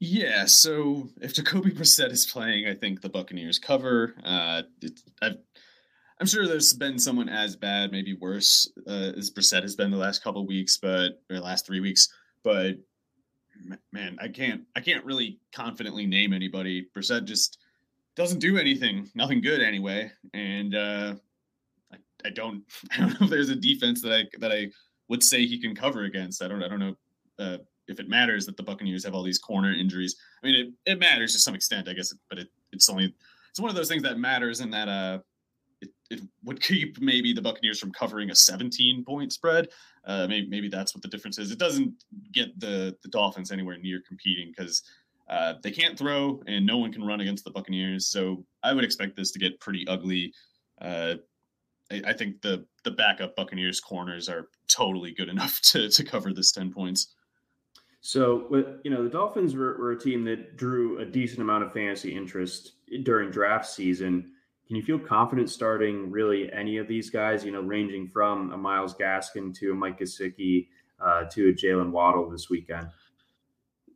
Yeah, 0.00 0.44
so 0.44 1.08
if 1.20 1.34
Jacoby 1.34 1.70
Brissett 1.70 2.10
is 2.10 2.26
playing, 2.26 2.66
I 2.66 2.74
think 2.74 3.00
the 3.00 3.08
Buccaneers 3.08 3.60
cover. 3.60 4.16
Uh, 4.24 4.62
i 5.22 5.30
am 6.20 6.26
sure 6.26 6.48
there's 6.48 6.72
been 6.72 6.98
someone 6.98 7.28
as 7.28 7.54
bad, 7.54 7.92
maybe 7.92 8.14
worse, 8.14 8.68
uh, 8.88 9.12
as 9.16 9.30
Brissett 9.30 9.62
has 9.62 9.76
been 9.76 9.92
the 9.92 9.96
last 9.96 10.24
couple 10.24 10.44
weeks, 10.48 10.78
but 10.78 11.22
or 11.30 11.38
last 11.38 11.64
three 11.64 11.78
weeks. 11.78 12.12
But 12.42 12.74
man, 13.92 14.18
I 14.20 14.26
can't 14.26 14.62
I 14.74 14.80
can't 14.80 15.04
really 15.04 15.38
confidently 15.52 16.06
name 16.06 16.32
anybody. 16.32 16.88
Brissett 16.92 17.24
just 17.24 17.58
doesn't 18.16 18.40
do 18.40 18.58
anything, 18.58 19.08
nothing 19.14 19.40
good 19.40 19.60
anyway, 19.60 20.10
and 20.34 20.74
uh, 20.74 21.14
I 22.24 22.30
don't 22.30 22.62
I 22.92 23.00
don't 23.00 23.20
know 23.20 23.24
if 23.26 23.30
there's 23.30 23.50
a 23.50 23.56
defense 23.56 24.02
that 24.02 24.12
I 24.12 24.24
that 24.38 24.52
I 24.52 24.68
would 25.08 25.22
say 25.22 25.46
he 25.46 25.60
can 25.60 25.74
cover 25.74 26.04
against. 26.04 26.42
I 26.42 26.48
don't 26.48 26.62
I 26.62 26.68
don't 26.68 26.80
know 26.80 26.94
uh, 27.38 27.58
if 27.86 28.00
it 28.00 28.08
matters 28.08 28.46
that 28.46 28.56
the 28.56 28.62
Buccaneers 28.62 29.04
have 29.04 29.14
all 29.14 29.22
these 29.22 29.38
corner 29.38 29.72
injuries. 29.72 30.16
I 30.42 30.46
mean, 30.46 30.54
it, 30.54 30.92
it 30.92 30.98
matters 30.98 31.32
to 31.32 31.38
some 31.38 31.54
extent, 31.54 31.88
I 31.88 31.94
guess, 31.94 32.12
but 32.28 32.38
it, 32.38 32.48
it's 32.72 32.88
only 32.88 33.14
it's 33.50 33.60
one 33.60 33.70
of 33.70 33.76
those 33.76 33.88
things 33.88 34.02
that 34.02 34.18
matters 34.18 34.60
in 34.60 34.70
that 34.70 34.88
uh 34.88 35.18
it, 35.80 35.90
it 36.10 36.20
would 36.44 36.60
keep 36.62 37.00
maybe 37.00 37.32
the 37.32 37.42
Buccaneers 37.42 37.78
from 37.78 37.92
covering 37.92 38.30
a 38.30 38.34
17 38.34 39.04
point 39.04 39.32
spread. 39.32 39.68
Uh, 40.04 40.26
maybe 40.28 40.48
maybe 40.48 40.68
that's 40.68 40.94
what 40.94 41.02
the 41.02 41.08
difference 41.08 41.38
is. 41.38 41.50
It 41.50 41.58
doesn't 41.58 41.92
get 42.32 42.58
the 42.60 42.96
the 43.02 43.08
Dolphins 43.08 43.50
anywhere 43.52 43.78
near 43.78 44.02
competing 44.06 44.52
because. 44.56 44.82
Uh, 45.30 45.52
they 45.62 45.70
can't 45.70 45.98
throw 45.98 46.42
and 46.46 46.64
no 46.64 46.78
one 46.78 46.90
can 46.90 47.04
run 47.04 47.20
against 47.20 47.44
the 47.44 47.50
Buccaneers. 47.50 48.06
So 48.06 48.46
I 48.62 48.72
would 48.72 48.82
expect 48.82 49.14
this 49.14 49.30
to 49.32 49.38
get 49.38 49.60
pretty 49.60 49.86
ugly. 49.86 50.32
Uh, 50.80 51.16
I, 51.90 52.12
think 52.12 52.42
the 52.42 52.66
the 52.84 52.90
backup 52.90 53.34
Buccaneers 53.34 53.80
corners 53.80 54.28
are 54.28 54.48
totally 54.68 55.12
good 55.12 55.28
enough 55.28 55.60
to 55.62 55.88
to 55.88 56.04
cover 56.04 56.32
this 56.32 56.52
ten 56.52 56.72
points. 56.72 57.14
So, 58.00 58.78
you 58.84 58.90
know, 58.90 59.02
the 59.02 59.10
Dolphins 59.10 59.56
were, 59.56 59.76
were, 59.76 59.90
a 59.90 59.98
team 59.98 60.24
that 60.24 60.56
drew 60.56 61.00
a 61.00 61.04
decent 61.04 61.40
amount 61.40 61.64
of 61.64 61.72
fantasy 61.72 62.14
interest 62.14 62.74
during 63.02 63.30
draft 63.30 63.66
season. 63.66 64.30
Can 64.68 64.76
you 64.76 64.82
feel 64.82 65.00
confident 65.00 65.50
starting 65.50 66.10
really 66.10 66.50
any 66.52 66.76
of 66.76 66.86
these 66.86 67.10
guys? 67.10 67.44
You 67.44 67.50
know, 67.50 67.60
ranging 67.60 68.06
from 68.06 68.52
a 68.52 68.56
Myles 68.56 68.94
Gaskin 68.94 69.52
to 69.58 69.72
a 69.72 69.74
Mike 69.74 69.98
Gesicki 69.98 70.68
uh, 71.00 71.24
to 71.24 71.48
a 71.48 71.52
Jaylen 71.52 71.90
Waddle 71.90 72.30
this 72.30 72.48
weekend. 72.48 72.88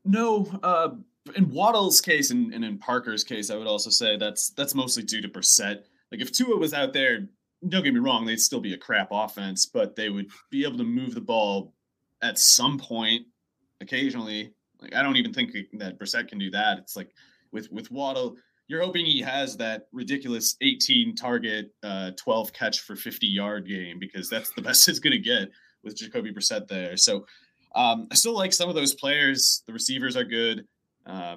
No, 0.05 0.47
uh, 0.63 0.91
in 1.37 1.51
Waddle's 1.51 2.01
case 2.01 2.31
and, 2.31 2.53
and 2.53 2.65
in 2.65 2.79
Parker's 2.79 3.23
case, 3.23 3.51
I 3.51 3.57
would 3.57 3.69
also 3.69 3.91
say 3.91 4.17
that's 4.17 4.51
that's 4.51 4.75
mostly 4.75 5.05
due 5.05 5.21
to 5.21 5.29
Brissett. 5.29 5.85
Like 6.11 6.21
if 6.21 6.33
Tua 6.33 6.57
was 6.57 6.75
out 6.75 6.93
there 6.93 7.29
don't 7.69 7.85
get 7.85 7.95
me 7.95 8.01
wrong, 8.01 8.25
they'd 8.25 8.41
still 8.41 8.61
be 8.61 8.75
a 8.75 8.79
crap 8.79 9.09
offense, 9.11 9.67
but 9.67 9.95
they 9.95 10.09
would 10.09 10.29
be 10.51 10.65
able 10.65 10.79
to 10.79 10.85
move 10.85 11.15
the 11.15 11.21
ball 11.21 11.75
at 12.23 12.39
some 12.39 12.79
point 12.79 13.27
occasionally. 13.81 14.53
Like 14.81 14.95
I 14.95 15.03
don't 15.03 15.17
even 15.17 15.33
think 15.33 15.53
that 15.75 15.99
Brissett 15.99 16.29
can 16.29 16.39
do 16.39 16.51
that. 16.51 16.79
It's 16.79 16.97
like 16.97 17.11
with 17.53 17.71
with 17.71 17.91
Waddle, 17.91 18.37
you're 18.69 18.83
hoping 18.83 19.05
he 19.05 19.21
has 19.21 19.57
that 19.59 19.87
ridiculous 19.93 20.57
18 20.61 21.15
target, 21.15 21.73
uh, 21.83 22.13
12 22.17 22.53
catch 22.53 22.81
for 22.81 22.97
50 22.97 23.27
yard 23.27 23.69
game 23.69 23.99
because 23.99 24.29
that's 24.29 24.51
the 24.51 24.63
best 24.63 24.89
it's 24.89 24.99
going 24.99 25.13
to 25.13 25.19
get 25.19 25.51
with 25.85 25.97
Jacoby 25.97 26.33
Brissett 26.33 26.69
there. 26.69 26.97
So 26.97 27.27
um, 27.75 28.09
I 28.11 28.15
still 28.15 28.35
like 28.35 28.53
some 28.53 28.69
of 28.69 28.75
those 28.75 28.95
players. 28.95 29.63
The 29.67 29.73
receivers 29.73 30.17
are 30.17 30.25
good. 30.25 30.67
Uh, 31.07 31.37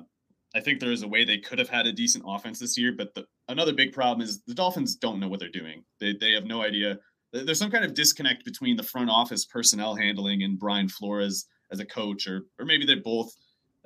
I 0.55 0.61
think 0.61 0.79
there 0.79 0.91
is 0.91 1.03
a 1.03 1.07
way 1.07 1.25
they 1.25 1.38
could 1.38 1.59
have 1.59 1.69
had 1.69 1.88
a 1.88 1.91
decent 1.91 2.23
offense 2.27 2.59
this 2.59 2.77
year, 2.77 2.93
but 2.97 3.13
the, 3.13 3.25
another 3.47 3.73
big 3.73 3.93
problem 3.93 4.25
is 4.25 4.41
the 4.43 4.53
Dolphins 4.53 4.95
don't 4.95 5.19
know 5.19 5.27
what 5.27 5.39
they're 5.39 5.49
doing. 5.49 5.84
They, 5.99 6.13
they 6.19 6.31
have 6.31 6.45
no 6.45 6.62
idea. 6.62 6.99
There's 7.31 7.60
some 7.60 7.71
kind 7.71 7.84
of 7.84 7.93
disconnect 7.93 8.45
between 8.45 8.77
the 8.77 8.84
front 8.84 9.10
office 9.10 9.45
personnel 9.45 9.95
handling 9.95 10.43
and 10.43 10.58
Brian 10.58 10.88
Flores 10.88 11.47
as 11.71 11.79
a 11.79 11.86
coach, 11.86 12.27
or 12.27 12.45
or 12.60 12.65
maybe 12.65 12.86
they're 12.86 13.01
both 13.01 13.34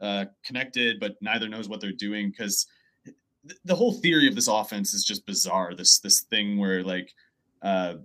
uh, 0.02 0.26
connected, 0.46 1.00
but 1.00 1.16
neither 1.22 1.48
knows 1.48 1.68
what 1.68 1.82
they're 1.82 1.92
doing. 1.92 2.30
Because 2.30 2.68
the 3.66 3.76
whole 3.76 3.94
theory 3.94 4.28
of 4.28 4.36
this 4.36 4.48
offense 4.48 4.94
is 4.94 5.04
just 5.04 5.26
bizarre. 5.26 5.74
This 5.74 6.00
this 6.00 6.22
thing 6.22 6.58
where 6.58 6.84
like 6.84 7.14
uh, 7.62 7.96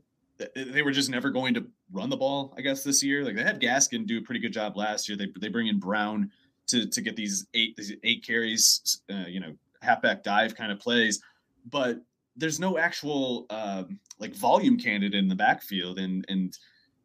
they 0.55 0.83
were 0.83 0.93
just 0.93 1.11
never 1.11 1.31
going 1.31 1.55
to 1.55 1.67
run 1.93 2.11
the 2.11 2.17
ball. 2.17 2.55
I 2.57 2.61
guess 2.61 2.83
this 2.83 3.03
year, 3.03 3.25
like 3.25 3.37
they 3.37 3.43
had 3.43 3.61
Gaskin 3.61 4.07
do 4.07 4.19
a 4.19 4.23
pretty 4.23 4.41
good 4.41 4.53
job 4.53 4.77
last 4.77 5.09
year. 5.09 5.19
They 5.19 5.29
they 5.41 5.49
bring 5.49 5.69
in 5.69 5.79
Brown 5.79 6.31
to 6.69 6.87
to 6.89 7.01
get 7.01 7.17
these 7.17 7.47
eight 7.55 7.77
these 7.77 7.95
eight 8.03 8.25
carries, 8.27 9.03
uh, 9.11 9.27
you 9.29 9.41
know, 9.41 9.55
halfback 9.83 10.23
dive 10.23 10.55
kind 10.55 10.73
of 10.73 10.79
plays, 10.79 11.21
but 11.65 11.99
there's 12.37 12.59
no 12.59 12.79
actual 12.79 13.47
um, 13.51 13.99
like 14.19 14.35
volume 14.35 14.79
candidate 14.79 15.19
in 15.19 15.29
the 15.29 15.35
backfield, 15.35 15.99
and 15.99 16.25
and 16.29 16.57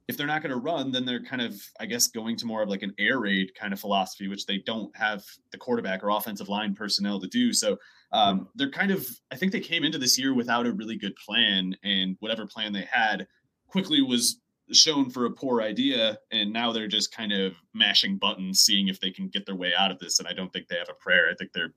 if 0.09 0.17
they're 0.17 0.25
not 0.25 0.41
going 0.41 0.49
to 0.49 0.57
run, 0.57 0.91
then 0.91 1.05
they're 1.05 1.23
kind 1.23 1.39
of, 1.39 1.61
I 1.79 1.85
guess, 1.85 2.07
going 2.07 2.35
to 2.37 2.47
more 2.47 2.63
of 2.63 2.69
like 2.69 2.81
an 2.81 2.95
air 2.97 3.19
raid 3.19 3.53
kind 3.53 3.73
of 3.73 3.79
philosophy, 3.79 4.27
which 4.27 4.47
they 4.47 4.57
don't 4.57 4.95
have 4.97 5.23
the 5.51 5.57
quarterback 5.59 6.03
or 6.03 6.09
offensive 6.09 6.49
line 6.49 6.73
personnel 6.73 7.19
to 7.19 7.27
do. 7.27 7.53
So 7.53 7.77
um, 8.11 8.47
they're 8.55 8.71
kind 8.71 8.89
of, 8.89 9.07
I 9.31 9.35
think 9.35 9.51
they 9.51 9.59
came 9.59 9.83
into 9.83 9.99
this 9.99 10.17
year 10.17 10.33
without 10.33 10.65
a 10.65 10.71
really 10.71 10.97
good 10.97 11.15
plan, 11.15 11.75
and 11.83 12.15
whatever 12.21 12.47
plan 12.47 12.73
they 12.73 12.87
had 12.91 13.27
quickly 13.67 14.01
was 14.01 14.41
shown 14.71 15.11
for 15.11 15.25
a 15.25 15.31
poor 15.31 15.61
idea 15.61 16.17
and 16.31 16.53
now 16.53 16.71
they're 16.71 16.87
just 16.87 17.15
kind 17.15 17.31
of 17.31 17.53
mashing 17.73 18.17
buttons 18.17 18.61
seeing 18.61 18.87
if 18.87 18.99
they 18.99 19.09
can 19.09 19.27
get 19.27 19.45
their 19.45 19.55
way 19.55 19.73
out 19.75 19.89
of 19.89 19.97
this 19.97 20.19
and 20.19 20.27
i 20.27 20.33
don't 20.33 20.53
think 20.53 20.67
they 20.67 20.77
have 20.77 20.89
a 20.89 21.03
prayer 21.03 21.27
i 21.27 21.33
think 21.33 21.51
they're 21.53 21.73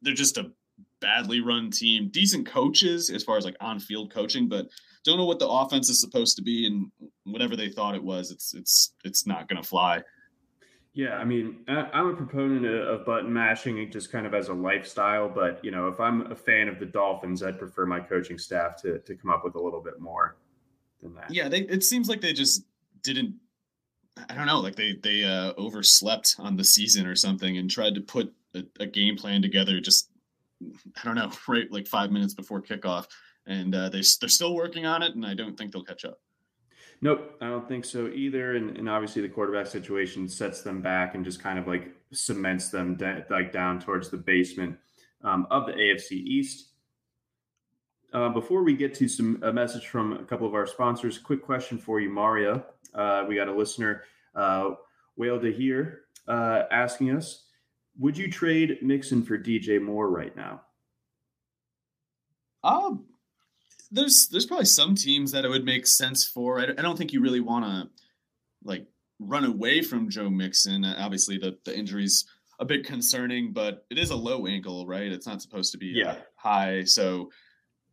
they're 0.00 0.14
just 0.14 0.38
a 0.38 0.50
badly 1.00 1.40
run 1.40 1.70
team, 1.70 2.08
decent 2.10 2.46
coaches 2.46 3.10
as 3.10 3.22
far 3.22 3.36
as 3.36 3.44
like 3.44 3.56
on 3.60 3.80
field 3.80 4.12
coaching, 4.12 4.48
but 4.48 4.66
don't 5.04 5.16
know 5.16 5.24
what 5.24 5.38
the 5.38 5.48
offense 5.48 5.88
is 5.88 6.00
supposed 6.00 6.36
to 6.36 6.42
be 6.42 6.66
and 6.66 6.90
whatever 7.24 7.56
they 7.56 7.68
thought 7.68 7.94
it 7.94 8.02
was, 8.02 8.30
it's 8.30 8.54
it's 8.54 8.94
it's 9.04 9.26
not 9.26 9.48
going 9.48 9.60
to 9.60 9.66
fly. 9.66 10.02
Yeah, 10.92 11.16
I 11.16 11.24
mean, 11.24 11.58
I'm 11.68 12.08
a 12.08 12.14
proponent 12.14 12.66
of 12.66 13.06
button 13.06 13.32
mashing 13.32 13.90
just 13.92 14.10
kind 14.10 14.26
of 14.26 14.34
as 14.34 14.48
a 14.48 14.54
lifestyle, 14.54 15.28
but 15.28 15.64
you 15.64 15.70
know, 15.70 15.86
if 15.86 16.00
I'm 16.00 16.30
a 16.32 16.34
fan 16.34 16.68
of 16.68 16.80
the 16.80 16.86
Dolphins, 16.86 17.42
I'd 17.44 17.60
prefer 17.60 17.86
my 17.86 18.00
coaching 18.00 18.38
staff 18.38 18.76
to 18.82 18.98
to 18.98 19.14
come 19.14 19.30
up 19.30 19.44
with 19.44 19.54
a 19.54 19.60
little 19.60 19.80
bit 19.80 20.00
more 20.00 20.36
than 21.00 21.14
that. 21.14 21.32
Yeah, 21.32 21.48
they, 21.48 21.60
it 21.60 21.84
seems 21.84 22.08
like 22.08 22.20
they 22.20 22.32
just 22.32 22.64
didn't. 23.02 23.36
I 24.28 24.34
don't 24.34 24.46
know, 24.46 24.60
like 24.60 24.74
they 24.74 24.96
they 25.00 25.24
uh, 25.24 25.52
overslept 25.56 26.36
on 26.38 26.56
the 26.56 26.64
season 26.64 27.06
or 27.06 27.14
something 27.14 27.56
and 27.56 27.70
tried 27.70 27.94
to 27.94 28.00
put 28.00 28.32
a, 28.54 28.64
a 28.80 28.86
game 28.86 29.16
plan 29.16 29.42
together. 29.42 29.80
Just 29.80 30.10
I 30.62 31.04
don't 31.04 31.14
know, 31.14 31.30
right 31.48 31.70
like 31.70 31.86
five 31.86 32.10
minutes 32.10 32.34
before 32.34 32.62
kickoff, 32.62 33.06
and 33.46 33.74
uh, 33.74 33.88
they 33.88 34.02
they're 34.20 34.28
still 34.28 34.54
working 34.54 34.86
on 34.86 35.02
it, 35.02 35.14
and 35.14 35.24
I 35.24 35.34
don't 35.34 35.56
think 35.56 35.72
they'll 35.72 35.84
catch 35.84 36.04
up. 36.04 36.18
Nope, 37.02 37.36
I 37.40 37.46
don't 37.46 37.66
think 37.66 37.86
so 37.86 38.08
either. 38.08 38.56
And, 38.56 38.76
and 38.76 38.88
obviously, 38.88 39.22
the 39.22 39.28
quarterback 39.28 39.66
situation 39.66 40.28
sets 40.28 40.60
them 40.60 40.82
back 40.82 41.14
and 41.14 41.24
just 41.24 41.42
kind 41.42 41.58
of 41.58 41.66
like 41.66 41.94
cements 42.12 42.68
them 42.68 42.96
de- 42.96 43.24
like 43.30 43.52
down 43.52 43.80
towards 43.80 44.10
the 44.10 44.18
basement 44.18 44.76
um, 45.24 45.46
of 45.50 45.66
the 45.66 45.72
AFC 45.72 46.12
East. 46.12 46.66
Uh, 48.12 48.28
before 48.28 48.64
we 48.64 48.74
get 48.74 48.92
to 48.92 49.08
some 49.08 49.38
a 49.42 49.52
message 49.52 49.86
from 49.86 50.12
a 50.12 50.24
couple 50.24 50.46
of 50.46 50.54
our 50.54 50.66
sponsors, 50.66 51.16
quick 51.16 51.42
question 51.42 51.78
for 51.78 52.00
you, 52.00 52.10
Mario. 52.10 52.64
Uh, 52.92 53.24
we 53.26 53.36
got 53.36 53.48
a 53.48 53.54
listener, 53.54 54.02
uh, 54.34 54.70
Whale 55.16 55.40
uh, 56.28 56.62
asking 56.70 57.10
us, 57.12 57.44
would 58.00 58.16
you 58.16 58.30
trade 58.30 58.78
Mixon 58.80 59.22
for 59.22 59.38
DJ 59.38 59.80
Moore 59.80 60.08
right 60.10 60.34
now? 60.34 60.62
Um, 62.64 63.04
there's 63.90 64.28
there's 64.28 64.46
probably 64.46 64.66
some 64.66 64.94
teams 64.94 65.32
that 65.32 65.44
it 65.44 65.48
would 65.48 65.64
make 65.64 65.86
sense 65.86 66.26
for. 66.26 66.58
I, 66.58 66.64
I 66.64 66.82
don't 66.82 66.96
think 66.96 67.12
you 67.12 67.20
really 67.20 67.40
want 67.40 67.64
to 67.64 67.90
like 68.64 68.86
run 69.18 69.44
away 69.44 69.82
from 69.82 70.08
Joe 70.08 70.30
Mixon. 70.30 70.84
Obviously, 70.84 71.38
the 71.38 71.58
the 71.64 71.76
injury's 71.76 72.24
a 72.58 72.64
bit 72.64 72.84
concerning, 72.84 73.52
but 73.52 73.84
it 73.90 73.98
is 73.98 74.10
a 74.10 74.16
low 74.16 74.46
ankle, 74.46 74.86
right? 74.86 75.12
It's 75.12 75.26
not 75.26 75.42
supposed 75.42 75.72
to 75.72 75.78
be 75.78 75.92
yeah. 75.94 76.16
high, 76.36 76.84
so 76.84 77.30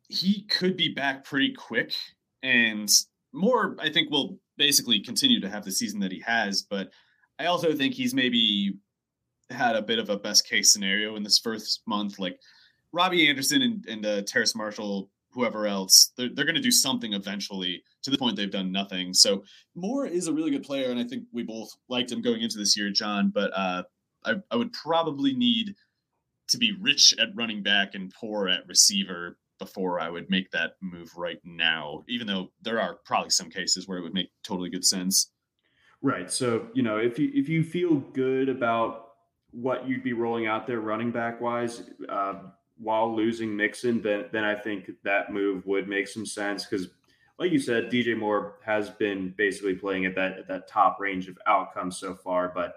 he 0.10 0.44
could 0.44 0.78
be 0.78 0.94
back 0.94 1.26
pretty 1.26 1.54
quick. 1.54 1.94
And 2.44 2.90
more, 3.34 3.76
I 3.80 3.90
think, 3.90 4.10
will 4.10 4.40
basically 4.58 5.00
continue 5.02 5.42
to 5.42 5.50
have 5.50 5.66
the 5.66 5.72
season 5.72 6.00
that 6.00 6.12
he 6.12 6.22
has. 6.22 6.62
But 6.62 6.92
I 7.40 7.46
also 7.46 7.74
think 7.74 7.94
he's 7.94 8.14
maybe 8.14 8.78
had 9.50 9.76
a 9.76 9.82
bit 9.82 10.00
of 10.00 10.10
a 10.10 10.18
best 10.18 10.48
case 10.48 10.74
scenario 10.74 11.16
in 11.16 11.24
this 11.24 11.40
first 11.40 11.82
month. 11.86 12.20
Like 12.20 12.40
Robbie 12.92 13.28
Anderson 13.28 13.62
and, 13.62 13.86
and 13.88 14.06
uh, 14.06 14.22
Terrace 14.24 14.56
Marshall 14.56 15.10
whoever 15.38 15.68
else, 15.68 16.14
they're, 16.18 16.30
they're 16.34 16.46
going 16.46 16.56
to 16.56 16.62
do 16.62 16.72
something 16.72 17.14
eventually 17.14 17.84
to 18.02 18.10
the 18.10 18.18
point 18.18 18.36
they've 18.36 18.50
done 18.50 18.72
nothing. 18.72 19.14
So 19.14 19.44
Moore 19.76 20.08
is 20.08 20.28
a 20.28 20.34
really 20.34 20.50
good 20.50 20.64
player. 20.64 20.90
And 20.90 21.00
I 21.00 21.04
think 21.04 21.26
we 21.32 21.44
both 21.44 21.70
liked 21.90 22.12
him 22.12 22.24
going 22.24 22.42
into 22.42 22.58
this 22.58 22.76
year, 22.76 22.90
John, 22.90 23.32
but 23.34 23.52
uh, 23.56 23.84
I, 24.26 24.36
I 24.50 24.56
would 24.56 24.74
probably 24.74 25.34
need 25.34 25.76
to 26.50 26.58
be 26.58 26.76
rich 26.80 27.14
at 27.20 27.36
running 27.36 27.62
back 27.62 27.94
and 27.94 28.12
poor 28.20 28.48
at 28.48 28.68
receiver 28.68 29.38
before 29.60 30.00
I 30.00 30.10
would 30.10 30.28
make 30.30 30.50
that 30.52 30.72
move 30.82 31.16
right 31.16 31.40
now, 31.44 32.04
even 32.08 32.26
though 32.26 32.52
there 32.64 32.80
are 32.80 32.96
probably 33.06 33.30
some 33.30 33.50
cases 33.50 33.88
where 33.88 34.00
it 34.00 34.02
would 34.02 34.14
make 34.16 34.30
totally 34.44 34.72
good 34.72 34.86
sense. 34.86 35.32
Right. 36.02 36.32
So, 36.32 36.68
you 36.74 36.82
know, 36.82 36.98
if 36.98 37.20
you 37.20 37.32
if 37.34 37.50
you 37.50 37.64
feel 37.64 37.96
good 37.96 38.50
about 38.50 39.07
what 39.60 39.88
you'd 39.88 40.04
be 40.04 40.14
rolling 40.14 40.46
out 40.46 40.68
there 40.68 40.82
running 40.82 41.12
back 41.12 41.42
wise, 41.42 41.90
uh, 42.10 42.36
while 42.78 43.16
losing 43.16 43.56
Mixon, 43.56 44.02
then 44.02 44.26
then 44.32 44.44
I 44.44 44.54
think 44.54 44.92
that 45.04 45.34
move 45.34 45.66
would 45.66 45.88
make 45.88 46.08
some 46.08 46.28
sense 46.28 46.66
because, 46.66 46.90
like 47.40 47.52
you 47.52 47.60
said, 47.60 47.90
DJ 47.92 48.16
Moore 48.16 48.60
has 48.64 48.92
been 48.92 49.34
basically 49.36 49.74
playing 49.74 50.06
at 50.06 50.14
that 50.16 50.38
at 50.38 50.48
that 50.48 50.68
top 50.68 51.00
range 51.00 51.28
of 51.28 51.38
outcomes 51.48 51.98
so 51.98 52.14
far. 52.14 52.52
But 52.54 52.76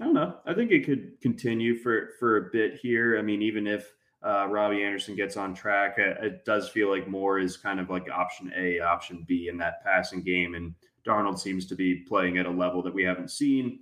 I 0.00 0.04
don't 0.04 0.14
know. 0.14 0.38
I 0.44 0.52
think 0.52 0.72
it 0.72 0.84
could 0.84 1.20
continue 1.20 1.76
for 1.76 2.10
for 2.18 2.36
a 2.38 2.50
bit 2.50 2.80
here. 2.82 3.16
I 3.16 3.22
mean, 3.22 3.40
even 3.40 3.68
if 3.68 3.92
uh, 4.24 4.48
Robbie 4.48 4.82
Anderson 4.82 5.14
gets 5.14 5.36
on 5.36 5.54
track, 5.54 5.98
it, 5.98 6.16
it, 6.22 6.44
does 6.46 6.70
feel 6.70 6.90
like 6.90 7.06
Moore 7.06 7.38
is 7.38 7.58
kind 7.58 7.78
of 7.78 7.90
like 7.90 8.08
option 8.10 8.50
A, 8.56 8.80
option 8.80 9.22
B 9.28 9.48
in 9.48 9.58
that 9.58 9.84
passing 9.84 10.22
game, 10.22 10.54
and 10.54 10.74
Darnold 11.06 11.38
seems 11.38 11.66
to 11.66 11.74
be 11.74 11.96
playing 11.96 12.38
at 12.38 12.46
a 12.46 12.50
level 12.50 12.82
that 12.82 12.94
we 12.94 13.04
haven't 13.04 13.30
seen 13.30 13.80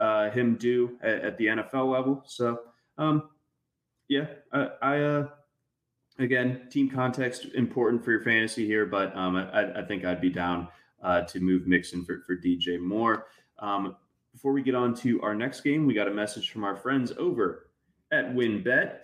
uh, 0.00 0.30
him 0.30 0.56
do 0.56 0.98
at, 1.02 1.20
at, 1.20 1.38
the 1.38 1.46
NFL 1.46 1.90
level. 1.92 2.22
So. 2.26 2.60
Um, 2.98 3.30
yeah, 4.08 4.26
I, 4.52 4.68
I 4.82 5.00
uh, 5.00 5.28
again, 6.18 6.68
team 6.70 6.90
context 6.90 7.46
important 7.54 8.04
for 8.04 8.10
your 8.10 8.22
fantasy 8.22 8.66
here, 8.66 8.86
but 8.86 9.16
um, 9.16 9.36
I, 9.36 9.80
I 9.80 9.84
think 9.84 10.04
I'd 10.04 10.20
be 10.20 10.30
down 10.30 10.68
uh, 11.02 11.22
to 11.22 11.40
move 11.40 11.66
Mixon 11.66 12.04
for, 12.04 12.22
for 12.26 12.36
DJ 12.36 12.78
Moore. 12.78 13.26
Um, 13.58 13.96
before 14.32 14.52
we 14.52 14.62
get 14.62 14.74
on 14.74 14.94
to 14.96 15.22
our 15.22 15.34
next 15.34 15.60
game, 15.60 15.86
we 15.86 15.94
got 15.94 16.08
a 16.08 16.12
message 16.12 16.50
from 16.50 16.64
our 16.64 16.76
friends 16.76 17.12
over 17.18 17.70
at 18.12 18.34
WynnBET. 18.34 18.98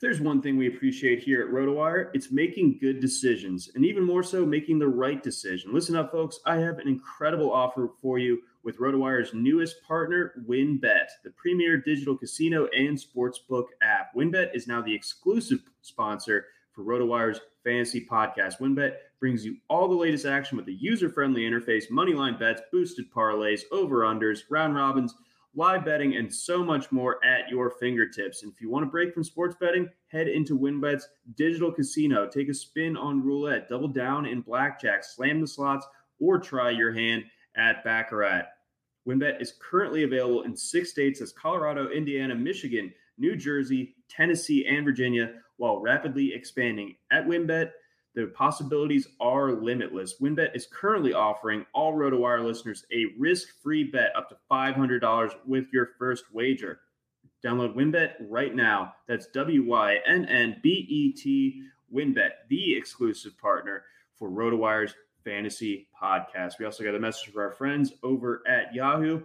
There's 0.00 0.20
one 0.20 0.42
thing 0.42 0.56
we 0.56 0.68
appreciate 0.68 1.22
here 1.22 1.42
at 1.42 1.52
RotoWire, 1.52 2.10
it's 2.12 2.32
making 2.32 2.78
good 2.80 3.00
decisions, 3.00 3.70
and 3.76 3.84
even 3.84 4.02
more 4.02 4.24
so, 4.24 4.44
making 4.44 4.80
the 4.80 4.88
right 4.88 5.22
decision. 5.22 5.72
Listen 5.72 5.94
up, 5.94 6.10
folks. 6.10 6.40
I 6.44 6.56
have 6.56 6.78
an 6.78 6.88
incredible 6.88 7.52
offer 7.52 7.88
for 8.00 8.18
you 8.18 8.42
with 8.64 8.78
RotoWire's 8.78 9.34
newest 9.34 9.82
partner, 9.82 10.34
WynnBET, 10.48 11.06
the 11.24 11.30
premier 11.36 11.76
digital 11.76 12.16
casino 12.16 12.68
and 12.76 12.96
sportsbook 12.96 13.66
app. 13.82 14.14
WynnBET 14.14 14.54
is 14.54 14.66
now 14.68 14.80
the 14.80 14.94
exclusive 14.94 15.60
sponsor 15.80 16.46
for 16.72 16.84
RotoWire's 16.84 17.40
fantasy 17.64 18.06
podcast. 18.08 18.60
WynnBET 18.60 18.94
brings 19.18 19.44
you 19.44 19.56
all 19.68 19.88
the 19.88 19.94
latest 19.94 20.26
action 20.26 20.56
with 20.56 20.68
a 20.68 20.72
user-friendly 20.72 21.42
interface, 21.42 21.90
moneyline 21.90 22.38
bets, 22.38 22.62
boosted 22.70 23.12
parlays, 23.12 23.62
over-unders, 23.72 24.40
round 24.48 24.74
robins, 24.74 25.14
live 25.54 25.84
betting, 25.84 26.16
and 26.16 26.32
so 26.32 26.64
much 26.64 26.90
more 26.90 27.22
at 27.24 27.48
your 27.48 27.70
fingertips. 27.70 28.42
And 28.42 28.52
if 28.52 28.60
you 28.60 28.70
want 28.70 28.84
to 28.84 28.90
break 28.90 29.12
from 29.12 29.24
sports 29.24 29.56
betting, 29.60 29.88
head 30.06 30.28
into 30.28 30.58
WynnBET's 30.58 31.08
digital 31.36 31.70
casino. 31.70 32.26
Take 32.26 32.48
a 32.48 32.54
spin 32.54 32.96
on 32.96 33.22
roulette, 33.22 33.68
double 33.68 33.88
down 33.88 34.24
in 34.24 34.40
blackjack, 34.40 35.04
slam 35.04 35.40
the 35.40 35.46
slots, 35.46 35.86
or 36.20 36.38
try 36.38 36.70
your 36.70 36.92
hand– 36.92 37.24
at 37.56 37.84
Baccarat. 37.84 38.44
WynnBET 39.06 39.40
is 39.40 39.54
currently 39.58 40.04
available 40.04 40.42
in 40.42 40.56
six 40.56 40.90
states 40.90 41.20
as 41.20 41.32
Colorado, 41.32 41.88
Indiana, 41.90 42.34
Michigan, 42.34 42.92
New 43.18 43.36
Jersey, 43.36 43.94
Tennessee, 44.08 44.66
and 44.66 44.84
Virginia, 44.84 45.34
while 45.56 45.80
rapidly 45.80 46.32
expanding. 46.34 46.94
At 47.10 47.26
WynnBET, 47.26 47.70
the 48.14 48.26
possibilities 48.26 49.08
are 49.20 49.52
limitless. 49.52 50.20
WynnBET 50.20 50.54
is 50.54 50.66
currently 50.66 51.14
offering 51.14 51.64
all 51.72 51.94
RotoWire 51.94 52.44
listeners 52.44 52.84
a 52.92 53.06
risk-free 53.18 53.84
bet 53.84 54.12
up 54.16 54.28
to 54.28 54.36
$500 54.50 55.30
with 55.46 55.66
your 55.72 55.90
first 55.98 56.24
wager. 56.32 56.80
Download 57.44 57.74
WynnBET 57.74 58.12
right 58.28 58.54
now. 58.54 58.94
That's 59.08 59.26
W-Y-N-N-B-E-T, 59.28 60.02
WynnBET, 61.92 62.30
the 62.48 62.76
exclusive 62.76 63.36
partner 63.38 63.82
for 64.18 64.30
RotoWire's 64.30 64.94
Fantasy 65.24 65.88
Podcast. 66.00 66.58
We 66.58 66.64
also 66.64 66.84
got 66.84 66.94
a 66.94 67.00
message 67.00 67.32
for 67.32 67.42
our 67.42 67.52
friends 67.52 67.92
over 68.02 68.42
at 68.46 68.74
Yahoo. 68.74 69.22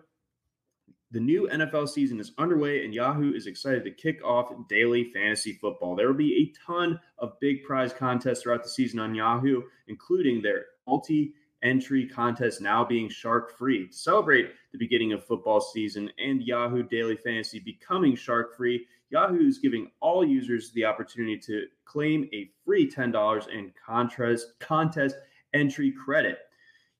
The 1.11 1.19
new 1.21 1.47
NFL 1.51 1.87
season 1.87 2.19
is 2.19 2.33
underway, 2.37 2.83
and 2.83 2.93
Yahoo 2.93 3.33
is 3.33 3.47
excited 3.47 3.85
to 3.85 3.91
kick 3.91 4.23
off 4.25 4.51
daily 4.67 5.05
fantasy 5.13 5.53
football. 5.53 5.95
There 5.95 6.07
will 6.07 6.13
be 6.13 6.35
a 6.35 6.65
ton 6.65 6.99
of 7.17 7.39
big 7.39 7.63
prize 7.63 7.93
contests 7.93 8.41
throughout 8.41 8.63
the 8.63 8.69
season 8.69 8.99
on 8.99 9.15
Yahoo, 9.15 9.63
including 9.87 10.41
their 10.41 10.65
multi 10.85 11.33
entry 11.63 12.05
contest 12.07 12.61
now 12.61 12.83
being 12.83 13.09
shark 13.09 13.57
free. 13.57 13.87
To 13.87 13.93
celebrate 13.93 14.51
the 14.71 14.77
beginning 14.77 15.13
of 15.13 15.25
football 15.25 15.61
season 15.61 16.11
and 16.17 16.43
Yahoo 16.43 16.83
Daily 16.83 17.15
Fantasy 17.15 17.59
becoming 17.59 18.15
shark 18.15 18.55
free, 18.55 18.85
Yahoo 19.09 19.47
is 19.47 19.59
giving 19.59 19.89
all 20.01 20.25
users 20.25 20.71
the 20.71 20.85
opportunity 20.85 21.37
to 21.37 21.65
claim 21.85 22.29
a 22.33 22.49
free 22.65 22.89
$10 22.89 23.47
in 23.49 23.71
contest, 23.85 24.59
contest 24.59 25.15
entry 25.53 25.91
credit. 25.91 26.39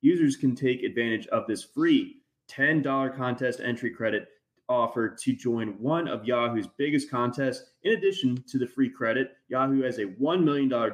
Users 0.02 0.36
can 0.36 0.56
take 0.56 0.84
advantage 0.84 1.28
of 1.28 1.48
this 1.48 1.64
free 1.64 2.18
$10 2.50 3.16
contest 3.16 3.60
entry 3.60 3.92
credit 3.92 4.28
offer 4.70 5.10
to 5.10 5.34
join 5.34 5.70
one 5.80 6.08
of 6.08 6.26
Yahoo's 6.26 6.68
biggest 6.78 7.10
contests. 7.10 7.72
In 7.84 7.94
addition 7.94 8.44
to 8.48 8.58
the 8.58 8.68
free 8.68 8.90
credit, 8.90 9.32
Yahoo 9.48 9.82
has 9.82 9.98
a 9.98 10.06
$1 10.06 10.44
million 10.44 10.72
uh, 10.74 10.92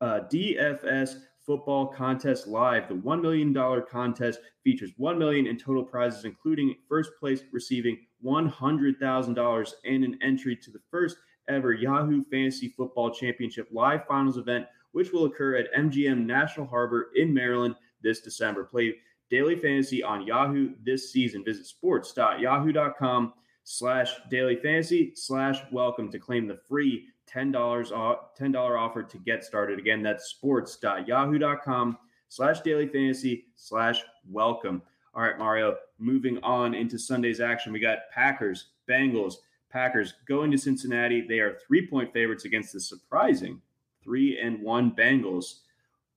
DFS 0.00 1.16
football 1.44 1.86
contest 1.86 2.46
live. 2.46 2.88
The 2.88 2.94
$1 2.94 3.20
million 3.20 3.54
contest 3.90 4.40
features 4.62 4.92
1 4.96 5.18
million 5.18 5.46
in 5.46 5.58
total 5.58 5.84
prizes, 5.84 6.24
including 6.24 6.74
first 6.88 7.10
place 7.20 7.42
receiving 7.52 7.98
$100,000 8.24 9.72
and 9.84 10.04
an 10.04 10.18
entry 10.22 10.56
to 10.56 10.70
the 10.70 10.80
first 10.90 11.18
ever 11.48 11.72
Yahoo 11.72 12.24
Fantasy 12.24 12.68
Football 12.68 13.10
Championship 13.10 13.68
live 13.70 14.06
finals 14.06 14.38
event 14.38 14.66
which 14.94 15.12
will 15.12 15.26
occur 15.26 15.56
at 15.56 15.72
MGM 15.74 16.24
National 16.24 16.66
Harbor 16.66 17.10
in 17.16 17.34
Maryland 17.34 17.74
this 18.00 18.20
December. 18.20 18.64
Play 18.64 18.94
daily 19.28 19.56
fantasy 19.56 20.02
on 20.02 20.26
Yahoo 20.26 20.70
this 20.84 21.12
season. 21.12 21.44
Visit 21.44 21.66
sports.yahoo.com 21.66 23.32
slash 23.64 24.12
daily 24.30 24.56
fantasy 24.56 25.12
slash 25.16 25.58
welcome 25.72 26.10
to 26.12 26.18
claim 26.18 26.46
the 26.46 26.60
free 26.68 27.08
$10 27.28 27.90
off, 27.90 28.36
$10 28.38 28.78
offer 28.78 29.02
to 29.02 29.18
get 29.18 29.44
started. 29.44 29.80
Again, 29.80 30.02
that's 30.02 30.26
sports.yahoo.com 30.26 31.98
slash 32.28 32.60
daily 32.60 32.86
fantasy 32.86 33.46
slash 33.56 34.02
welcome. 34.30 34.80
All 35.12 35.22
right, 35.22 35.38
Mario, 35.38 35.76
moving 35.98 36.38
on 36.44 36.74
into 36.74 36.98
Sunday's 36.98 37.40
action. 37.40 37.72
We 37.72 37.80
got 37.80 38.10
Packers, 38.12 38.66
Bengals, 38.88 39.34
Packers 39.70 40.14
going 40.28 40.52
to 40.52 40.58
Cincinnati. 40.58 41.24
They 41.26 41.40
are 41.40 41.58
three 41.66 41.88
point 41.88 42.12
favorites 42.12 42.44
against 42.44 42.72
the 42.72 42.80
surprising 42.80 43.60
three 44.04 44.38
and 44.38 44.62
one 44.62 44.92
Bengals. 44.92 45.60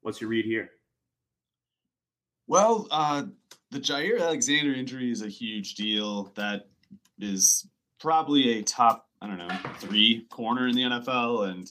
What's 0.02 0.22
your 0.22 0.30
read 0.30 0.46
here? 0.46 0.70
Well, 2.48 2.88
uh, 2.92 3.24
the 3.72 3.80
Jaire 3.80 4.22
Alexander 4.22 4.74
injury 4.74 5.12
is 5.12 5.22
a 5.22 5.28
huge 5.28 5.76
deal. 5.76 6.32
That 6.36 6.68
is 7.20 7.68
probably 8.00 8.60
a 8.60 8.64
top, 8.64 9.08
I 9.22 9.28
don't 9.28 9.38
know, 9.38 9.50
three 9.80 10.26
corner 10.30 10.68
in 10.68 10.76
the 10.76 10.84
NFL. 10.84 11.50
And 11.50 11.70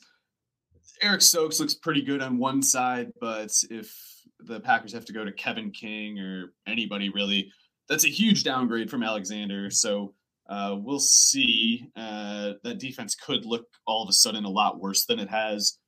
Eric 1.02 1.22
Stokes 1.22 1.60
looks 1.60 1.74
pretty 1.74 2.02
good 2.02 2.20
on 2.20 2.38
one 2.38 2.62
side, 2.62 3.12
but 3.20 3.52
if 3.70 3.94
the 4.40 4.60
Packers 4.60 4.92
have 4.92 5.04
to 5.06 5.12
go 5.12 5.24
to 5.24 5.32
Kevin 5.32 5.70
King 5.70 6.18
or 6.18 6.52
anybody 6.66 7.08
really, 7.08 7.52
that's 7.88 8.04
a 8.04 8.08
huge 8.08 8.44
downgrade 8.44 8.90
from 8.90 9.02
Alexander. 9.02 9.70
So 9.70 10.14
uh, 10.48 10.76
we'll 10.78 11.00
see. 11.00 11.88
Uh, 11.96 12.52
that 12.62 12.78
defense 12.78 13.14
could 13.14 13.44
look 13.44 13.66
all 13.86 14.02
of 14.02 14.08
a 14.08 14.12
sudden 14.12 14.44
a 14.44 14.50
lot 14.50 14.80
worse 14.80 15.06
than 15.06 15.18
it 15.18 15.28
has, 15.28 15.78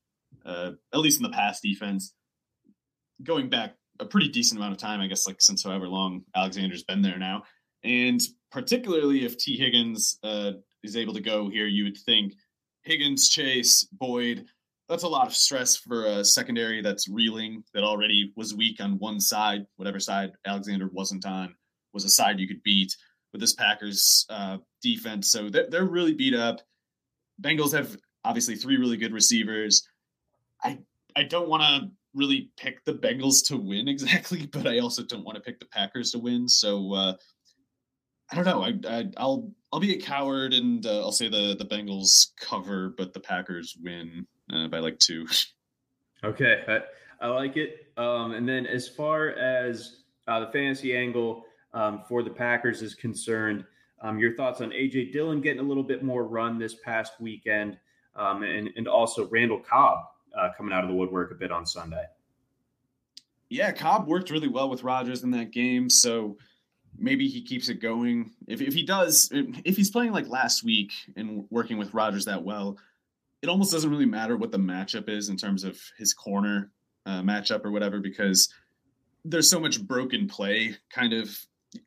uh, 0.49 0.73
at 0.93 1.01
least 1.01 1.19
in 1.19 1.23
the 1.23 1.37
past 1.37 1.63
defense. 1.63 2.15
Going 3.23 3.49
back 3.49 3.75
a 4.01 4.05
pretty 4.05 4.29
decent 4.29 4.59
amount 4.59 4.73
of 4.73 4.79
time, 4.79 5.01
I 5.01 5.07
guess, 5.07 5.27
like 5.27 5.41
since 5.41 5.65
however 5.65 5.89
long 5.89 6.23
Alexander's 6.35 6.85
been 6.85 7.03
there 7.03 7.19
now. 7.19 7.43
And 7.85 8.21
particularly 8.51 9.25
if 9.25 9.37
Tee 9.37 9.57
Higgins 9.57 10.19
uh, 10.23 10.53
is 10.83 10.97
able 10.97 11.15
to 11.15 11.21
go 11.21 11.49
here, 11.49 11.67
you 11.67 11.85
would 11.85 11.99
think 11.99 12.35
Higgins, 12.83 13.29
Chase, 13.29 13.85
Boyd, 13.93 14.47
that's 14.89 15.03
a 15.03 15.09
lot 15.09 15.27
of 15.27 15.35
stress 15.35 15.77
for 15.77 16.07
a 16.07 16.25
secondary 16.25 16.81
that's 16.81 17.09
reeling, 17.09 17.63
that 17.75 17.85
already 17.85 18.33
was 18.37 18.55
weak 18.55 18.81
on 18.81 18.99
one 18.99 19.21
side, 19.21 19.67
whatever 19.77 20.01
side 20.01 20.33
Alexander 20.47 20.89
wasn't 20.93 21.27
on, 21.27 21.55
was 21.93 22.05
a 22.05 22.09
side 22.11 22.41
you 22.41 22.49
could 22.49 22.63
beat 22.63 22.97
with 23.33 23.41
this 23.41 23.53
Packers 23.53 24.25
uh, 24.31 24.57
defense. 24.83 25.31
So 25.31 25.51
they're, 25.51 25.69
they're 25.69 25.85
really 25.85 26.15
beat 26.15 26.35
up. 26.35 26.61
Bengals 27.43 27.73
have 27.73 27.97
obviously 28.25 28.57
three 28.57 28.79
really 28.79 28.97
good 28.97 29.13
receivers. 29.13 29.87
I 30.63 30.79
I 31.17 31.25
don't 31.25 31.49
want 31.49 31.63
to 31.63 31.91
really 32.15 32.51
pick 32.57 32.85
the 32.85 32.95
Bengals 32.95 33.47
to 33.47 33.57
win 33.57 33.89
exactly, 33.89 34.47
but 34.47 34.67
I 34.67 34.79
also 34.79 35.03
don't 35.05 35.25
want 35.25 35.37
to 35.37 35.43
pick 35.43 35.59
the 35.59 35.67
Packers 35.67 36.13
to 36.13 36.19
win. 36.19 36.49
So 36.49 36.95
uh, 36.95 37.15
I 38.31 38.37
don't 38.37 38.45
know. 38.45 38.63
I, 38.63 39.07
I 39.17 39.25
will 39.25 39.53
I'll 39.73 39.81
be 39.81 39.95
a 39.95 40.01
coward 40.01 40.55
and 40.55 40.85
uh, 40.87 41.01
I'll 41.01 41.13
say 41.13 41.29
the 41.29 41.57
the 41.59 41.65
Bengals 41.65 42.29
cover, 42.41 42.95
but 42.97 43.13
the 43.13 43.21
Packers 43.21 43.77
win 43.83 44.27
uh, 44.53 44.69
by 44.69 44.79
like 44.79 44.99
two. 44.99 45.27
Okay, 46.25 46.65
I, 46.67 46.81
I 47.25 47.29
like 47.29 47.57
it. 47.57 47.93
Um, 47.97 48.33
and 48.33 48.49
then 48.49 48.67
as 48.67 48.89
far 48.89 49.29
as 49.29 50.01
uh, 50.27 50.41
the 50.41 50.49
fantasy 50.49 50.97
angle 50.97 51.45
um, 51.73 52.03
for 52.09 52.25
the 52.25 52.31
Packers 52.31 52.83
is 52.83 52.97
concerned, 52.97 53.65
um, 54.03 54.19
your 54.19 54.35
thoughts 54.35 54.61
on 54.61 54.71
AJ 54.71 55.13
Dillon 55.13 55.41
getting 55.41 55.61
a 55.61 55.63
little 55.63 55.85
bit 55.85 56.03
more 56.03 56.25
run 56.25 56.59
this 56.59 56.75
past 56.85 57.13
weekend, 57.21 57.79
um, 58.17 58.43
and 58.43 58.69
and 58.75 58.89
also 58.89 59.29
Randall 59.29 59.61
Cobb 59.61 60.01
uh, 60.37 60.49
coming 60.57 60.73
out 60.73 60.85
of 60.85 60.91
the 60.91 60.97
woodwork 60.97 61.31
a 61.31 61.35
bit 61.35 61.53
on 61.53 61.67
Sunday. 61.67 62.05
Yeah, 63.49 63.73
Cobb 63.73 64.07
worked 64.07 64.31
really 64.31 64.49
well 64.49 64.69
with 64.69 64.83
Rodgers 64.83 65.23
in 65.23 65.31
that 65.31 65.53
game, 65.53 65.89
so 65.89 66.37
maybe 66.99 67.29
he 67.29 67.43
keeps 67.43 67.69
it 67.69 67.81
going. 67.81 68.33
If, 68.47 68.61
if 68.61 68.75
he 68.75 68.83
does, 68.83 69.31
if 69.33 69.77
he's 69.77 69.91
playing 69.91 70.13
like 70.13 70.29
last 70.29 70.65
week 70.65 70.93
and 71.17 71.47
working 71.51 71.79
with 71.79 71.95
Rodgers 71.95 72.27
that 72.27 72.45
well, 72.45 72.77
it 73.41 73.49
almost 73.49 73.73
doesn't 73.73 73.91
really 73.91 74.05
matter 74.05 74.37
what 74.37 74.51
the 74.51 74.59
matchup 74.59 75.09
is 75.09 75.29
in 75.29 75.37
terms 75.37 75.65
of 75.65 75.81
his 75.97 76.13
corner 76.13 76.71
uh, 77.07 77.23
matchup 77.23 77.65
or 77.65 77.71
whatever, 77.71 78.01
because 78.01 78.53
there's 79.25 79.49
so 79.49 79.61
much 79.61 79.83
broken 79.83 80.29
play 80.29 80.77
kind 80.91 81.13
of 81.13 81.39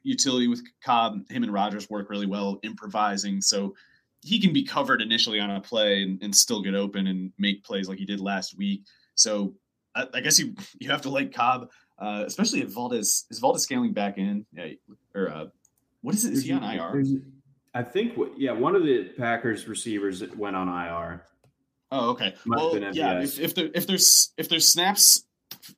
utility 0.04 0.48
with 0.48 0.64
Cobb. 0.84 1.30
Him 1.30 1.44
and 1.44 1.54
Rodgers 1.54 1.90
work 1.90 2.10
really 2.10 2.26
well 2.26 2.60
improvising, 2.64 3.42
so 3.42 3.76
he 4.24 4.40
can 4.40 4.54
be 4.54 4.64
covered 4.64 5.02
initially 5.02 5.40
on 5.40 5.50
a 5.50 5.62
play 5.62 6.04
and, 6.04 6.22
and 6.22 6.36
still 6.36 6.62
get 6.62 6.76
open 6.76 7.08
and 7.08 7.32
make 7.38 7.64
plays 7.64 7.90
like 7.90 7.98
he 7.98 8.06
did 8.06 8.20
last 8.20 8.58
week. 8.58 8.84
So 9.16 9.56
I, 9.96 10.08
I 10.14 10.22
guess 10.22 10.40
you 10.40 10.56
you 10.80 10.90
have 10.90 11.02
to 11.02 11.10
like 11.10 11.34
Cobb 11.34 11.70
uh, 12.02 12.24
especially 12.26 12.62
if 12.62 12.70
Valdes 12.70 13.28
is 13.30 13.40
Valdes-Scantling 13.40 13.94
back 13.94 14.18
in, 14.18 14.44
yeah, 14.52 14.70
or 15.14 15.30
uh, 15.30 15.46
what 16.02 16.16
is 16.16 16.26
it? 16.26 16.34
Is 16.34 16.44
he 16.44 16.52
on 16.52 16.64
IR? 16.64 17.04
I 17.76 17.84
think, 17.84 18.18
yeah, 18.36 18.52
one 18.52 18.76
of 18.76 18.84
the 18.84 19.14
Packers 19.18 19.68
receivers 19.68 20.24
went 20.36 20.56
on 20.56 20.68
IR. 20.68 21.24
Oh, 21.92 22.10
okay. 22.12 22.34
well, 22.46 22.76
yeah, 22.94 23.22
if, 23.22 23.40
if 23.40 23.54
there 23.54 23.70
if 23.76 23.86
there's 23.86 24.34
if 24.38 24.50
there's 24.50 24.68
snaps, 24.68 25.26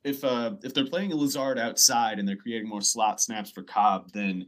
if 0.02 0.24
uh 0.24 0.52
if 0.62 0.72
they're 0.72 0.86
playing 0.86 1.12
a 1.12 1.16
Lazard 1.16 1.58
outside 1.58 2.18
and 2.18 2.26
they're 2.26 2.36
creating 2.36 2.68
more 2.68 2.80
slot 2.80 3.20
snaps 3.20 3.50
for 3.50 3.62
Cobb, 3.62 4.12
then 4.12 4.46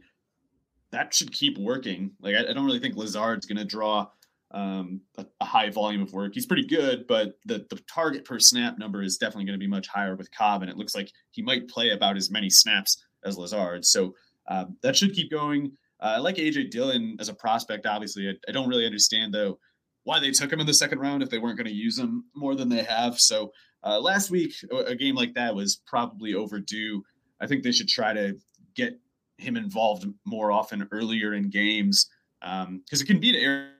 that 0.91 1.13
should 1.13 1.31
keep 1.31 1.57
working. 1.57 2.11
Like 2.19 2.35
I, 2.35 2.49
I 2.49 2.53
don't 2.53 2.65
really 2.65 2.79
think 2.79 2.95
Lazard's 2.95 3.45
going 3.45 3.57
to 3.57 3.65
draw 3.65 4.07
um, 4.51 5.01
a, 5.17 5.25
a, 5.41 5.45
high 5.45 5.69
volume 5.69 6.01
of 6.01 6.13
work. 6.13 6.33
He's 6.33 6.45
pretty 6.45 6.65
good, 6.65 7.05
but 7.07 7.37
the, 7.45 7.65
the 7.69 7.81
target 7.93 8.23
per 8.23 8.39
snap 8.39 8.77
number 8.77 9.01
is 9.01 9.17
definitely 9.17 9.45
going 9.45 9.59
to 9.59 9.63
be 9.63 9.67
much 9.67 9.87
higher 9.87 10.15
with 10.15 10.31
Cobb, 10.31 10.61
and 10.61 10.71
it 10.71 10.77
looks 10.77 10.95
like 10.95 11.11
he 11.31 11.41
might 11.41 11.67
play 11.67 11.89
about 11.89 12.15
as 12.15 12.31
many 12.31 12.49
snaps 12.49 13.03
as 13.25 13.37
Lazard. 13.37 13.83
So 13.83 14.15
uh, 14.47 14.65
that 14.83 14.95
should 14.95 15.13
keep 15.13 15.29
going. 15.29 15.73
Uh, 15.99 16.13
I 16.15 16.17
like 16.19 16.35
AJ 16.35 16.71
Dillon 16.71 17.17
as 17.19 17.27
a 17.27 17.33
prospect. 17.33 17.85
Obviously, 17.85 18.29
I, 18.29 18.33
I, 18.47 18.51
don't 18.51 18.69
really 18.69 18.85
understand 18.85 19.33
though 19.33 19.59
why 20.03 20.19
they 20.19 20.31
took 20.31 20.53
him 20.53 20.61
in 20.61 20.67
the 20.67 20.73
second 20.73 20.99
round 20.99 21.21
if 21.21 21.29
they 21.29 21.39
weren't 21.39 21.57
going 21.57 21.67
to 21.67 21.73
use 21.73 21.97
him 21.97 22.25
more 22.35 22.55
than 22.55 22.69
they 22.69 22.83
have. 22.83 23.19
So 23.19 23.51
uh, 23.83 23.99
last 23.99 24.29
week, 24.29 24.53
a 24.71 24.95
game 24.95 25.15
like 25.15 25.33
that 25.33 25.55
was 25.55 25.81
probably 25.85 26.33
overdue. 26.33 27.03
I 27.41 27.47
think 27.47 27.63
they 27.63 27.71
should 27.71 27.89
try 27.89 28.13
to 28.13 28.37
get 28.75 28.97
him 29.37 29.55
involved 29.57 30.05
more 30.25 30.51
often 30.51 30.87
earlier 30.91 31.33
in 31.33 31.49
games 31.49 32.09
because 32.41 32.65
um, 32.67 32.81
it 32.91 33.07
can 33.07 33.19
beat 33.19 33.35
Aaron 33.35 33.71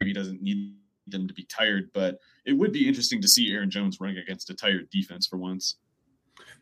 he 0.00 0.12
doesn't 0.12 0.42
need 0.42 0.76
them 1.06 1.28
to 1.28 1.34
be 1.34 1.44
tired, 1.44 1.90
but 1.92 2.18
it 2.44 2.52
would 2.52 2.72
be 2.72 2.88
interesting 2.88 3.20
to 3.22 3.28
see 3.28 3.52
Aaron 3.52 3.70
Jones 3.70 4.00
running 4.00 4.18
against 4.18 4.50
a 4.50 4.54
tired 4.54 4.88
defense 4.90 5.26
for 5.26 5.36
once. 5.36 5.76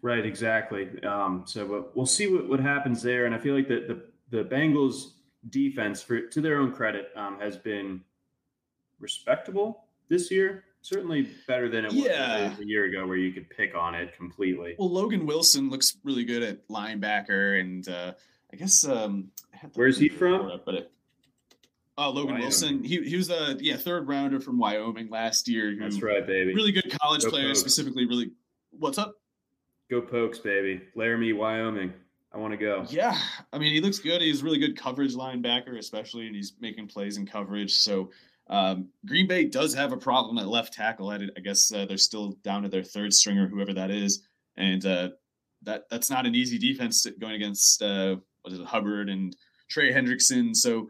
Right, 0.02 0.24
exactly. 0.24 0.88
Um, 1.04 1.42
so 1.46 1.90
we'll 1.94 2.06
see 2.06 2.32
what, 2.32 2.48
what 2.48 2.60
happens 2.60 3.02
there. 3.02 3.26
And 3.26 3.34
I 3.34 3.38
feel 3.38 3.54
like 3.54 3.68
the, 3.68 4.02
the, 4.30 4.38
the 4.38 4.48
Bengals 4.48 5.12
defense, 5.50 6.02
for 6.02 6.20
to 6.20 6.40
their 6.40 6.58
own 6.58 6.72
credit, 6.72 7.10
um, 7.16 7.38
has 7.40 7.56
been 7.56 8.00
respectable 8.98 9.84
this 10.08 10.30
year. 10.30 10.64
Certainly 10.88 11.28
better 11.46 11.68
than 11.68 11.84
it 11.84 11.92
yeah. 11.92 12.48
was 12.48 12.60
a 12.60 12.66
year 12.66 12.86
ago, 12.86 13.06
where 13.06 13.18
you 13.18 13.30
could 13.30 13.50
pick 13.50 13.74
on 13.74 13.94
it 13.94 14.16
completely. 14.16 14.74
Well, 14.78 14.90
Logan 14.90 15.26
Wilson 15.26 15.68
looks 15.68 15.98
really 16.02 16.24
good 16.24 16.42
at 16.42 16.66
linebacker, 16.68 17.60
and 17.60 17.86
uh, 17.86 18.14
I 18.50 18.56
guess 18.56 18.86
um, 18.86 19.30
where's 19.74 19.98
he 19.98 20.08
from? 20.08 20.48
It, 20.48 20.62
but 20.64 20.74
it, 20.74 20.90
Oh, 21.98 22.10
Logan 22.10 22.26
Wyoming. 22.26 22.42
Wilson. 22.42 22.84
He, 22.84 23.02
he 23.02 23.16
was 23.16 23.28
a 23.28 23.56
yeah 23.60 23.76
third 23.76 24.08
rounder 24.08 24.40
from 24.40 24.56
Wyoming 24.56 25.10
last 25.10 25.46
year. 25.48 25.76
That's 25.78 26.00
right, 26.00 26.26
baby. 26.26 26.54
Really 26.54 26.72
good 26.72 26.96
college 27.00 27.24
Go 27.24 27.30
player, 27.30 27.48
Pokes. 27.48 27.60
specifically. 27.60 28.06
Really, 28.06 28.30
what's 28.70 28.96
up? 28.98 29.16
Go 29.90 30.00
Pokes, 30.00 30.38
baby. 30.38 30.80
Laramie, 30.94 31.32
Wyoming. 31.34 31.92
I 32.32 32.38
want 32.38 32.52
to 32.52 32.56
go. 32.56 32.86
Yeah, 32.88 33.18
I 33.52 33.58
mean 33.58 33.74
he 33.74 33.80
looks 33.80 33.98
good. 33.98 34.22
He's 34.22 34.42
really 34.42 34.58
good 34.58 34.76
coverage 34.78 35.16
linebacker, 35.16 35.76
especially, 35.76 36.28
and 36.28 36.36
he's 36.36 36.52
making 36.60 36.86
plays 36.86 37.16
in 37.16 37.26
coverage. 37.26 37.74
So 37.74 38.10
um, 38.48 38.88
Green 39.06 39.26
Bay 39.26 39.44
does 39.44 39.74
have 39.74 39.92
a 39.92 39.96
problem 39.96 40.38
at 40.38 40.48
left 40.48 40.72
tackle. 40.72 41.10
I, 41.10 41.18
guess 41.42 41.72
uh, 41.72 41.84
they're 41.86 41.98
still 41.98 42.38
down 42.42 42.62
to 42.62 42.68
their 42.68 42.82
third 42.82 43.12
stringer, 43.12 43.46
whoever 43.46 43.74
that 43.74 43.90
is, 43.90 44.22
and 44.56 44.84
uh, 44.86 45.10
that 45.62 45.84
that's 45.90 46.10
not 46.10 46.26
an 46.26 46.34
easy 46.34 46.58
defense 46.58 47.06
going 47.18 47.34
against 47.34 47.82
uh, 47.82 48.16
what 48.42 48.52
is 48.52 48.60
it, 48.60 48.66
Hubbard 48.66 49.10
and 49.10 49.36
Trey 49.68 49.92
Hendrickson. 49.92 50.56
So 50.56 50.88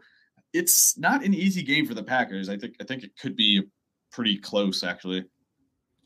it's 0.53 0.97
not 0.97 1.23
an 1.23 1.33
easy 1.33 1.61
game 1.61 1.85
for 1.85 1.93
the 1.93 2.03
Packers. 2.03 2.49
I 2.49 2.57
think 2.57 2.75
I 2.79 2.85
think 2.85 3.03
it 3.03 3.17
could 3.17 3.35
be 3.35 3.63
pretty 4.11 4.37
close 4.37 4.83
actually. 4.83 5.25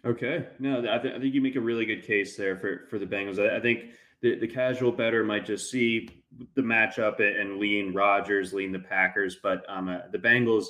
Okay, 0.06 0.48
no, 0.60 0.80
I, 0.80 0.98
th- 0.98 1.14
I 1.16 1.20
think 1.20 1.34
you 1.34 1.40
make 1.40 1.56
a 1.56 1.62
really 1.62 1.86
good 1.86 2.04
case 2.04 2.36
there 2.36 2.58
for 2.58 2.88
for 2.90 2.98
the 2.98 3.06
Bengals. 3.06 3.40
I, 3.40 3.58
I 3.58 3.60
think 3.60 3.92
the, 4.22 4.40
the 4.40 4.48
casual 4.48 4.92
bettor 4.92 5.24
might 5.24 5.46
just 5.46 5.70
see 5.70 6.10
the 6.56 6.62
matchup 6.62 7.20
and 7.20 7.58
lean 7.58 7.94
Rodgers, 7.94 8.54
lean 8.54 8.72
the 8.72 8.80
Packers, 8.80 9.38
but 9.44 9.64
um, 9.70 9.88
uh, 9.88 10.00
the 10.12 10.18
Bengals 10.18 10.66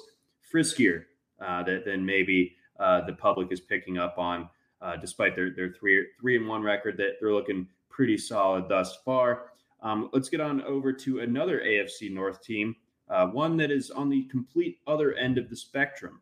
friskier 0.54 1.06
uh, 1.42 1.64
that, 1.64 1.86
than 1.86 2.06
maybe 2.06 2.56
uh, 2.80 3.02
the 3.06 3.14
public 3.14 3.52
is 3.52 3.60
picking 3.60 3.98
up 3.98 4.18
on, 4.18 4.50
uh, 4.82 4.96
despite 4.98 5.36
their 5.36 5.52
their 5.52 5.70
three 5.72 6.06
three 6.20 6.36
and 6.38 6.48
one 6.48 6.62
record 6.62 6.98
that 6.98 7.14
they're 7.20 7.34
looking 7.34 7.68
pretty 7.90 8.18
solid 8.18 8.68
thus 8.68 8.98
far. 9.04 9.52
Um, 9.82 10.10
let's 10.14 10.30
get 10.30 10.40
on 10.40 10.62
over 10.64 10.94
to 10.94 11.20
another 11.20 11.60
AFC 11.60 12.12
North 12.12 12.42
team 12.42 12.76
uh, 13.10 13.28
one 13.28 13.58
that 13.58 13.72
is 13.72 13.92
on 13.92 14.10
the 14.10 14.24
complete 14.24 14.80
other 14.88 15.14
end 15.14 15.38
of 15.38 15.50
the 15.50 15.56
spectrum, 15.56 16.22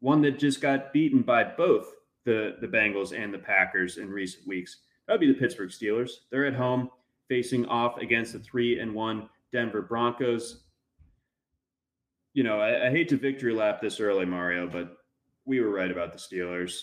one 0.00 0.20
that 0.22 0.38
just 0.38 0.60
got 0.60 0.92
beaten 0.92 1.22
by 1.22 1.42
both 1.42 1.94
the, 2.24 2.56
the 2.60 2.66
Bengals 2.66 3.16
and 3.16 3.32
the 3.32 3.38
Packers 3.38 3.98
in 3.98 4.10
recent 4.10 4.46
weeks. 4.46 4.78
That 5.06 5.14
would 5.14 5.20
be 5.20 5.32
the 5.32 5.38
Pittsburgh 5.38 5.70
Steelers. 5.70 6.10
They're 6.30 6.46
at 6.46 6.54
home 6.54 6.90
facing 7.28 7.66
off 7.66 7.98
against 7.98 8.32
the 8.32 8.38
three 8.38 8.78
and 8.78 8.94
one 8.94 9.28
Denver 9.52 9.82
Broncos. 9.82 10.64
You 12.32 12.42
know, 12.44 12.60
I, 12.60 12.88
I 12.88 12.90
hate 12.90 13.08
to 13.10 13.16
victory 13.16 13.52
lap 13.52 13.80
this 13.80 14.00
early, 14.00 14.26
Mario, 14.26 14.68
but 14.68 14.96
we 15.44 15.60
were 15.60 15.70
right 15.70 15.90
about 15.90 16.12
the 16.12 16.18
Steelers. 16.18 16.82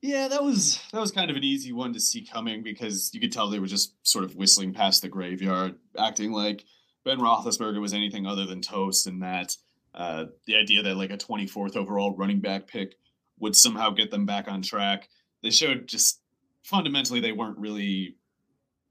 Yeah, 0.00 0.28
that 0.28 0.42
was 0.42 0.80
that 0.92 1.00
was 1.00 1.12
kind 1.12 1.30
of 1.30 1.36
an 1.36 1.44
easy 1.44 1.72
one 1.72 1.92
to 1.92 2.00
see 2.00 2.26
coming 2.26 2.64
because 2.64 3.10
you 3.14 3.20
could 3.20 3.32
tell 3.32 3.48
they 3.48 3.60
were 3.60 3.66
just 3.66 3.94
sort 4.06 4.24
of 4.24 4.34
whistling 4.34 4.74
past 4.74 5.00
the 5.00 5.08
graveyard, 5.08 5.76
acting 5.96 6.32
like 6.32 6.64
Ben 7.04 7.18
Roethlisberger 7.18 7.80
was 7.80 7.94
anything 7.94 8.26
other 8.26 8.44
than 8.44 8.60
toast, 8.62 9.06
and 9.06 9.22
that 9.22 9.56
uh, 9.94 10.26
the 10.46 10.56
idea 10.56 10.82
that 10.82 10.96
like 10.96 11.10
a 11.10 11.16
24th 11.16 11.76
overall 11.76 12.16
running 12.16 12.40
back 12.40 12.66
pick 12.66 12.96
would 13.38 13.54
somehow 13.54 13.90
get 13.90 14.10
them 14.10 14.26
back 14.26 14.48
on 14.48 14.62
track. 14.62 15.08
They 15.42 15.50
showed 15.50 15.86
just 15.86 16.20
fundamentally 16.64 17.20
they 17.20 17.32
weren't 17.32 17.58
really, 17.58 18.16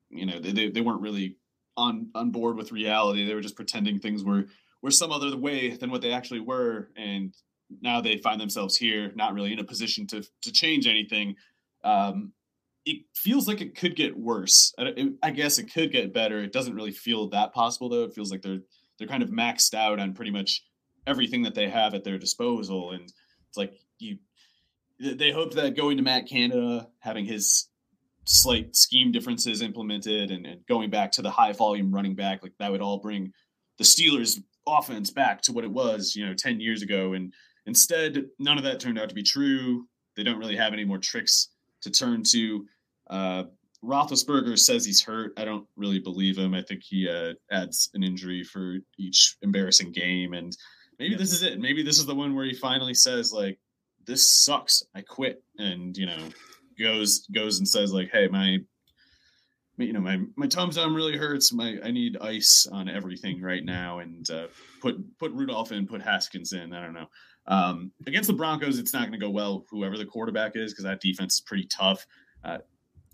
you 0.10 0.26
know, 0.26 0.40
they, 0.40 0.70
they 0.70 0.82
weren't 0.82 1.02
really 1.02 1.38
on 1.76 2.10
on 2.16 2.32
board 2.32 2.56
with 2.56 2.72
reality. 2.72 3.26
They 3.26 3.34
were 3.34 3.42
just 3.42 3.56
pretending 3.56 4.00
things 4.00 4.24
were 4.24 4.46
were 4.82 4.92
some 4.92 5.12
other 5.12 5.36
way 5.38 5.76
than 5.76 5.92
what 5.92 6.02
they 6.02 6.12
actually 6.12 6.40
were, 6.40 6.90
and 6.96 7.34
now 7.82 8.02
they 8.02 8.18
find 8.18 8.40
themselves 8.40 8.76
here, 8.76 9.12
not 9.16 9.34
really 9.34 9.54
in 9.54 9.60
a 9.60 9.64
position 9.64 10.08
to 10.08 10.24
to 10.42 10.52
change 10.52 10.88
anything. 10.88 11.36
Um, 11.84 12.34
it 12.86 13.04
feels 13.14 13.48
like 13.48 13.62
it 13.62 13.76
could 13.76 13.96
get 13.96 14.18
worse. 14.18 14.74
I, 14.78 15.12
I 15.22 15.32
guess 15.32 15.60
it 15.60 15.72
could 15.72 15.92
get 15.92 16.14
better. 16.14 16.40
It 16.40 16.52
doesn't 16.52 16.76
really 16.76 16.92
feel 16.92 17.30
that 17.30 17.54
possible 17.54 17.90
though. 17.90 18.04
It 18.04 18.14
feels 18.14 18.32
like 18.32 18.42
they're 18.42 18.62
they're 18.98 19.08
kind 19.08 19.24
of 19.24 19.30
maxed 19.30 19.74
out 19.74 20.00
on 20.00 20.14
pretty 20.14 20.32
much 20.32 20.64
everything 21.08 21.44
that 21.44 21.56
they 21.56 21.70
have 21.70 21.94
at 21.94 22.04
their 22.04 22.18
disposal, 22.18 22.92
and 22.92 23.04
it's 23.04 23.58
like 23.58 23.74
you. 24.00 24.18
They 25.00 25.32
hope 25.32 25.56
that 25.56 25.76
going 25.76 25.98
to 25.98 26.04
Matt 26.04 26.28
Canada, 26.28 26.88
having 27.00 27.26
his 27.26 27.70
slight 28.26 28.76
scheme 28.76 29.12
differences 29.12 29.64
implemented, 29.64 30.30
and, 30.30 30.46
and 30.46 30.66
going 30.68 30.92
back 30.92 31.12
to 31.14 31.24
the 31.24 31.32
high 31.32 31.54
volume 31.54 31.92
running 31.92 32.14
back, 32.14 32.44
like 32.44 32.54
that 32.60 32.72
would 32.72 32.82
all 32.82 33.00
bring 33.00 33.34
the 33.80 33.84
Steelers 33.84 34.40
offense 34.68 35.12
back 35.12 35.42
to 35.44 35.52
what 35.52 35.64
it 35.64 35.72
was, 35.72 36.16
you 36.16 36.26
know, 36.26 36.34
ten 36.34 36.60
years 36.60 36.82
ago, 36.82 37.14
and 37.14 37.34
Instead, 37.66 38.26
none 38.40 38.58
of 38.58 38.64
that 38.64 38.80
turned 38.80 39.00
out 39.00 39.10
to 39.10 39.16
be 39.16 39.24
true. 39.24 39.88
They 40.16 40.24
don't 40.24 40.40
really 40.40 40.56
have 40.56 40.74
any 40.74 40.84
more 40.84 40.98
tricks 40.98 41.50
to 41.82 41.92
turn 41.92 42.24
to. 42.32 42.66
Uh, 43.10 43.44
Roethlisberger 43.84 44.58
says 44.58 44.86
he's 44.86 45.04
hurt. 45.04 45.34
I 45.38 45.46
don't 45.46 45.68
really 45.76 46.00
believe 46.00 46.38
him. 46.38 46.54
I 46.54 46.62
think 46.62 46.82
he 46.84 47.08
uh, 47.10 47.34
adds 47.52 47.90
an 47.94 48.04
injury 48.04 48.44
for 48.44 48.78
each 48.98 49.38
embarrassing 49.42 49.92
game, 49.92 50.34
and 50.34 50.56
maybe 51.00 51.16
this 51.16 51.34
is 51.34 51.44
it. 51.44 51.60
Maybe 51.60 51.82
this 51.82 51.98
is 51.98 52.06
the 52.06 52.16
one 52.16 52.36
where 52.36 52.46
he 52.46 52.54
finally 52.54 52.94
says 52.94 53.32
like, 53.32 53.60
"This 54.06 54.30
sucks. 54.30 54.84
I 54.94 55.02
quit," 55.02 55.44
and 55.58 55.98
you 55.98 56.06
know, 56.06 56.30
goes 56.80 57.28
goes 57.34 57.58
and 57.58 57.68
says 57.68 57.92
like, 57.92 58.12
"Hey, 58.12 58.28
my 58.28 58.60
you 59.82 59.94
know 59.94 60.00
my 60.00 60.20
my 60.36 60.48
tum 60.48 60.70
tum 60.70 60.96
really 60.96 61.18
hurts 61.18 61.52
my 61.54 61.78
i 61.84 61.92
need 61.92 62.18
ice 62.22 62.68
on 62.72 62.90
everything 62.90 63.42
right 63.42 63.66
now 63.66 64.00
and 64.00 64.30
uh, 64.30 64.48
put 64.82 64.96
put 65.18 65.32
rudolph 65.32 65.72
in 65.72 65.88
put 65.88 66.02
haskins 66.02 66.54
in 66.54 66.74
i 66.74 66.82
don't 66.82 66.94
know 66.94 67.08
um, 67.48 67.92
against 68.06 68.28
the 68.28 68.34
Broncos, 68.34 68.80
it's 68.80 68.94
not 68.94 69.02
going 69.02 69.14
to 69.14 69.18
go 69.18 69.30
well, 69.30 69.66
whoever 69.70 69.98
the 69.98 70.06
quarterback 70.06 70.56
is, 70.56 70.72
because 70.72 70.86
that 70.86 71.02
defense 71.02 71.36
is 71.36 71.42
pretty 71.42 71.66
tough. 71.66 72.06
Uh, 72.44 72.60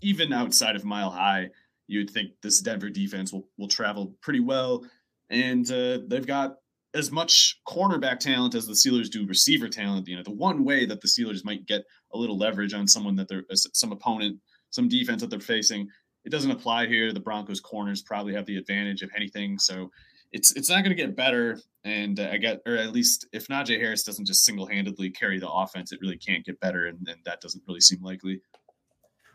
even 0.00 0.32
outside 0.32 0.76
of 0.76 0.84
Mile 0.84 1.10
High, 1.10 1.50
you'd 1.86 2.10
think 2.10 2.32
this 2.42 2.60
Denver 2.60 2.90
defense 2.90 3.32
will, 3.32 3.48
will 3.56 3.68
travel 3.68 4.14
pretty 4.20 4.40
well. 4.40 4.84
And 5.30 5.70
uh, 5.70 6.00
they've 6.06 6.26
got 6.26 6.56
as 6.94 7.10
much 7.10 7.60
cornerback 7.66 8.18
talent 8.18 8.54
as 8.54 8.66
the 8.66 8.74
Steelers 8.74 9.10
do 9.10 9.26
receiver 9.26 9.68
talent. 9.68 10.06
You 10.08 10.16
know, 10.16 10.22
the 10.22 10.30
one 10.30 10.64
way 10.64 10.86
that 10.86 11.00
the 11.00 11.08
Steelers 11.08 11.44
might 11.44 11.66
get 11.66 11.84
a 12.12 12.18
little 12.18 12.38
leverage 12.38 12.74
on 12.74 12.86
someone 12.86 13.16
that 13.16 13.28
they're 13.28 13.44
some 13.54 13.92
opponent, 13.92 14.38
some 14.70 14.88
defense 14.88 15.20
that 15.22 15.30
they're 15.30 15.40
facing, 15.40 15.88
it 16.28 16.30
doesn't 16.30 16.50
apply 16.50 16.86
here. 16.86 17.10
The 17.10 17.20
Broncos 17.20 17.58
corners 17.58 18.02
probably 18.02 18.34
have 18.34 18.44
the 18.44 18.58
advantage 18.58 19.00
of 19.00 19.10
anything. 19.16 19.58
So 19.58 19.90
it's 20.30 20.54
it's 20.56 20.68
not 20.68 20.84
going 20.84 20.94
to 20.94 21.02
get 21.02 21.16
better. 21.16 21.58
And 21.84 22.20
uh, 22.20 22.28
I 22.30 22.36
get, 22.36 22.60
or 22.66 22.76
at 22.76 22.92
least 22.92 23.24
if 23.32 23.48
Najee 23.48 23.80
Harris 23.80 24.02
doesn't 24.02 24.26
just 24.26 24.44
single 24.44 24.66
handedly 24.66 25.08
carry 25.08 25.38
the 25.38 25.48
offense, 25.48 25.90
it 25.90 26.00
really 26.02 26.18
can't 26.18 26.44
get 26.44 26.60
better, 26.60 26.88
and, 26.88 26.98
and 27.08 27.16
that 27.24 27.40
doesn't 27.40 27.64
really 27.66 27.80
seem 27.80 28.02
likely. 28.02 28.42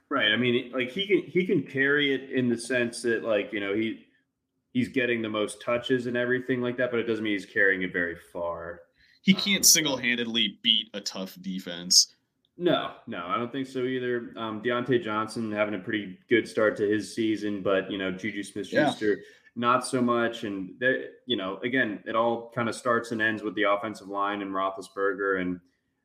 Right. 0.09 0.31
I 0.31 0.37
mean, 0.37 0.71
like 0.71 0.91
he 0.91 1.07
can 1.07 1.23
he 1.23 1.47
can 1.47 1.63
carry 1.63 2.13
it 2.13 2.29
in 2.29 2.47
the 2.47 2.57
sense 2.59 3.01
that 3.01 3.23
like 3.23 3.51
you 3.51 3.59
know 3.59 3.73
he 3.73 4.05
he's 4.71 4.89
getting 4.89 5.23
the 5.23 5.29
most 5.29 5.63
touches 5.63 6.05
and 6.05 6.15
everything 6.15 6.61
like 6.61 6.77
that, 6.77 6.91
but 6.91 6.99
it 6.99 7.07
doesn't 7.07 7.23
mean 7.23 7.33
he's 7.33 7.47
carrying 7.47 7.81
it 7.81 7.91
very 7.91 8.17
far. 8.31 8.81
He 9.23 9.33
can't 9.33 9.61
um, 9.61 9.63
single 9.63 9.97
handedly 9.97 10.59
beat 10.61 10.91
a 10.93 11.01
tough 11.01 11.35
defense. 11.41 12.13
No, 12.55 12.91
no, 13.07 13.25
I 13.25 13.37
don't 13.37 13.51
think 13.51 13.67
so 13.67 13.79
either. 13.83 14.31
Um, 14.37 14.61
Diontae 14.61 15.03
Johnson 15.03 15.51
having 15.51 15.73
a 15.73 15.79
pretty 15.79 16.19
good 16.29 16.47
start 16.47 16.77
to 16.77 16.87
his 16.87 17.13
season, 17.13 17.63
but 17.63 17.89
you 17.89 17.97
know, 17.97 18.11
Juju 18.11 18.43
Smith 18.43 18.67
Schuster. 18.67 19.13
Yeah 19.13 19.23
not 19.55 19.85
so 19.85 20.01
much. 20.01 20.43
And 20.43 20.73
they, 20.79 21.05
you 21.25 21.37
know, 21.37 21.57
again, 21.63 22.01
it 22.05 22.15
all 22.15 22.51
kind 22.53 22.69
of 22.69 22.75
starts 22.75 23.11
and 23.11 23.21
ends 23.21 23.43
with 23.43 23.55
the 23.55 23.63
offensive 23.63 24.07
line 24.07 24.41
and 24.41 24.51
Roethlisberger, 24.51 25.41
and 25.41 25.59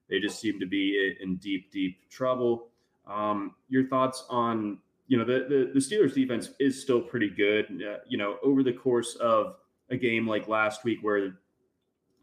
they 0.08 0.20
just 0.20 0.40
seem 0.40 0.60
to 0.60 0.66
be 0.66 1.16
in 1.20 1.36
deep, 1.36 1.70
deep 1.72 2.08
trouble. 2.10 2.68
Um, 3.06 3.54
your 3.68 3.86
thoughts 3.88 4.24
on, 4.28 4.78
you 5.06 5.16
know, 5.16 5.24
the, 5.24 5.46
the, 5.48 5.70
the 5.72 5.80
Steelers 5.80 6.14
defense 6.14 6.50
is 6.60 6.80
still 6.80 7.00
pretty 7.00 7.30
good. 7.30 7.66
Uh, 7.66 7.98
you 8.06 8.18
know, 8.18 8.36
over 8.42 8.62
the 8.62 8.72
course 8.72 9.16
of 9.16 9.56
a 9.90 9.96
game 9.96 10.26
like 10.26 10.48
last 10.48 10.84
week 10.84 10.98
where 11.00 11.38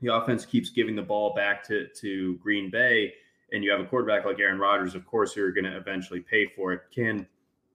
the 0.01 0.13
offense 0.13 0.45
keeps 0.45 0.69
giving 0.69 0.95
the 0.95 1.01
ball 1.01 1.33
back 1.33 1.65
to 1.67 1.87
to 2.01 2.37
Green 2.37 2.69
Bay, 2.69 3.13
and 3.51 3.63
you 3.63 3.71
have 3.71 3.79
a 3.79 3.85
quarterback 3.85 4.25
like 4.25 4.39
Aaron 4.39 4.59
Rodgers, 4.59 4.95
of 4.95 5.05
course, 5.05 5.35
you're 5.35 5.51
going 5.51 5.65
to 5.65 5.77
eventually 5.77 6.19
pay 6.19 6.47
for 6.55 6.73
it. 6.73 6.81
Can 6.93 7.27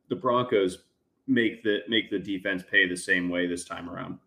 the 0.08 0.16
Broncos 0.16 0.78
make 1.26 1.62
the 1.62 1.78
make 1.88 2.10
the 2.10 2.18
defense 2.18 2.62
pay 2.68 2.88
the 2.88 2.96
same 2.96 3.28
way 3.28 3.46
this 3.46 3.64
time 3.64 3.88
around? 3.88 4.18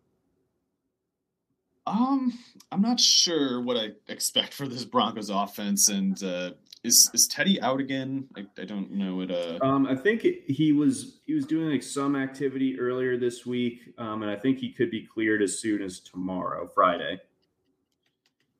Um, 1.86 2.32
I'm 2.72 2.80
not 2.80 2.98
sure 2.98 3.60
what 3.60 3.76
I 3.76 3.90
expect 4.08 4.54
for 4.54 4.66
this 4.66 4.84
Broncos 4.84 5.28
offense, 5.28 5.90
and 5.90 6.22
uh, 6.22 6.52
is 6.82 7.10
is 7.12 7.26
Teddy 7.26 7.60
out 7.60 7.78
again? 7.78 8.26
I, 8.36 8.46
I 8.58 8.64
don't 8.64 8.90
know 8.92 9.20
it. 9.20 9.30
Uh... 9.30 9.58
Um, 9.62 9.86
I 9.86 9.94
think 9.94 10.22
he 10.22 10.72
was 10.72 11.20
he 11.26 11.34
was 11.34 11.44
doing 11.44 11.68
like 11.70 11.82
some 11.82 12.16
activity 12.16 12.80
earlier 12.80 13.18
this 13.18 13.44
week, 13.44 13.80
um, 13.98 14.22
and 14.22 14.30
I 14.30 14.36
think 14.36 14.58
he 14.58 14.72
could 14.72 14.90
be 14.90 15.06
cleared 15.06 15.42
as 15.42 15.58
soon 15.58 15.82
as 15.82 16.00
tomorrow, 16.00 16.66
Friday. 16.66 17.20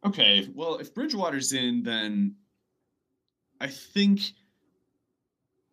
Okay, 0.05 0.47
well, 0.55 0.76
if 0.76 0.95
Bridgewater's 0.95 1.55
in, 1.55 1.82
then 1.82 2.37
I 3.64 3.68
think 3.68 4.20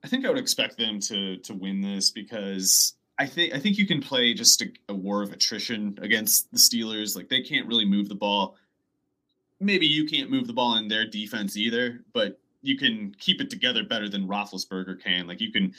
I 0.01 0.07
think 0.07 0.25
I 0.25 0.29
would 0.29 0.39
expect 0.39 0.77
them 0.77 1.01
to 1.01 1.35
to 1.39 1.53
win 1.53 1.81
this 1.81 2.09
because 2.09 2.95
I 3.19 3.25
think 3.25 3.53
I 3.53 3.59
think 3.59 3.77
you 3.77 3.85
can 3.85 4.01
play 4.01 4.33
just 4.33 4.61
a, 4.61 4.67
a, 4.87 4.93
war 4.93 5.21
of 5.21 5.33
attrition 5.33 5.99
against 6.01 6.49
the 6.51 6.57
Steelers. 6.57 7.17
Like 7.17 7.27
they 7.27 7.41
can't 7.41 7.67
really 7.67 7.83
move 7.83 8.07
the 8.07 8.15
ball. 8.15 8.55
Maybe 9.59 9.85
you 9.85 10.05
can't 10.05 10.31
move 10.31 10.47
the 10.47 10.53
ball 10.53 10.77
in 10.77 10.87
their 10.87 11.05
defense 11.05 11.57
either, 11.57 12.05
but 12.13 12.39
you 12.61 12.77
can 12.77 13.13
keep 13.19 13.41
it 13.41 13.49
together 13.49 13.83
better 13.83 14.07
than 14.07 14.25
Roethlisberger 14.25 15.03
can. 15.03 15.27
Like 15.27 15.41
you 15.41 15.51
can 15.51 15.73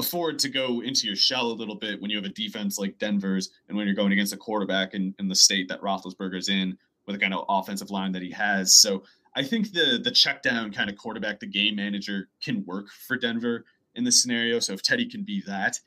afford 0.00 0.40
to 0.40 0.48
go 0.48 0.82
into 0.82 1.06
your 1.06 1.14
shell 1.14 1.46
a 1.46 1.54
little 1.54 1.76
bit 1.76 2.02
when 2.02 2.10
you 2.10 2.16
have 2.16 2.26
a 2.26 2.34
defense 2.34 2.76
like 2.76 2.98
Denver's 2.98 3.50
and 3.68 3.76
when 3.76 3.86
you're 3.86 3.94
going 3.94 4.10
against 4.10 4.34
a 4.34 4.36
quarterback 4.36 4.94
in, 4.94 5.14
in 5.20 5.28
the 5.28 5.36
state 5.36 5.68
that 5.68 5.80
Roethlisberger's 5.80 6.48
in 6.48 6.76
with 7.06 7.14
the 7.14 7.20
kind 7.20 7.32
of 7.32 7.44
offensive 7.48 7.90
line 7.92 8.10
that 8.10 8.22
he 8.22 8.32
has. 8.32 8.80
So 8.80 9.04
I 9.34 9.42
think 9.42 9.72
the 9.72 10.00
the 10.02 10.10
check 10.10 10.42
down 10.42 10.72
kind 10.72 10.90
of 10.90 10.96
quarterback, 10.96 11.40
the 11.40 11.46
game 11.46 11.76
manager, 11.76 12.28
can 12.42 12.64
work 12.66 12.88
for 13.06 13.16
Denver 13.16 13.64
in 13.94 14.04
this 14.04 14.22
scenario. 14.22 14.58
So 14.58 14.72
if 14.72 14.82
Teddy 14.82 15.08
can 15.08 15.24
be 15.24 15.42
that, 15.46 15.78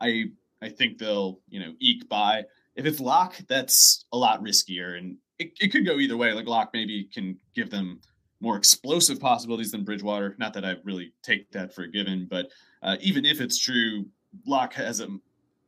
I 0.00 0.26
I 0.62 0.68
think 0.68 0.98
they'll 0.98 1.40
you 1.48 1.60
know 1.60 1.74
eke 1.80 2.08
by. 2.08 2.44
If 2.74 2.86
it's 2.86 3.00
Lock, 3.00 3.36
that's 3.48 4.04
a 4.12 4.16
lot 4.16 4.42
riskier, 4.42 4.96
and 4.96 5.16
it, 5.38 5.52
it 5.60 5.72
could 5.72 5.84
go 5.84 5.98
either 5.98 6.16
way. 6.16 6.32
Like 6.32 6.46
Lock 6.46 6.70
maybe 6.72 7.08
can 7.12 7.38
give 7.54 7.70
them 7.70 8.00
more 8.40 8.56
explosive 8.56 9.18
possibilities 9.18 9.72
than 9.72 9.84
Bridgewater. 9.84 10.36
Not 10.38 10.54
that 10.54 10.64
I 10.64 10.76
really 10.84 11.12
take 11.22 11.50
that 11.52 11.74
for 11.74 11.82
a 11.82 11.90
given, 11.90 12.26
but 12.30 12.50
uh, 12.82 12.96
even 13.00 13.24
if 13.24 13.40
it's 13.40 13.58
true, 13.58 14.06
Lock 14.46 14.74
has 14.74 15.00
a 15.00 15.08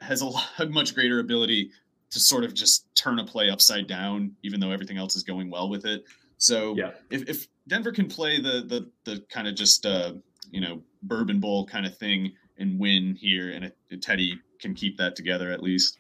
has 0.01 0.23
a 0.59 0.67
much 0.67 0.95
greater 0.95 1.21
ability 1.21 1.71
to 2.11 2.21
sort 2.21 2.45
of 2.45 2.55
just 2.55 2.87
turn 2.95 3.19
a 3.19 3.25
play 3.25 3.51
upside 3.51 3.87
down, 3.87 4.33
even 4.43 4.59
though 4.59 4.71
everything 4.71 4.99
else 4.99 5.15
is 5.15 5.23
going 5.23 5.51
well 5.51 5.69
with 5.69 5.85
it. 5.85 6.05
So 6.41 6.75
yeah. 6.75 6.93
if, 7.11 7.29
if 7.29 7.47
Denver 7.69 7.93
can 7.93 8.09
play 8.09 8.41
the 8.41 8.65
the 8.67 8.91
the 9.05 9.21
kind 9.29 9.47
of 9.47 9.55
just 9.55 9.87
uh, 9.87 10.15
you 10.51 10.61
know 10.61 10.83
Bourbon 11.03 11.39
Bowl 11.39 11.67
kind 11.67 11.87
of 11.87 11.97
thing 11.97 12.33
and 12.59 12.79
win 12.79 13.15
here, 13.15 13.51
and 13.51 13.73
a, 13.91 13.97
Teddy 13.99 14.39
can 14.59 14.75
keep 14.75 14.97
that 14.99 15.15
together 15.15 15.53
at 15.53 15.63
least. 15.63 15.99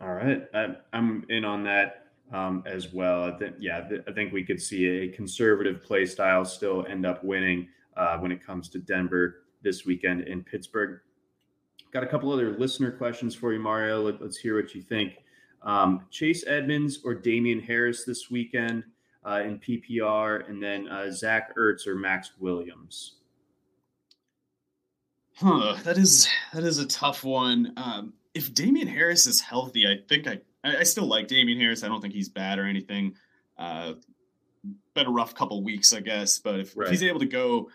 All 0.00 0.12
right, 0.12 0.42
I, 0.52 0.74
am 0.92 1.24
in 1.28 1.44
on 1.44 1.62
that 1.64 2.08
um, 2.32 2.64
as 2.66 2.92
well. 2.92 3.24
I 3.24 3.38
think 3.38 3.54
yeah, 3.60 3.88
th- 3.88 4.02
I 4.08 4.12
think 4.12 4.32
we 4.32 4.42
could 4.42 4.60
see 4.60 4.86
a 4.86 5.08
conservative 5.08 5.82
play 5.82 6.04
style 6.04 6.44
still 6.44 6.84
end 6.88 7.06
up 7.06 7.22
winning 7.22 7.68
uh, 7.96 8.18
when 8.18 8.32
it 8.32 8.44
comes 8.44 8.68
to 8.70 8.80
Denver 8.80 9.44
this 9.62 9.86
weekend 9.86 10.22
in 10.22 10.42
Pittsburgh. 10.42 11.00
Got 11.92 12.02
a 12.02 12.08
couple 12.08 12.32
other 12.32 12.58
listener 12.58 12.90
questions 12.90 13.36
for 13.36 13.52
you, 13.52 13.60
Mario. 13.60 14.02
Let, 14.02 14.20
us 14.20 14.36
hear 14.36 14.60
what 14.60 14.74
you 14.74 14.82
think. 14.82 15.12
Um, 15.62 16.06
Chase 16.10 16.44
Edmonds 16.44 16.98
or 17.04 17.14
Damien 17.14 17.60
Harris 17.60 18.04
this 18.04 18.32
weekend? 18.32 18.82
Uh, 19.26 19.40
in 19.42 19.58
PPR, 19.58 20.46
and 20.50 20.62
then 20.62 20.86
uh, 20.86 21.10
Zach 21.10 21.56
Ertz 21.56 21.86
or 21.86 21.94
Maxx 21.94 22.32
Williams. 22.38 23.14
Huh, 25.36 25.76
that 25.84 25.96
is 25.96 26.28
that 26.52 26.62
is 26.62 26.78
a 26.78 26.86
tough 26.86 27.24
one. 27.24 27.72
Um, 27.78 28.12
if 28.34 28.52
Damien 28.52 28.86
Harris 28.86 29.26
is 29.26 29.40
healthy, 29.40 29.86
I 29.86 29.96
think 30.08 30.28
I 30.28 30.40
I, 30.64 30.82
still 30.84 31.06
like 31.06 31.28
Damien 31.28 31.58
Harris. 31.58 31.84
I 31.84 31.88
don't 31.88 32.00
think 32.00 32.14
he's 32.14 32.28
bad 32.28 32.58
or 32.58 32.66
anything. 32.66 33.14
Uh, 33.58 33.94
been 34.94 35.06
a 35.06 35.10
rough 35.10 35.34
couple 35.34 35.62
weeks, 35.62 35.92
I 35.92 36.00
guess. 36.00 36.38
But 36.38 36.60
if, 36.60 36.76
right. 36.76 36.86
if 36.86 36.90
he's 36.90 37.02
able 37.02 37.20
to 37.20 37.26
go, 37.26 37.70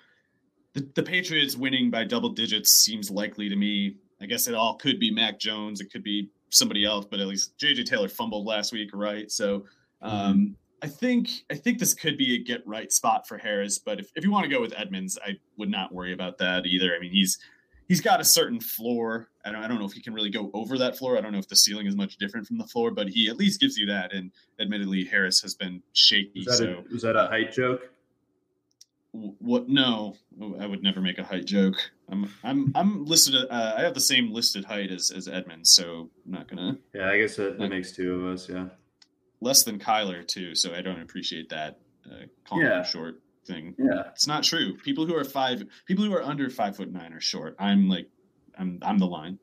the, 0.74 0.90
the 0.96 1.04
Patriots 1.04 1.56
winning 1.56 1.92
by 1.92 2.04
double 2.04 2.30
digits 2.30 2.72
seems 2.72 3.12
likely 3.12 3.50
to 3.50 3.56
me. 3.56 3.98
I 4.22 4.26
guess 4.26 4.48
it 4.48 4.56
all 4.56 4.76
could 4.76 5.00
be 5.00 5.12
Mac 5.12 5.40
Jones. 5.40 5.82
It 5.82 5.92
could 5.92 6.04
be 6.04 6.30
somebody 6.50 6.84
else, 6.84 7.06
but 7.10 7.20
at 7.20 7.28
least 7.28 7.58
JJ 7.58 7.86
Taylor 7.86 8.10
fumbled 8.10 8.46
last 8.46 8.74
week, 8.74 8.90
right? 8.94 9.32
So 9.32 9.66
um, 10.02 10.12
mm-hmm. 10.12 10.54
I 10.82 10.88
think 10.88 11.30
I 11.52 11.56
think 11.56 11.80
this 11.80 11.94
could 11.94 12.18
be 12.18 12.36
a 12.36 12.44
get 12.44 12.66
right 12.66 12.92
spot 12.92 13.28
for 13.28 13.38
Harris. 13.38 13.80
But 13.80 14.00
if, 14.00 14.12
if 14.16 14.24
you 14.24 14.32
want 14.32 14.46
to 14.46 14.50
go 14.50 14.62
with 14.62 14.74
Edmonds, 14.76 15.18
I 15.24 15.38
would 15.58 15.70
not 15.70 15.94
worry 15.94 16.14
about 16.14 16.38
that 16.40 16.66
either. 16.66 16.96
I 16.96 17.00
mean, 17.00 17.12
he's 17.12 17.38
he's 17.88 18.02
got 18.02 18.22
a 18.22 18.24
certain 18.24 18.60
floor. 18.60 19.30
I 19.44 19.52
don't, 19.52 19.64
I 19.64 19.68
don't 19.68 19.80
know 19.80 19.86
if 19.86 19.94
he 19.94 20.02
can 20.02 20.14
really 20.14 20.30
go 20.30 20.50
over 20.54 20.78
that 20.78 20.98
floor. 20.98 21.18
I 21.18 21.22
don't 21.22 21.32
know 21.32 21.40
if 21.40 21.48
the 21.48 21.56
ceiling 21.56 21.88
is 21.88 21.96
much 21.96 22.18
different 22.18 22.48
from 22.48 22.58
the 22.58 22.68
floor, 22.68 22.92
but 22.92 23.10
he 23.10 23.30
at 23.30 23.38
least 23.38 23.60
gives 23.60 23.78
you 23.78 23.86
that. 23.88 24.14
And 24.14 24.32
admittedly, 24.60 25.04
Harris 25.06 25.42
has 25.42 25.56
been 25.56 25.82
shaky. 25.94 26.42
Is 26.42 26.46
that, 26.46 26.58
so, 26.58 26.84
a, 26.90 26.96
is 26.96 27.02
that 27.02 27.16
a 27.16 27.28
height 27.28 27.52
joke? 27.52 27.90
What? 29.12 29.68
No, 29.68 30.16
I 30.60 30.68
would 30.68 30.84
never 30.84 31.02
make 31.02 31.18
a 31.18 31.24
height 31.24 31.46
joke. 31.46 31.76
I'm 32.12 32.32
I'm 32.44 32.72
I'm 32.76 33.06
listed. 33.06 33.36
Uh, 33.50 33.74
I 33.76 33.82
have 33.82 33.96
the 33.96 34.00
same 34.00 34.32
listed 34.32 34.66
height 34.66 34.92
as 34.92 35.10
as 35.10 35.28
Edmund, 35.28 35.68
so 35.68 36.12
I'm 36.26 36.32
not 36.32 36.48
gonna. 36.48 36.78
Yeah, 36.94 37.10
I 37.10 37.18
guess 37.18 37.36
that, 37.38 37.58
that 37.58 37.70
makes 37.70 37.92
two 37.92 38.14
of 38.14 38.34
us. 38.34 38.48
Yeah, 38.48 38.68
less 39.42 39.64
than 39.64 39.80
Kyler 39.80 40.28
too. 40.28 40.56
So 40.56 40.74
I 40.74 40.82
don't 40.82 41.02
appreciate 41.02 41.50
that. 41.50 41.80
Uh, 42.06 42.26
calling 42.48 42.66
yeah. 42.66 42.84
short 42.84 43.22
thing. 43.46 43.76
Yeah, 43.78 44.04
it's 44.14 44.28
not 44.28 44.44
true. 44.44 44.76
People 44.78 45.06
who 45.06 45.16
are 45.16 45.24
five, 45.24 45.64
people 45.86 46.04
who 46.06 46.14
are 46.14 46.24
under 46.24 46.50
five 46.50 46.76
foot 46.76 46.92
nine 46.92 47.14
are 47.14 47.22
short. 47.22 47.56
I'm 47.60 47.90
like, 47.90 48.08
I'm 48.58 48.80
I'm 48.82 48.98
the 48.98 49.08
line. 49.08 49.38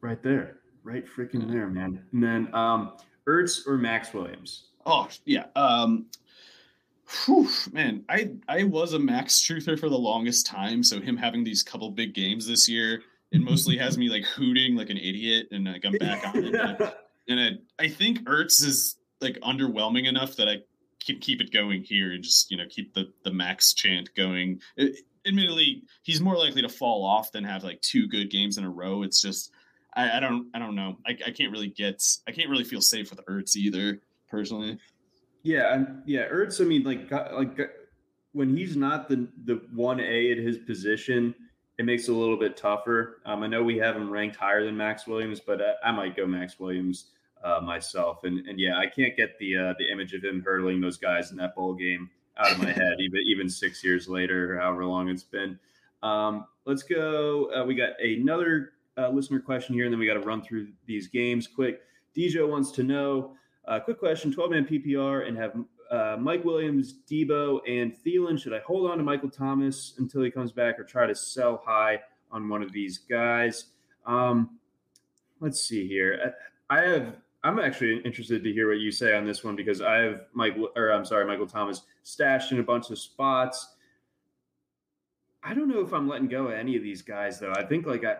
Right 0.00 0.22
there, 0.22 0.58
right 0.82 1.04
freaking 1.06 1.50
there, 1.50 1.68
man. 1.68 2.02
And 2.12 2.22
then 2.22 2.54
um, 2.54 2.92
Ertz 3.26 3.66
or 3.66 3.78
Maxx 3.78 4.12
Williams. 4.12 4.68
Oh 4.84 5.08
yeah. 5.24 5.46
Um, 5.56 6.06
whew, 7.24 7.48
man, 7.72 8.04
I 8.08 8.32
I 8.48 8.64
was 8.64 8.92
a 8.94 8.98
Max 8.98 9.40
truther 9.40 9.78
for 9.78 9.88
the 9.88 9.98
longest 9.98 10.46
time. 10.46 10.82
So 10.82 11.00
him 11.00 11.16
having 11.16 11.44
these 11.44 11.62
couple 11.62 11.90
big 11.90 12.14
games 12.14 12.46
this 12.46 12.68
year, 12.68 13.02
it 13.30 13.40
mostly 13.42 13.76
has 13.78 13.96
me 13.98 14.08
like 14.08 14.24
hooting 14.24 14.76
like 14.76 14.90
an 14.90 14.98
idiot, 14.98 15.48
and 15.50 15.64
like 15.64 15.84
I'm 15.84 15.92
back 15.92 16.26
on 16.26 16.44
it. 16.44 16.54
And, 16.54 16.92
and 17.28 17.60
I, 17.78 17.84
I 17.84 17.88
think 17.88 18.24
Ertz 18.24 18.64
is 18.64 18.96
like 19.22 19.38
underwhelming 19.40 20.06
enough 20.08 20.36
that 20.36 20.48
I 20.48 20.62
can 21.04 21.18
keep 21.18 21.40
it 21.40 21.52
going 21.52 21.82
here 21.82 22.12
and 22.12 22.22
just 22.22 22.50
you 22.50 22.56
know 22.56 22.64
keep 22.68 22.94
the 22.94 23.12
the 23.24 23.32
max 23.32 23.72
chant 23.72 24.10
going. 24.14 24.60
It, 24.76 25.04
admittedly, 25.26 25.84
he's 26.02 26.20
more 26.20 26.36
likely 26.36 26.62
to 26.62 26.68
fall 26.68 27.04
off 27.04 27.32
than 27.32 27.44
have 27.44 27.64
like 27.64 27.80
two 27.80 28.08
good 28.08 28.30
games 28.30 28.58
in 28.58 28.64
a 28.64 28.70
row. 28.70 29.02
It's 29.02 29.20
just 29.20 29.52
I, 29.94 30.18
I 30.18 30.20
don't 30.20 30.48
I 30.54 30.58
don't 30.58 30.74
know. 30.74 30.98
I, 31.06 31.16
I 31.26 31.30
can't 31.30 31.52
really 31.52 31.68
get 31.68 32.02
I 32.26 32.32
can't 32.32 32.50
really 32.50 32.64
feel 32.64 32.80
safe 32.80 33.10
with 33.10 33.24
Ertz 33.26 33.56
either 33.56 34.00
personally. 34.28 34.78
Yeah, 35.42 35.74
and 35.74 36.02
yeah, 36.06 36.28
Ertz. 36.28 36.60
I 36.60 36.64
mean, 36.64 36.82
like 36.84 37.10
like 37.32 37.58
when 38.32 38.56
he's 38.56 38.76
not 38.76 39.08
the 39.08 39.28
the 39.44 39.62
one 39.74 40.00
A 40.00 40.32
at 40.32 40.38
his 40.38 40.58
position, 40.58 41.34
it 41.78 41.84
makes 41.84 42.08
it 42.08 42.12
a 42.12 42.16
little 42.16 42.36
bit 42.36 42.56
tougher. 42.56 43.20
Um, 43.26 43.42
I 43.42 43.46
know 43.46 43.62
we 43.62 43.78
have 43.78 43.96
him 43.96 44.10
ranked 44.10 44.36
higher 44.36 44.64
than 44.64 44.76
Maxx 44.76 45.06
Williams, 45.06 45.40
but 45.40 45.60
I, 45.60 45.88
I 45.88 45.92
might 45.92 46.16
go 46.16 46.26
Maxx 46.26 46.58
Williams 46.58 47.10
uh, 47.44 47.60
myself. 47.60 48.24
And 48.24 48.46
and 48.46 48.58
yeah, 48.58 48.78
I 48.78 48.86
can't 48.86 49.16
get 49.16 49.38
the 49.38 49.56
uh, 49.56 49.74
the 49.78 49.90
image 49.90 50.14
of 50.14 50.24
him 50.24 50.42
hurdling 50.42 50.80
those 50.80 50.96
guys 50.96 51.30
in 51.30 51.36
that 51.38 51.54
bowl 51.54 51.74
game 51.74 52.10
out 52.38 52.52
of 52.52 52.58
my 52.58 52.72
head, 52.72 53.00
even 53.00 53.20
even 53.26 53.48
six 53.48 53.84
years 53.84 54.08
later, 54.08 54.58
however 54.58 54.84
long 54.84 55.08
it's 55.08 55.22
been. 55.22 55.58
Um, 56.02 56.46
let's 56.64 56.82
go. 56.82 57.50
Uh, 57.54 57.64
we 57.64 57.74
got 57.74 57.90
another 58.00 58.72
uh, 58.98 59.08
listener 59.08 59.40
question 59.40 59.74
here, 59.74 59.84
and 59.84 59.92
then 59.92 60.00
we 60.00 60.06
got 60.06 60.14
to 60.14 60.20
run 60.20 60.42
through 60.42 60.68
these 60.86 61.06
games 61.06 61.46
quick. 61.46 61.82
DJ 62.16 62.48
wants 62.48 62.70
to 62.72 62.82
know. 62.82 63.34
Uh, 63.66 63.80
quick 63.80 63.98
question: 63.98 64.32
12 64.32 64.50
man 64.50 64.64
PPR 64.64 65.26
and 65.26 65.36
have 65.36 65.56
uh, 65.90 66.16
Mike 66.18 66.44
Williams, 66.44 66.94
Deebo, 67.10 67.60
and 67.68 67.94
Thielen. 67.94 68.40
Should 68.40 68.54
I 68.54 68.60
hold 68.60 68.90
on 68.90 68.98
to 68.98 69.04
Michael 69.04 69.30
Thomas 69.30 69.94
until 69.98 70.22
he 70.22 70.30
comes 70.30 70.52
back, 70.52 70.78
or 70.78 70.84
try 70.84 71.06
to 71.06 71.14
sell 71.14 71.62
high 71.64 72.00
on 72.30 72.48
one 72.48 72.62
of 72.62 72.72
these 72.72 72.98
guys? 72.98 73.66
Um, 74.06 74.58
let's 75.40 75.60
see 75.60 75.86
here. 75.86 76.34
I 76.70 76.80
have 76.80 77.16
I'm 77.44 77.58
actually 77.58 77.98
interested 78.04 78.44
to 78.44 78.52
hear 78.52 78.68
what 78.68 78.78
you 78.78 78.92
say 78.92 79.16
on 79.16 79.26
this 79.26 79.42
one 79.42 79.56
because 79.56 79.82
I 79.82 79.96
have 79.96 80.26
Michael, 80.32 80.70
or 80.76 80.92
I'm 80.92 81.04
sorry, 81.04 81.26
Michael 81.26 81.46
Thomas 81.46 81.82
stashed 82.04 82.52
in 82.52 82.60
a 82.60 82.62
bunch 82.62 82.90
of 82.90 82.98
spots. 82.98 83.74
I 85.42 85.54
don't 85.54 85.68
know 85.68 85.80
if 85.80 85.92
I'm 85.92 86.08
letting 86.08 86.28
go 86.28 86.46
of 86.46 86.52
any 86.52 86.76
of 86.76 86.84
these 86.84 87.02
guys 87.02 87.40
though. 87.40 87.52
I 87.52 87.64
think 87.64 87.84
like 87.84 88.04
I, 88.04 88.18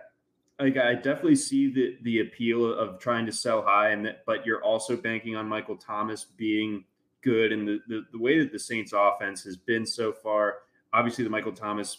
like 0.59 0.77
I 0.77 0.95
definitely 0.95 1.37
see 1.37 1.73
the 1.73 1.99
the 2.03 2.21
appeal 2.21 2.75
of 2.75 2.99
trying 2.99 3.25
to 3.27 3.33
sell 3.33 3.63
high, 3.63 3.91
and 3.91 4.05
that, 4.07 4.25
but 4.27 4.45
you're 4.45 4.63
also 4.63 4.97
banking 4.97 5.37
on 5.37 5.49
Michael 5.49 5.77
Thomas 5.77 6.25
being 6.25 6.85
good, 7.23 7.53
and 7.53 7.67
the, 7.67 7.79
the 7.87 8.05
the 8.11 8.19
way 8.19 8.41
that 8.41 8.51
the 8.51 8.59
Saints 8.59 8.93
offense 8.93 9.45
has 9.45 9.57
been 9.57 9.87
so 9.87 10.13
far. 10.13 10.57
Obviously, 10.93 11.23
the 11.23 11.31
Michael 11.31 11.53
Thomas 11.53 11.99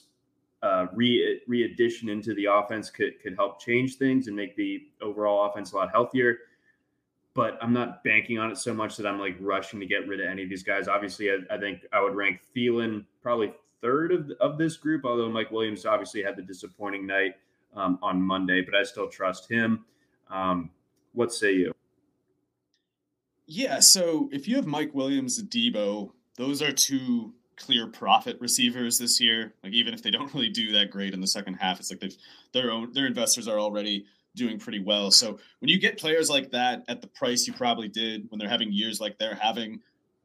uh, 0.61 0.87
re 0.93 1.39
re 1.47 1.63
addition 1.63 2.09
into 2.09 2.33
the 2.33 2.45
offense 2.51 2.89
could 2.89 3.17
could 3.21 3.35
help 3.35 3.61
change 3.61 3.95
things 3.95 4.27
and 4.27 4.35
make 4.35 4.57
the 4.57 4.83
overall 5.01 5.49
offense 5.49 5.71
a 5.71 5.77
lot 5.77 5.89
healthier 5.89 6.37
but 7.33 7.57
I'm 7.61 7.73
not 7.73 8.03
banking 8.03 8.37
on 8.37 8.51
it 8.51 8.57
so 8.57 8.73
much 8.73 8.97
that 8.97 9.07
I'm 9.07 9.19
like 9.19 9.35
rushing 9.39 9.79
to 9.79 9.85
get 9.85 10.07
rid 10.07 10.19
of 10.19 10.27
any 10.27 10.43
of 10.43 10.49
these 10.49 10.63
guys. 10.63 10.87
Obviously, 10.87 11.31
I, 11.31 11.37
I 11.49 11.57
think 11.57 11.81
I 11.91 12.01
would 12.01 12.15
rank 12.15 12.41
Thielen 12.55 13.05
probably 13.21 13.53
third 13.81 14.11
of, 14.11 14.31
of 14.39 14.57
this 14.57 14.77
group, 14.77 15.03
although 15.05 15.29
Mike 15.29 15.51
Williams 15.51 15.85
obviously 15.85 16.23
had 16.23 16.35
the 16.35 16.41
disappointing 16.41 17.05
night 17.07 17.35
um, 17.75 17.99
on 18.01 18.21
Monday, 18.21 18.61
but 18.61 18.75
I 18.75 18.83
still 18.83 19.07
trust 19.09 19.49
him. 19.49 19.85
Um, 20.29 20.69
what 21.13 21.33
say 21.33 21.53
you? 21.53 21.73
Yeah, 23.45 23.79
so 23.79 24.29
if 24.31 24.47
you 24.47 24.55
have 24.55 24.65
Mike 24.65 24.93
Williams 24.93 25.37
and 25.37 25.49
Deebo, 25.49 26.11
those 26.37 26.61
are 26.61 26.71
two 26.71 27.33
clear 27.57 27.87
profit 27.87 28.39
receivers 28.39 28.97
this 28.97 29.19
year. 29.19 29.53
Like 29.63 29.73
even 29.73 29.93
if 29.93 30.01
they 30.01 30.11
don't 30.11 30.33
really 30.33 30.49
do 30.49 30.71
that 30.71 30.91
great 30.91 31.13
in 31.13 31.21
the 31.21 31.27
second 31.27 31.55
half, 31.55 31.79
it's 31.79 31.91
like 31.91 31.99
they've 31.99 32.17
their 32.53 32.71
own 32.71 32.93
their 32.93 33.05
investors 33.05 33.47
are 33.47 33.59
already 33.59 34.05
doing 34.35 34.59
pretty 34.59 34.79
well. 34.79 35.11
So 35.11 35.39
when 35.59 35.69
you 35.69 35.79
get 35.79 35.97
players 35.97 36.29
like 36.29 36.51
that 36.51 36.83
at 36.87 37.01
the 37.01 37.07
price 37.07 37.47
you 37.47 37.53
probably 37.53 37.87
did 37.87 38.25
when 38.29 38.39
they're 38.39 38.49
having 38.49 38.71
years 38.71 38.99
like 38.99 39.17
they're 39.17 39.35
having, 39.35 39.79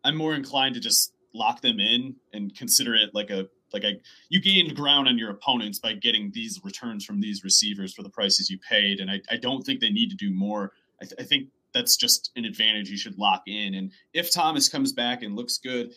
I'm 0.04 0.16
more 0.16 0.34
inclined 0.34 0.74
to 0.74 0.80
just 0.80 1.12
lock 1.34 1.61
them 1.61 1.78
in 1.78 2.16
and 2.32 2.54
consider 2.56 2.94
it 2.94 3.11
like 3.14 3.30
a 3.30 3.48
like 3.72 3.84
a 3.84 4.00
you 4.30 4.40
gained 4.40 4.74
ground 4.74 5.09
on 5.09 5.18
your 5.18 5.30
opponents 5.30 5.78
by 5.78 5.92
getting 5.92 6.30
these 6.32 6.59
returns 6.64 7.04
from 7.04 7.20
these 7.20 7.44
receivers 7.44 7.92
for 7.92 8.02
the 8.02 8.09
prices 8.09 8.48
you 8.48 8.59
paid. 8.59 9.00
And 9.00 9.11
I, 9.11 9.20
I 9.30 9.36
don't 9.36 9.62
think 9.62 9.80
they 9.80 9.90
need 9.90 10.09
to 10.11 10.16
do 10.16 10.32
more. 10.32 10.72
I, 11.02 11.04
th- 11.04 11.20
I 11.20 11.24
think 11.24 11.48
that's 11.74 11.96
just 11.96 12.30
an 12.34 12.44
advantage 12.44 12.88
you 12.88 12.96
should 12.96 13.18
lock 13.18 13.42
in. 13.46 13.74
And 13.74 13.92
if 14.14 14.32
Thomas 14.32 14.68
comes 14.68 14.92
back 14.92 15.22
and 15.22 15.36
looks 15.36 15.59
good, 15.59 15.92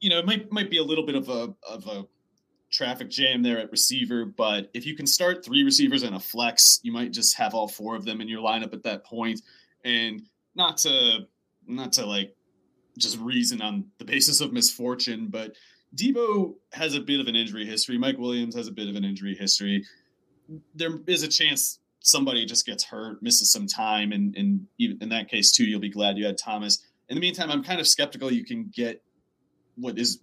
you 0.00 0.08
know, 0.08 0.18
it 0.18 0.26
might 0.26 0.50
might 0.50 0.70
be 0.70 0.78
a 0.78 0.82
little 0.82 1.04
bit 1.04 1.14
of 1.14 1.28
a 1.28 1.54
of 1.68 1.86
a 1.86 2.04
traffic 2.72 3.10
jam 3.10 3.42
there 3.42 3.58
at 3.58 3.70
receiver. 3.70 4.24
But 4.24 4.70
if 4.74 4.86
you 4.86 4.96
can 4.96 5.06
start 5.06 5.44
three 5.44 5.62
receivers 5.62 6.02
and 6.02 6.16
a 6.16 6.20
flex, 6.20 6.80
you 6.82 6.92
might 6.92 7.12
just 7.12 7.36
have 7.36 7.54
all 7.54 7.68
four 7.68 7.94
of 7.94 8.04
them 8.04 8.20
in 8.20 8.28
your 8.28 8.42
lineup 8.42 8.72
at 8.72 8.82
that 8.84 9.04
point. 9.04 9.40
And 9.84 10.22
not 10.54 10.78
to 10.78 11.26
not 11.66 11.92
to 11.92 12.06
like 12.06 12.34
just 12.98 13.18
reason 13.18 13.62
on 13.62 13.86
the 13.98 14.04
basis 14.04 14.40
of 14.40 14.52
misfortune, 14.52 15.28
but 15.28 15.54
Deebo 15.94 16.54
has 16.72 16.94
a 16.94 17.00
bit 17.00 17.20
of 17.20 17.26
an 17.26 17.36
injury 17.36 17.66
history. 17.66 17.98
Mike 17.98 18.18
Williams 18.18 18.54
has 18.56 18.68
a 18.68 18.72
bit 18.72 18.88
of 18.88 18.96
an 18.96 19.04
injury 19.04 19.34
history. 19.34 19.84
There 20.74 21.00
is 21.06 21.22
a 21.22 21.28
chance 21.28 21.78
somebody 22.00 22.44
just 22.44 22.66
gets 22.66 22.84
hurt, 22.84 23.22
misses 23.22 23.52
some 23.52 23.66
time, 23.66 24.12
and, 24.12 24.36
and 24.36 24.66
even 24.78 24.98
in 25.00 25.08
that 25.10 25.28
case 25.28 25.52
too, 25.52 25.64
you'll 25.64 25.80
be 25.80 25.90
glad 25.90 26.18
you 26.18 26.26
had 26.26 26.38
Thomas. 26.38 26.84
In 27.08 27.14
the 27.14 27.20
meantime, 27.20 27.50
I'm 27.50 27.62
kind 27.62 27.80
of 27.80 27.86
skeptical 27.86 28.32
you 28.32 28.44
can 28.44 28.70
get 28.74 29.02
what 29.76 29.98
is 29.98 30.18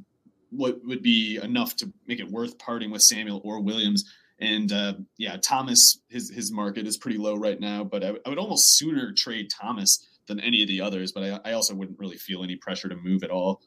what 0.50 0.80
would 0.86 1.04
be 1.04 1.40
enough 1.42 1.76
to 1.78 1.92
make 2.08 2.20
it 2.20 2.30
worth 2.30 2.58
parting 2.58 2.92
with 2.92 3.02
Samuel 3.02 3.42
or 3.44 3.62
Williams. 3.62 4.12
And 4.40 4.72
uh, 4.72 4.94
yeah, 5.18 5.38
Thomas, 5.38 6.02
his 6.08 6.30
his 6.30 6.52
market 6.52 6.88
is 6.88 6.98
pretty 6.98 7.18
low 7.18 7.36
right 7.36 7.60
now, 7.60 7.84
but 7.84 8.04
I, 8.04 8.14
I 8.26 8.30
would 8.30 8.40
almost 8.40 8.78
sooner 8.78 9.12
trade 9.12 9.50
Thomas 9.50 10.08
than 10.28 10.40
any 10.40 10.62
of 10.62 10.68
the 10.68 10.82
others. 10.82 11.12
But 11.12 11.24
I, 11.24 11.50
I, 11.50 11.54
also 11.54 11.76
wouldn't 11.76 12.00
really 12.00 12.16
feel 12.16 12.44
any 12.44 12.56
pressure 12.56 12.88
to 12.88 12.96
move 12.96 13.24
at 13.24 13.32
all. 13.32 13.62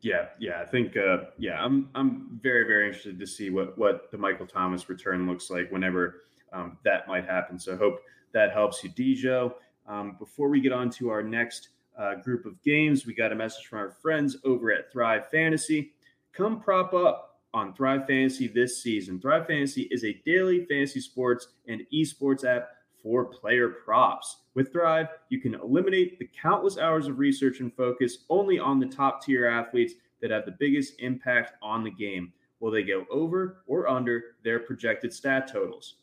Yeah, 0.00 0.26
yeah, 0.40 0.60
I 0.60 0.64
think 0.64 0.96
uh, 0.96 1.24
yeah, 1.38 1.62
I'm 1.62 1.88
I'm 1.94 2.40
very 2.42 2.66
very 2.66 2.86
interested 2.86 3.18
to 3.20 3.26
see 3.26 3.50
what 3.50 3.78
what 3.78 4.10
the 4.10 4.18
Michael 4.18 4.46
Thomas 4.46 4.88
return 4.88 5.28
looks 5.28 5.50
like 5.50 5.70
whenever 5.70 6.22
um, 6.52 6.78
that 6.84 7.06
might 7.06 7.26
happen. 7.26 7.58
So 7.58 7.74
I 7.74 7.76
hope 7.76 8.00
that 8.32 8.52
helps 8.52 8.82
you, 8.82 8.90
DJ. 8.90 9.52
Um, 9.86 10.16
before 10.18 10.48
we 10.48 10.60
get 10.60 10.72
on 10.72 10.90
to 10.90 11.10
our 11.10 11.22
next 11.22 11.68
uh, 11.98 12.16
group 12.16 12.46
of 12.46 12.60
games. 12.62 13.06
We 13.06 13.14
got 13.14 13.32
a 13.32 13.36
message 13.36 13.66
from 13.66 13.78
our 13.80 13.90
friends 13.90 14.36
over 14.44 14.72
at 14.72 14.92
Thrive 14.92 15.28
Fantasy. 15.30 15.92
Come 16.32 16.60
prop 16.60 16.94
up 16.94 17.40
on 17.52 17.74
Thrive 17.74 18.06
Fantasy 18.06 18.46
this 18.46 18.82
season. 18.82 19.20
Thrive 19.20 19.46
Fantasy 19.46 19.82
is 19.90 20.04
a 20.04 20.20
daily 20.24 20.64
fantasy 20.66 21.00
sports 21.00 21.48
and 21.68 21.82
esports 21.92 22.44
app 22.44 22.70
for 23.02 23.24
player 23.24 23.68
props. 23.68 24.42
With 24.54 24.72
Thrive, 24.72 25.08
you 25.28 25.40
can 25.40 25.54
eliminate 25.54 26.18
the 26.18 26.28
countless 26.40 26.78
hours 26.78 27.06
of 27.06 27.18
research 27.18 27.60
and 27.60 27.74
focus 27.74 28.18
only 28.28 28.58
on 28.58 28.78
the 28.78 28.86
top 28.86 29.24
tier 29.24 29.46
athletes 29.46 29.94
that 30.20 30.30
have 30.30 30.44
the 30.44 30.56
biggest 30.58 30.94
impact 31.00 31.54
on 31.62 31.82
the 31.82 31.90
game. 31.90 32.32
Will 32.60 32.70
they 32.70 32.82
go 32.82 33.06
over 33.10 33.62
or 33.66 33.88
under 33.88 34.36
their 34.44 34.60
projected 34.60 35.12
stat 35.12 35.48
totals? 35.50 35.96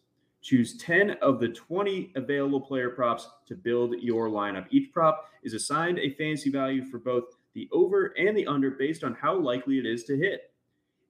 Choose 0.48 0.78
10 0.78 1.18
of 1.22 1.42
the 1.42 1.50
20 1.50 2.14
available 2.16 2.62
player 2.62 2.90
props 2.90 3.28
to 3.48 3.54
build 3.54 3.96
your 4.00 4.30
lineup. 4.30 4.66
Each 4.70 4.94
prop 4.94 5.30
is 5.44 5.54
assigned 5.54 6.00
a 6.00 6.14
fantasy 6.14 6.50
value 6.50 6.86
for 6.86 7.00
both 7.00 7.26
the 7.54 7.68
over 7.74 8.14
and 8.18 8.38
the 8.38 8.48
under 8.48 8.72
based 8.72 9.04
on 9.04 9.14
how 9.14 9.36
likely 9.36 9.78
it 9.78 9.86
is 9.86 10.06
to 10.06 10.16
hit. 10.16 10.54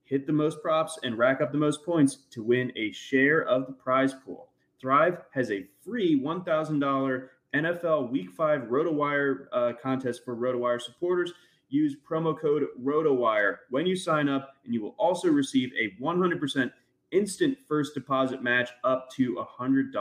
Hit 0.06 0.26
the 0.26 0.34
most 0.34 0.60
props 0.64 0.98
and 1.04 1.20
rack 1.20 1.40
up 1.40 1.52
the 1.52 1.58
most 1.60 1.86
points 1.86 2.16
to 2.32 2.42
win 2.42 2.72
a 2.76 2.92
share 2.92 3.44
of 3.44 3.68
the 3.68 3.74
prize 3.74 4.16
pool. 4.26 4.50
Thrive 4.82 5.20
has 5.30 5.52
a 5.52 5.68
free 5.86 6.20
$1,000 6.20 7.28
NFL 7.54 8.10
Week 8.10 8.32
5 8.32 8.62
RotoWire 8.62 9.46
uh, 9.54 9.74
contest 9.80 10.26
for 10.26 10.36
RotoWire 10.36 10.82
supporters. 10.82 11.32
Use 11.70 11.96
promo 12.10 12.36
code 12.36 12.64
RotoWire 12.84 13.58
when 13.70 13.86
you 13.86 13.96
sign 13.96 14.30
up, 14.30 14.56
and 14.66 14.74
you 14.74 14.82
will 14.82 14.96
also 14.98 15.28
receive 15.28 15.72
a 15.80 16.02
100% 16.02 16.72
instant 17.12 17.58
first 17.68 17.94
deposit 17.94 18.42
match 18.44 18.70
up 18.84 19.10
to 19.12 19.46
$100. 19.60 19.92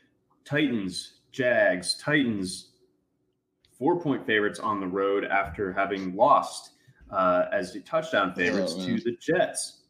Titans, 0.46 1.20
Jags, 1.32 1.96
Titans, 1.96 2.73
four 3.78 4.00
point 4.00 4.26
favorites 4.26 4.60
on 4.60 4.80
the 4.80 4.88
road 4.88 5.26
after 5.26 5.72
having 5.74 6.16
lost 6.16 6.72
uh, 7.12 7.46
as 7.52 7.74
the 7.74 7.80
touchdown 7.82 8.34
favorites 8.34 8.76
oh, 8.78 8.86
to 8.86 9.00
the 9.00 9.16
Jets. 9.20 9.82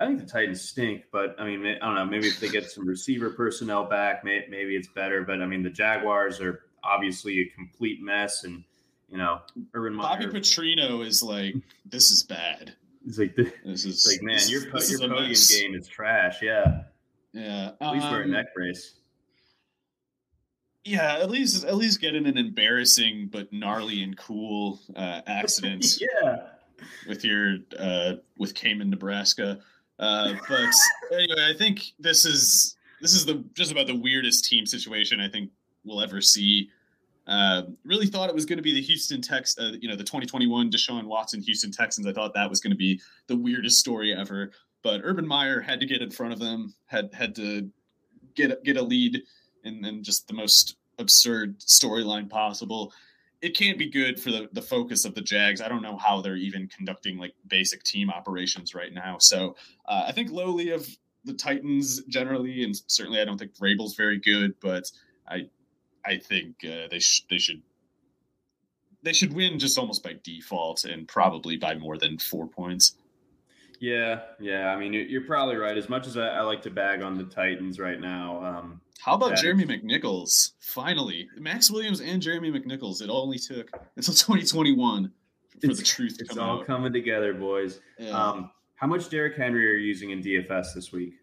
I 0.00 0.06
think 0.06 0.18
the 0.18 0.26
Titans 0.26 0.60
stink, 0.60 1.04
but 1.12 1.36
I 1.38 1.46
mean, 1.46 1.64
I 1.66 1.84
don't 1.84 1.94
know. 1.94 2.04
Maybe 2.04 2.26
if 2.26 2.40
they 2.40 2.48
get 2.48 2.70
some 2.70 2.86
receiver 2.86 3.30
personnel 3.30 3.84
back, 3.84 4.24
may, 4.24 4.44
maybe 4.50 4.74
it's 4.74 4.88
better. 4.88 5.22
But 5.22 5.40
I 5.40 5.46
mean, 5.46 5.62
the 5.62 5.70
Jaguars 5.70 6.40
are 6.40 6.64
obviously 6.82 7.40
a 7.40 7.46
complete 7.54 8.02
mess, 8.02 8.44
and 8.44 8.64
you 9.08 9.18
know, 9.18 9.40
Urban 9.72 9.96
Bobby 9.96 10.26
Meyer, 10.26 10.32
Petrino 10.32 11.06
is 11.06 11.22
like, 11.22 11.54
this 11.86 12.10
is 12.10 12.24
bad. 12.24 12.74
It's 13.06 13.18
like 13.18 13.36
this 13.36 13.84
is 13.84 14.06
like 14.10 14.22
man, 14.22 14.36
this, 14.36 14.50
your 14.50 14.70
this 14.72 14.90
your 14.90 15.00
podium 15.00 15.34
game 15.50 15.74
is 15.74 15.86
trash. 15.86 16.42
Yeah, 16.42 16.82
yeah. 17.32 17.72
At 17.80 17.92
least 17.92 18.06
um, 18.06 18.12
wear 18.12 18.22
a 18.22 18.26
neck 18.26 18.46
brace. 18.54 18.94
Yeah, 20.84 21.16
at 21.18 21.30
least 21.30 21.64
at 21.64 21.76
least 21.76 22.00
get 22.00 22.14
in 22.14 22.26
an 22.26 22.36
embarrassing 22.36 23.30
but 23.32 23.52
gnarly 23.52 24.02
and 24.02 24.16
cool 24.16 24.80
uh, 24.94 25.22
accident. 25.26 25.86
yeah, 26.22 26.48
with 27.08 27.24
your 27.24 27.56
uh, 27.78 28.14
with 28.38 28.54
Cayman, 28.54 28.90
Nebraska. 28.90 29.60
Uh, 29.98 30.34
but 30.48 30.74
anyway, 31.12 31.48
I 31.48 31.54
think 31.56 31.92
this 31.98 32.26
is 32.26 32.76
this 33.00 33.14
is 33.14 33.24
the 33.24 33.44
just 33.54 33.72
about 33.72 33.86
the 33.86 33.96
weirdest 33.96 34.44
team 34.44 34.66
situation 34.66 35.20
I 35.20 35.28
think 35.28 35.50
we'll 35.84 36.02
ever 36.02 36.20
see. 36.20 36.70
Uh, 37.26 37.62
really 37.84 38.06
thought 38.06 38.28
it 38.28 38.34
was 38.34 38.44
going 38.44 38.58
to 38.58 38.62
be 38.62 38.74
the 38.74 38.82
Houston 38.82 39.22
Tex, 39.22 39.56
uh, 39.58 39.72
you 39.80 39.88
know, 39.88 39.96
the 39.96 40.04
2021 40.04 40.70
Deshaun 40.70 41.04
Watson 41.04 41.40
Houston 41.40 41.70
Texans. 41.70 42.06
I 42.06 42.12
thought 42.12 42.34
that 42.34 42.50
was 42.50 42.60
going 42.60 42.72
to 42.72 42.76
be 42.76 43.00
the 43.28 43.36
weirdest 43.36 43.80
story 43.80 44.14
ever. 44.14 44.50
But 44.82 45.00
Urban 45.02 45.26
Meyer 45.26 45.60
had 45.60 45.80
to 45.80 45.86
get 45.86 46.02
in 46.02 46.10
front 46.10 46.34
of 46.34 46.38
them, 46.38 46.74
had 46.86 47.08
had 47.14 47.34
to 47.36 47.70
get 48.34 48.62
get 48.64 48.76
a 48.76 48.82
lead, 48.82 49.22
and 49.64 50.04
just 50.04 50.28
the 50.28 50.34
most 50.34 50.76
absurd 50.98 51.58
storyline 51.60 52.28
possible. 52.28 52.92
It 53.42 53.56
can't 53.56 53.78
be 53.78 53.90
good 53.90 54.18
for 54.18 54.30
the, 54.30 54.48
the 54.52 54.62
focus 54.62 55.04
of 55.04 55.14
the 55.14 55.20
Jags. 55.20 55.60
I 55.60 55.68
don't 55.68 55.82
know 55.82 55.96
how 55.96 56.20
they're 56.20 56.36
even 56.36 56.68
conducting 56.68 57.18
like 57.18 57.34
basic 57.48 57.82
team 57.82 58.08
operations 58.10 58.74
right 58.74 58.92
now. 58.92 59.16
So 59.18 59.56
uh, 59.86 60.04
I 60.06 60.12
think 60.12 60.30
lowly 60.30 60.70
of 60.70 60.88
the 61.24 61.34
Titans 61.34 62.02
generally, 62.04 62.64
and 62.64 62.74
certainly 62.86 63.20
I 63.20 63.24
don't 63.24 63.38
think 63.38 63.54
Vrabel's 63.54 63.96
very 63.96 64.18
good, 64.18 64.54
but 64.60 64.90
I 65.28 65.48
I 66.06 66.18
think 66.18 66.56
uh, 66.64 66.88
they 66.90 66.98
sh- 66.98 67.24
they 67.28 67.38
should 67.38 67.62
they 69.02 69.12
should 69.12 69.32
win 69.32 69.58
just 69.58 69.78
almost 69.78 70.02
by 70.02 70.16
default 70.22 70.84
and 70.84 71.06
probably 71.06 71.56
by 71.56 71.74
more 71.74 71.98
than 71.98 72.18
four 72.18 72.46
points. 72.46 72.96
Yeah, 73.84 74.20
yeah. 74.40 74.68
I 74.68 74.78
mean, 74.78 74.94
you're 74.94 75.26
probably 75.26 75.56
right. 75.56 75.76
As 75.76 75.90
much 75.90 76.06
as 76.06 76.16
I, 76.16 76.40
like 76.40 76.62
to 76.62 76.70
bag 76.70 77.02
on 77.02 77.18
the 77.18 77.24
Titans 77.24 77.78
right 77.78 78.00
now, 78.00 78.42
um, 78.42 78.80
how 78.98 79.12
about 79.12 79.36
Jeremy 79.36 79.66
McNichols? 79.66 80.52
Finally, 80.58 81.28
Maxx 81.36 81.70
Williams 81.70 82.00
and 82.00 82.22
Jeremy 82.22 82.50
McNichols. 82.50 83.02
It 83.02 83.10
only 83.10 83.38
took 83.38 83.70
until 83.96 84.14
2021 84.14 85.12
for 85.50 85.58
it's, 85.60 85.78
the 85.78 85.84
truth 85.84 86.16
to 86.16 86.24
come 86.24 86.38
out. 86.38 86.60
It's 86.60 86.60
all 86.60 86.64
coming 86.64 86.94
together, 86.94 87.34
boys. 87.34 87.80
Yeah. 87.98 88.08
Um, 88.12 88.50
how 88.76 88.86
much 88.86 89.10
Derrick 89.10 89.36
Henry 89.36 89.70
are 89.70 89.76
you 89.76 89.86
using 89.86 90.12
in 90.12 90.22
DFS 90.22 90.72
this 90.74 90.90
week? 90.90 91.16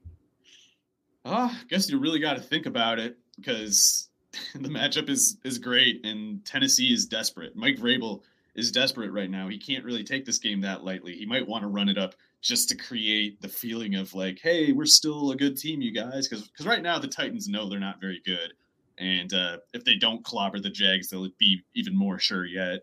Uh, 1.25 1.49
I 1.51 1.61
guess 1.67 1.89
you 1.89 1.97
really 1.97 2.19
got 2.19 2.35
to 2.35 2.43
think 2.43 2.67
about 2.67 2.99
it 2.99 3.17
because 3.37 4.09
the 4.53 4.69
matchup 4.69 5.09
is 5.09 5.37
is 5.43 5.57
great, 5.57 6.05
and 6.05 6.45
Tennessee 6.45 6.93
is 6.93 7.07
desperate. 7.07 7.55
Mike 7.55 7.77
Vrabel 7.77 8.21
is 8.53 8.71
desperate 8.71 9.11
right 9.11 9.31
now. 9.31 9.47
He 9.47 9.57
can't 9.57 9.83
really 9.83 10.03
take 10.03 10.25
this 10.25 10.37
game 10.37 10.61
that 10.61 10.83
lightly. 10.83 11.15
He 11.15 11.25
might 11.25 11.47
want 11.47 11.63
to 11.63 11.67
run 11.67 11.89
it 11.89 11.97
up 11.97 12.13
just 12.41 12.69
to 12.69 12.75
create 12.75 13.39
the 13.41 13.47
feeling 13.47 13.95
of 13.95 14.13
like, 14.13 14.39
hey, 14.41 14.71
we're 14.71 14.85
still 14.85 15.31
a 15.31 15.35
good 15.35 15.55
team, 15.55 15.81
you 15.81 15.91
guys. 15.91 16.27
Because 16.27 16.47
because 16.47 16.65
right 16.65 16.81
now 16.81 16.99
the 16.99 17.07
Titans 17.07 17.47
know 17.47 17.69
they're 17.69 17.79
not 17.79 18.01
very 18.01 18.21
good, 18.25 18.53
and 18.97 19.33
uh, 19.33 19.57
if 19.73 19.85
they 19.85 19.95
don't 19.95 20.23
clobber 20.23 20.59
the 20.59 20.69
Jags, 20.69 21.09
they'll 21.09 21.29
be 21.37 21.63
even 21.75 21.95
more 21.95 22.19
sure 22.19 22.45
yet. 22.45 22.81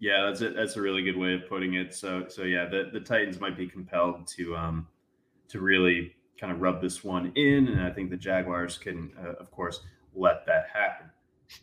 Yeah, 0.00 0.26
that's 0.26 0.40
a, 0.42 0.50
that's 0.50 0.76
a 0.76 0.82
really 0.82 1.02
good 1.02 1.16
way 1.16 1.34
of 1.34 1.48
putting 1.48 1.74
it. 1.74 1.94
So 1.94 2.26
so 2.28 2.42
yeah, 2.42 2.66
the, 2.66 2.90
the 2.92 3.00
Titans 3.00 3.40
might 3.40 3.56
be 3.56 3.66
compelled 3.66 4.26
to 4.36 4.56
um 4.56 4.88
to 5.48 5.60
really 5.60 6.14
kind 6.38 6.52
of 6.52 6.60
rub 6.60 6.82
this 6.82 7.04
one 7.04 7.32
in, 7.36 7.68
and 7.68 7.80
I 7.80 7.90
think 7.90 8.10
the 8.10 8.16
Jaguars 8.16 8.76
can, 8.76 9.12
uh, 9.22 9.34
of 9.34 9.50
course, 9.50 9.80
let 10.14 10.44
that 10.46 10.66
happen. 10.72 11.06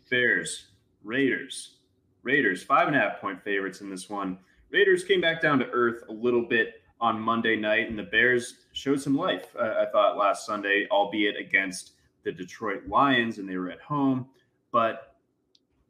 Bears, 0.09 0.67
Raiders, 1.03 1.77
Raiders, 2.23 2.63
five 2.63 2.87
and 2.87 2.95
a 2.95 2.99
half 2.99 3.19
point 3.19 3.43
favorites 3.43 3.81
in 3.81 3.89
this 3.89 4.09
one. 4.09 4.37
Raiders 4.71 5.03
came 5.03 5.19
back 5.19 5.41
down 5.41 5.59
to 5.59 5.65
earth 5.71 6.03
a 6.07 6.13
little 6.13 6.47
bit 6.47 6.80
on 7.01 7.19
Monday 7.19 7.55
night, 7.55 7.89
and 7.89 7.97
the 7.97 8.03
Bears 8.03 8.57
showed 8.73 9.01
some 9.01 9.17
life, 9.17 9.55
uh, 9.59 9.73
I 9.79 9.91
thought, 9.91 10.17
last 10.17 10.45
Sunday, 10.45 10.87
albeit 10.91 11.35
against 11.35 11.93
the 12.23 12.31
Detroit 12.31 12.87
Lions, 12.87 13.39
and 13.39 13.49
they 13.49 13.57
were 13.57 13.71
at 13.71 13.81
home. 13.81 14.27
But 14.71 15.15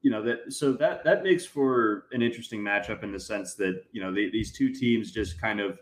you 0.01 0.09
know 0.09 0.23
that 0.23 0.51
so 0.51 0.71
that 0.73 1.03
that 1.03 1.23
makes 1.23 1.45
for 1.45 2.05
an 2.11 2.21
interesting 2.23 2.61
matchup 2.61 3.03
in 3.03 3.11
the 3.11 3.19
sense 3.19 3.53
that 3.55 3.83
you 3.91 4.01
know 4.01 4.11
they, 4.11 4.29
these 4.29 4.51
two 4.51 4.73
teams 4.73 5.11
just 5.11 5.39
kind 5.39 5.59
of 5.59 5.79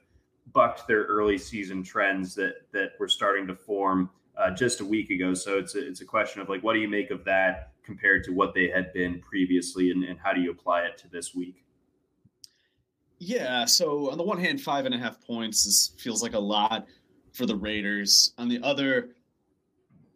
bucked 0.52 0.88
their 0.88 1.04
early 1.04 1.38
season 1.38 1.84
trends 1.84 2.36
that 2.36 2.56
that 2.74 2.94
were 3.00 3.08
starting 3.08 3.48
to 3.48 3.56
form 3.56 4.10
uh, 4.38 4.52
just 4.52 4.80
a 4.82 4.86
week 4.86 5.10
ago. 5.10 5.34
So 5.34 5.58
it's 5.58 5.76
a, 5.76 5.88
it's 5.88 6.02
a 6.02 6.06
question 6.06 6.42
of 6.42 6.50
like, 6.50 6.64
what 6.64 6.74
do 6.74 6.80
you 6.80 6.88
make 6.88 7.12
of 7.12 7.24
that 7.26 7.74
compared 7.84 8.24
to 8.26 8.32
what 8.32 8.54
they 8.54 8.70
had 8.70 8.92
been 8.94 9.20
previously, 9.22 9.92
and, 9.92 10.04
and 10.04 10.20
how 10.20 10.34
do 10.34 10.42
you 10.42 10.52
apply 10.52 10.82
it 10.84 10.98
to 11.00 11.08
this 11.10 11.36
week? 11.36 11.64
Yeah. 13.20 13.66
So 13.66 14.10
on 14.12 14.18
the 14.18 14.24
one 14.24 14.40
hand, 14.40 14.62
five 14.62 14.86
and 14.86 14.96
a 14.96 14.98
half 14.98 15.22
points 15.22 15.66
is, 15.66 15.92
feels 15.98 16.24
like 16.24 16.34
a 16.34 16.40
lot 16.40 16.88
for 17.34 17.46
the 17.46 17.56
Raiders. 17.56 18.34
On 18.38 18.48
the 18.48 18.60
other, 18.64 19.10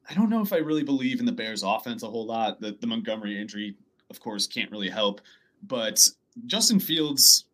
I 0.09 0.13
don't 0.13 0.29
know 0.29 0.41
if 0.41 0.53
I 0.53 0.57
really 0.57 0.83
believe 0.83 1.19
in 1.19 1.25
the 1.25 1.31
Bears 1.31 1.63
offense 1.63 2.03
a 2.03 2.07
whole 2.07 2.25
lot. 2.25 2.61
The, 2.61 2.77
the 2.79 2.87
Montgomery 2.87 3.39
injury, 3.39 3.75
of 4.09 4.19
course, 4.19 4.47
can't 4.47 4.71
really 4.71 4.89
help. 4.89 5.21
But 5.63 6.05
Justin 6.45 6.79
Fields, 6.79 7.45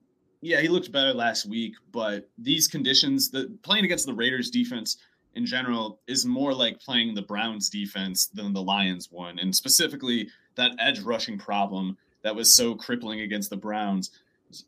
yeah, 0.41 0.61
he 0.61 0.67
looked 0.67 0.91
better 0.91 1.13
last 1.13 1.45
week, 1.45 1.73
but 1.91 2.29
these 2.37 2.67
conditions, 2.67 3.29
the 3.29 3.51
playing 3.63 3.85
against 3.85 4.05
the 4.05 4.13
Raiders 4.13 4.49
defense 4.49 4.97
in 5.35 5.45
general 5.45 5.99
is 6.07 6.25
more 6.25 6.53
like 6.53 6.79
playing 6.79 7.13
the 7.13 7.21
Browns 7.21 7.69
defense 7.69 8.27
than 8.27 8.53
the 8.53 8.61
Lions 8.61 9.09
one. 9.11 9.39
And 9.39 9.55
specifically 9.55 10.29
that 10.55 10.71
edge 10.79 10.99
rushing 10.99 11.37
problem 11.37 11.97
that 12.23 12.35
was 12.35 12.53
so 12.53 12.75
crippling 12.75 13.21
against 13.21 13.49
the 13.49 13.57
Browns. 13.57 14.11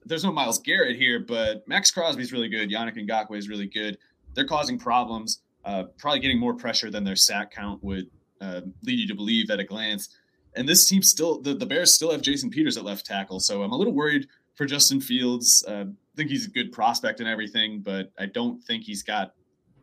There's 0.05 0.23
no 0.23 0.31
Myles 0.31 0.59
Garrett 0.59 0.95
here, 0.95 1.19
but 1.19 1.67
Maxx 1.67 1.91
Crosby's 1.91 2.31
really 2.31 2.49
good. 2.49 2.69
Yannick 2.69 2.97
Ngakoue 2.97 3.37
is 3.37 3.49
really 3.49 3.67
good. 3.67 3.97
They're 4.33 4.45
causing 4.45 4.77
problems, 4.77 5.41
uh, 5.65 5.85
probably 5.97 6.19
getting 6.19 6.39
more 6.39 6.53
pressure 6.53 6.91
than 6.91 7.03
their 7.03 7.15
sack 7.15 7.51
count 7.51 7.83
would 7.83 8.09
uh, 8.39 8.61
lead 8.83 8.99
you 8.99 9.07
to 9.07 9.15
believe 9.15 9.49
at 9.49 9.59
a 9.59 9.63
glance. 9.63 10.09
And 10.55 10.67
this 10.67 10.87
team 10.87 11.01
still, 11.01 11.41
the, 11.41 11.53
the 11.53 11.65
Bears 11.65 11.95
still 11.95 12.11
have 12.11 12.21
Jason 12.21 12.49
Peters 12.49 12.77
at 12.77 12.83
left 12.83 13.05
tackle. 13.05 13.39
So 13.39 13.63
I'm 13.63 13.71
a 13.71 13.77
little 13.77 13.93
worried 13.93 14.27
for 14.55 14.65
Justin 14.65 14.99
Fields. 14.99 15.63
Uh, 15.67 15.85
I 15.89 16.15
think 16.15 16.29
he's 16.29 16.45
a 16.45 16.49
good 16.49 16.71
prospect 16.71 17.19
and 17.19 17.29
everything, 17.29 17.79
but 17.79 18.11
I 18.19 18.25
don't 18.25 18.61
think 18.63 18.83
he's 18.83 19.01
got 19.03 19.33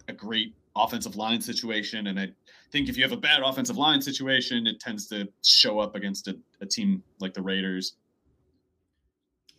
a 0.09 0.13
great 0.13 0.55
offensive 0.77 1.17
line 1.17 1.41
situation. 1.41 2.09
And 2.09 2.21
I 2.21 2.29
think 2.71 2.89
if 2.89 2.97
you 2.97 3.03
have 3.03 3.13
a 3.13 3.17
bad 3.17 3.41
offensive 3.43 3.77
line 3.77 4.03
situation, 4.03 4.67
it 4.67 4.79
tends 4.79 5.07
to 5.09 5.29
show 5.43 5.81
up 5.81 5.95
against 5.95 6.29
a, 6.29 6.37
a 6.61 6.67
team 6.67 7.03
like 7.19 7.35
the 7.35 7.43
Raiders. 7.43 7.97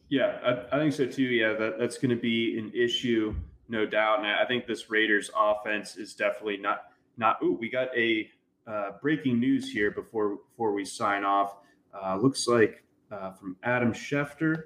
Yeah, 0.10 0.40
I, 0.44 0.76
I 0.76 0.80
think 0.80 0.94
so 0.94 1.06
too. 1.06 1.24
Yeah, 1.24 1.54
that, 1.54 1.80
that's 1.80 1.98
going 1.98 2.10
to 2.10 2.22
be 2.22 2.58
an 2.58 2.72
issue, 2.74 3.36
no 3.70 3.86
doubt. 3.86 4.20
And 4.20 4.28
I 4.28 4.46
think 4.46 4.66
this 4.66 4.90
Raiders 4.90 5.30
offense 5.38 5.96
is 5.96 6.16
definitely 6.16 6.58
not 6.58 6.86
not. 7.18 7.38
Ooh, 7.44 7.54
we 7.54 7.70
got 7.70 7.96
a 7.96 8.30
uh, 8.68 8.92
breaking 9.02 9.40
news 9.40 9.72
here 9.72 9.92
before 9.92 10.38
before 10.50 10.74
we 10.74 10.84
sign 10.84 11.24
off. 11.24 11.58
Uh, 11.94 12.18
looks 12.18 12.48
like 12.48 12.84
uh, 13.12 13.32
from 13.34 13.56
Adam 13.64 13.94
Schefter, 13.94 14.64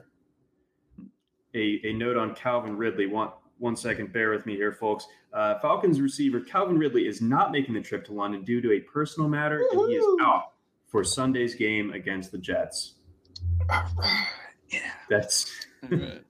a, 1.54 1.82
a 1.84 1.94
note 1.94 2.16
on 2.16 2.34
Calvin 2.36 2.78
Ridley. 2.78 3.08
One 3.08 3.30
one 3.58 3.76
second, 3.76 4.14
bear 4.14 4.32
with 4.32 4.46
me 4.46 4.56
here, 4.56 4.72
folks. 4.72 5.08
Uh, 5.34 5.60
Falcons 5.60 6.00
receiver 6.00 6.40
Calvin 6.40 6.78
Ridley 6.78 7.06
is 7.06 7.22
not 7.22 7.52
making 7.52 7.74
the 7.74 7.82
trip 7.82 8.06
to 8.06 8.14
London 8.14 8.46
due 8.46 8.62
to 8.62 8.72
a 8.72 8.80
personal 8.80 9.28
matter, 9.28 9.60
Woo-hoo! 9.72 9.84
and 9.84 9.92
he 9.92 9.98
is 9.98 10.06
out 10.22 10.52
for 10.88 11.04
Sunday's 11.04 11.54
game 11.56 11.92
against 11.92 12.32
the 12.32 12.38
Jets. 12.38 12.94
Yeah, 14.74 14.92
that's. 15.10 15.68
Right. 15.90 16.24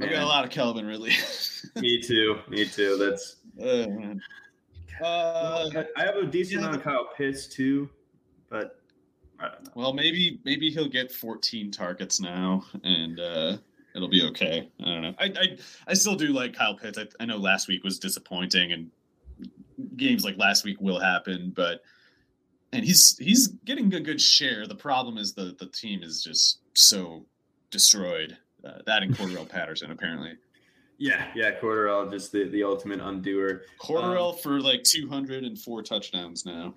I 0.00 0.06
got 0.06 0.22
a 0.22 0.26
lot 0.26 0.44
of 0.44 0.50
Calvin 0.50 0.86
Ridley. 0.86 1.12
me 1.76 2.00
too. 2.00 2.38
Me 2.48 2.64
too. 2.64 2.96
That's. 2.96 3.36
Uh, 3.60 5.04
uh, 5.04 5.84
I 5.96 6.04
have 6.04 6.16
a 6.16 6.26
decent 6.26 6.60
yeah. 6.60 6.68
amount 6.68 6.76
of 6.76 6.82
Kyle 6.82 7.08
Pitts 7.16 7.46
too, 7.46 7.88
but 8.48 8.80
Well, 9.74 9.92
maybe 9.92 10.40
maybe 10.44 10.70
he'll 10.70 10.88
get 10.88 11.10
14 11.10 11.70
targets 11.70 12.20
now, 12.20 12.64
and 12.84 13.18
uh, 13.18 13.56
it'll 13.94 14.08
be 14.08 14.22
okay. 14.30 14.68
I 14.80 14.84
don't 14.84 15.02
know. 15.02 15.14
I 15.18 15.24
I, 15.24 15.58
I 15.88 15.94
still 15.94 16.14
do 16.14 16.28
like 16.28 16.54
Kyle 16.54 16.76
Pitts. 16.76 16.98
I, 16.98 17.06
I 17.20 17.26
know 17.26 17.36
last 17.36 17.68
week 17.68 17.82
was 17.82 17.98
disappointing, 17.98 18.72
and 18.72 18.90
games 19.96 20.24
like 20.24 20.36
last 20.38 20.64
week 20.64 20.80
will 20.80 21.00
happen, 21.00 21.52
but 21.54 21.82
and 22.72 22.84
he's 22.84 23.16
he's 23.18 23.48
getting 23.48 23.92
a 23.94 24.00
good 24.00 24.20
share. 24.20 24.66
The 24.66 24.74
problem 24.74 25.18
is 25.18 25.34
the 25.34 25.56
the 25.58 25.66
team 25.66 26.02
is 26.02 26.22
just 26.22 26.60
so 26.74 27.24
destroyed. 27.70 28.36
Uh, 28.64 28.78
that 28.86 29.02
and 29.02 29.16
Cordarrelle 29.16 29.48
Patterson 29.48 29.90
apparently. 29.90 30.32
Yeah, 30.98 31.28
yeah, 31.34 31.52
Cordarrelle 31.60 32.10
just 32.10 32.32
the, 32.32 32.48
the 32.48 32.64
ultimate 32.64 33.00
undoer. 33.00 33.62
Cordarrelle 33.80 34.32
um, 34.34 34.38
for 34.38 34.60
like 34.60 34.82
204 34.82 35.82
touchdowns 35.82 36.44
now. 36.44 36.74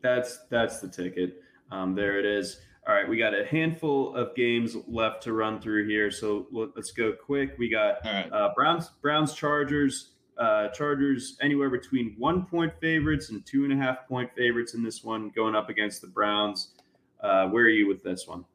That's 0.00 0.38
that's 0.50 0.80
the 0.80 0.88
ticket. 0.88 1.42
Um, 1.70 1.94
there 1.94 2.18
it 2.18 2.24
is. 2.24 2.60
All 2.86 2.94
right, 2.94 3.06
we 3.06 3.18
got 3.18 3.38
a 3.38 3.44
handful 3.44 4.14
of 4.14 4.34
games 4.34 4.74
left 4.86 5.22
to 5.24 5.34
run 5.34 5.60
through 5.60 5.86
here, 5.86 6.10
so 6.10 6.46
let's 6.50 6.90
go 6.92 7.12
quick. 7.12 7.54
We 7.58 7.68
got 7.68 7.96
right. 8.02 8.32
uh, 8.32 8.52
Browns, 8.54 8.88
Browns, 9.02 9.34
Chargers, 9.34 10.12
uh, 10.38 10.68
Chargers 10.68 11.36
anywhere 11.42 11.68
between 11.68 12.14
one 12.16 12.46
point 12.46 12.72
favorites 12.80 13.28
and 13.28 13.44
two 13.44 13.64
and 13.64 13.74
a 13.74 13.76
half 13.76 14.08
point 14.08 14.30
favorites 14.34 14.72
in 14.72 14.82
this 14.82 15.04
one, 15.04 15.28
going 15.36 15.54
up 15.54 15.68
against 15.68 16.00
the 16.00 16.06
Browns. 16.06 16.72
Uh, 17.20 17.48
where 17.48 17.64
are 17.64 17.68
you 17.68 17.86
with 17.86 18.02
this 18.02 18.26
one? 18.26 18.46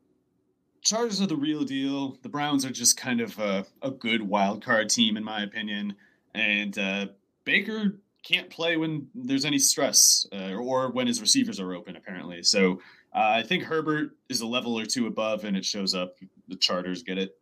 Chargers 0.84 1.22
are 1.22 1.28
the 1.28 1.36
real 1.36 1.64
deal. 1.64 2.18
The 2.22 2.30
Browns 2.30 2.66
are 2.66 2.72
just 2.72 2.98
kind 2.98 3.22
of 3.22 3.40
a, 3.40 3.66
a 3.82 3.90
good 3.90 4.22
wild 4.22 4.64
card 4.64 4.90
team, 4.90 5.16
in 5.16 5.24
my 5.24 5.42
opinion. 5.44 5.96
And 6.34 6.78
uh, 6.78 7.08
Baker 7.46 8.00
can't 8.24 8.50
play 8.50 8.78
when 8.78 9.08
there's 9.16 9.46
any 9.46 9.60
stress 9.60 10.26
uh, 10.34 10.54
or 10.54 10.90
when 10.92 11.08
his 11.08 11.22
receivers 11.22 11.60
are 11.60 11.74
open, 11.74 11.96
apparently. 11.96 12.44
So 12.44 12.82
uh, 13.14 13.20
I 13.20 13.44
think 13.44 13.64
Herbert 13.64 14.12
is 14.30 14.42
a 14.42 14.48
level 14.48 14.78
or 14.78 14.86
two 14.86 15.08
above, 15.08 15.46
and 15.46 15.56
it 15.56 15.66
shows 15.66 15.94
up. 15.94 16.16
The 16.48 16.56
Chargers 16.56 17.04
get 17.04 17.18
it. 17.18 17.38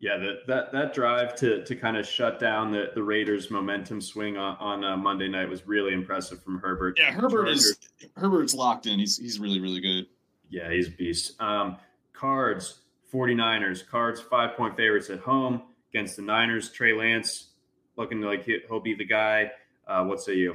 Yeah, 0.00 0.16
that 0.16 0.46
that 0.46 0.72
that 0.72 0.94
drive 0.94 1.34
to 1.36 1.62
to 1.62 1.76
kind 1.76 1.98
of 1.98 2.06
shut 2.06 2.40
down 2.40 2.72
the 2.72 2.90
the 2.94 3.02
Raiders' 3.02 3.50
momentum 3.50 4.00
swing 4.00 4.38
on 4.38 4.56
on 4.56 4.82
uh, 4.82 4.96
Monday 4.96 5.28
night 5.28 5.46
was 5.48 5.66
really 5.66 5.92
impressive 5.92 6.42
from 6.42 6.58
Herbert. 6.58 6.98
Yeah, 6.98 7.12
Herbert 7.12 7.44
Chargers. 7.44 7.64
is 7.66 7.78
Herbert's 8.16 8.54
locked 8.54 8.86
in. 8.86 8.98
He's 8.98 9.18
he's 9.18 9.38
really 9.38 9.60
really 9.60 9.80
good. 9.80 10.06
Yeah, 10.48 10.70
he's 10.72 10.88
a 10.88 10.90
beast. 10.90 11.40
Um, 11.40 11.76
Cards, 12.20 12.80
49ers. 13.14 13.86
Cards, 13.88 14.20
five 14.20 14.54
point 14.54 14.76
favorites 14.76 15.08
at 15.08 15.20
home 15.20 15.62
against 15.92 16.16
the 16.16 16.22
Niners. 16.22 16.70
Trey 16.70 16.92
Lance 16.92 17.48
looking 17.96 18.20
like 18.20 18.44
he'll 18.44 18.80
be 18.80 18.94
the 18.94 19.06
guy. 19.06 19.50
Uh, 19.88 20.04
what 20.04 20.20
say 20.20 20.34
you? 20.34 20.54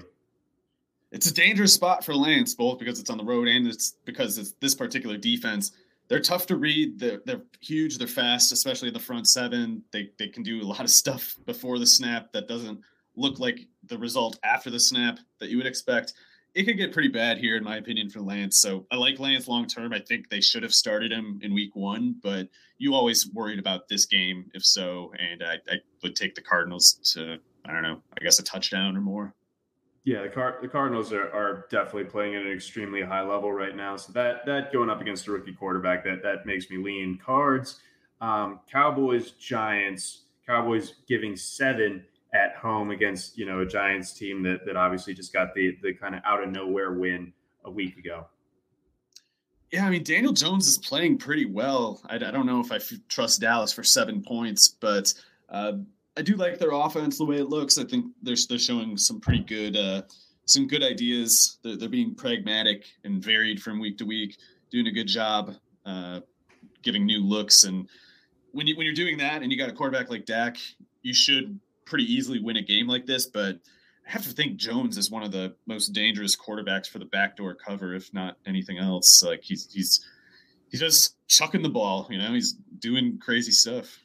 It's 1.11 1.27
a 1.27 1.33
dangerous 1.33 1.73
spot 1.73 2.05
for 2.05 2.13
Lance, 2.13 2.53
both 2.53 2.77
because 2.77 2.99
it's 2.99 3.09
on 3.09 3.17
the 3.17 3.23
road 3.23 3.47
and 3.47 3.67
it's 3.67 3.95
because 4.05 4.37
it's 4.37 4.51
this 4.61 4.75
particular 4.75 5.17
defense. 5.17 5.71
They're 6.07 6.19
tough 6.19 6.45
to 6.47 6.55
read. 6.55 6.99
They're, 6.99 7.21
they're 7.25 7.41
huge. 7.61 7.97
They're 7.97 8.07
fast, 8.07 8.51
especially 8.51 8.91
the 8.91 8.99
front 8.99 9.27
seven. 9.27 9.83
They, 9.91 10.11
they 10.19 10.27
can 10.27 10.43
do 10.43 10.61
a 10.61 10.67
lot 10.67 10.81
of 10.81 10.91
stuff 10.91 11.35
before 11.47 11.79
the 11.79 11.87
snap 11.87 12.31
that 12.33 12.47
doesn't 12.47 12.81
look 13.15 13.39
like 13.39 13.61
the 13.87 13.97
result 13.97 14.37
after 14.43 14.69
the 14.69 14.79
snap 14.79 15.17
that 15.39 15.49
you 15.49 15.57
would 15.57 15.65
expect 15.65 16.13
it 16.55 16.63
could 16.63 16.77
get 16.77 16.93
pretty 16.93 17.09
bad 17.09 17.37
here, 17.37 17.57
in 17.57 17.63
my 17.63 17.77
opinion, 17.77 18.09
for 18.09 18.21
Lance. 18.21 18.59
So 18.59 18.87
I 18.89 18.95
like 18.95 19.19
Lance 19.19 19.47
long 19.47 19.67
term. 19.67 19.91
I 19.91 19.99
think 19.99 20.29
they 20.29 20.39
should 20.39 20.63
have 20.63 20.73
started 20.73 21.11
him 21.11 21.39
in 21.43 21.53
week 21.53 21.75
one, 21.75 22.15
but 22.23 22.47
you 22.77 22.93
always 22.93 23.29
worried 23.33 23.59
about 23.59 23.89
this 23.89 24.05
game 24.05 24.49
if 24.53 24.65
so. 24.65 25.11
And 25.19 25.43
I, 25.43 25.55
I 25.69 25.75
would 26.01 26.15
take 26.15 26.33
the 26.33 26.41
Cardinals 26.41 26.93
to, 27.13 27.37
I 27.65 27.73
don't 27.73 27.83
know, 27.83 28.01
I 28.17 28.23
guess 28.23 28.39
a 28.39 28.43
touchdown 28.43 28.95
or 28.95 29.01
more. 29.01 29.33
Yeah, 30.05 30.21
the, 30.21 30.29
Car- 30.29 30.59
the 30.61 30.67
Cardinals 30.67 31.11
are, 31.11 31.29
are 31.31 31.65
definitely 31.69 32.05
playing 32.05 32.35
at 32.35 32.43
an 32.43 32.51
extremely 32.51 33.01
high 33.01 33.23
level 33.23 33.51
right 33.51 33.75
now. 33.75 33.97
So 33.97 34.13
that 34.13 34.45
that 34.45 34.71
going 34.71 34.89
up 34.89 35.01
against 35.01 35.27
a 35.27 35.31
rookie 35.31 35.53
quarterback, 35.53 36.05
that 36.05 36.23
that 36.23 36.45
makes 36.45 36.69
me 36.69 36.77
lean. 36.77 37.19
Cards, 37.23 37.79
um, 38.21 38.59
Cowboys, 38.71 39.31
Giants. 39.31 40.21
Cowboys 40.45 40.93
giving 41.07 41.35
seven 41.35 42.05
at 42.35 42.55
home 42.55 42.91
against 42.91 43.37
you 43.37 43.45
know 43.45 43.61
a 43.61 43.65
Giants 43.65 44.13
team 44.13 44.43
that 44.43 44.65
that 44.65 44.75
obviously 44.75 45.13
just 45.13 45.31
got 45.31 45.53
the 45.55 45.77
the 45.81 45.93
kind 45.93 46.13
of 46.13 46.21
out 46.25 46.43
of 46.43 46.49
nowhere 46.51 46.93
win 46.93 47.31
a 47.63 47.71
week 47.71 47.97
ago. 47.97 48.25
Yeah, 49.71 49.87
I 49.87 49.89
mean 49.89 50.03
Daniel 50.03 50.33
Jones 50.33 50.67
is 50.67 50.77
playing 50.77 51.17
pretty 51.17 51.45
well. 51.45 52.01
I, 52.07 52.15
I 52.15 52.31
don't 52.31 52.45
know 52.45 52.59
if 52.59 52.71
I 52.71 52.75
f- 52.75 52.91
trust 53.07 53.41
Dallas 53.41 53.71
for 53.71 53.83
seven 53.83 54.21
points, 54.21 54.67
but 54.67 55.13
uh, 55.49 55.73
I 56.17 56.21
do 56.21 56.35
like 56.35 56.59
their 56.59 56.71
offense 56.71 57.17
the 57.17 57.25
way 57.25 57.37
it 57.37 57.49
looks. 57.49 57.77
I 57.77 57.85
think 57.85 58.07
they're 58.21 58.35
they're 58.49 58.59
showing 58.59 58.97
some 58.97 59.19
pretty 59.19 59.43
good 59.43 59.77
uh, 59.77 60.01
some 60.45 60.67
good 60.67 60.83
ideas. 60.83 61.57
They're, 61.63 61.77
they're, 61.77 61.89
being 61.89 62.13
pragmatic 62.13 62.85
and 63.03 63.23
varied 63.23 63.61
from 63.61 63.79
week 63.79 63.97
to 63.99 64.05
week, 64.05 64.37
doing 64.69 64.87
a 64.87 64.91
good 64.91 65.07
job, 65.07 65.55
uh, 65.85 66.19
giving 66.83 67.05
new 67.05 67.23
looks. 67.23 67.63
And 67.63 67.87
when 68.51 68.67
you 68.67 68.75
when 68.75 68.85
you're 68.85 68.95
doing 68.95 69.17
that, 69.19 69.41
and 69.41 69.51
you 69.51 69.57
got 69.57 69.69
a 69.69 69.73
quarterback 69.73 70.09
like 70.09 70.25
Dak, 70.25 70.57
you 71.01 71.13
should 71.13 71.59
pretty 71.85 72.11
easily 72.11 72.39
win 72.39 72.57
a 72.57 72.61
game 72.61 72.87
like 72.87 73.05
this, 73.05 73.25
but 73.25 73.59
I 74.07 74.11
have 74.11 74.23
to 74.23 74.29
think 74.29 74.57
Jones 74.57 74.97
is 74.97 75.09
one 75.09 75.23
of 75.23 75.31
the 75.31 75.55
most 75.65 75.89
dangerous 75.89 76.35
quarterbacks 76.35 76.87
for 76.87 76.99
the 76.99 77.05
backdoor 77.05 77.55
cover, 77.55 77.95
if 77.95 78.13
not 78.13 78.37
anything 78.45 78.77
else. 78.77 79.23
Like 79.23 79.43
he's 79.43 79.71
he's 79.71 80.05
he's 80.69 80.79
just 80.79 81.15
chucking 81.27 81.63
the 81.63 81.69
ball, 81.69 82.07
you 82.09 82.17
know, 82.17 82.33
he's 82.33 82.53
doing 82.79 83.19
crazy 83.19 83.51
stuff. 83.51 83.99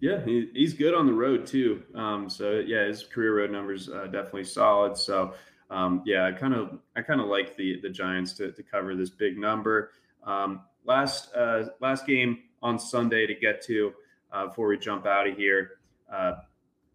Yeah, 0.00 0.24
he, 0.24 0.50
he's 0.52 0.74
good 0.74 0.94
on 0.94 1.06
the 1.06 1.12
road 1.12 1.46
too. 1.46 1.82
Um, 1.94 2.28
so 2.28 2.62
yeah, 2.66 2.86
his 2.86 3.04
career 3.04 3.38
road 3.38 3.50
numbers 3.50 3.88
uh, 3.88 4.06
definitely 4.06 4.44
solid. 4.44 4.96
So 4.96 5.34
um, 5.70 6.02
yeah, 6.04 6.26
I 6.26 6.32
kind 6.32 6.54
of 6.54 6.78
I 6.96 7.02
kind 7.02 7.20
of 7.20 7.28
like 7.28 7.56
the 7.56 7.80
the 7.80 7.88
Giants 7.88 8.32
to, 8.34 8.52
to 8.52 8.62
cover 8.62 8.94
this 8.94 9.10
big 9.10 9.38
number. 9.38 9.90
Um, 10.24 10.62
last 10.84 11.34
uh, 11.34 11.66
last 11.80 12.06
game 12.06 12.38
on 12.62 12.78
Sunday 12.78 13.26
to 13.26 13.34
get 13.34 13.62
to 13.62 13.92
uh, 14.32 14.46
before 14.46 14.68
we 14.68 14.78
jump 14.78 15.06
out 15.06 15.26
of 15.26 15.36
here. 15.36 15.70
Uh, 16.12 16.34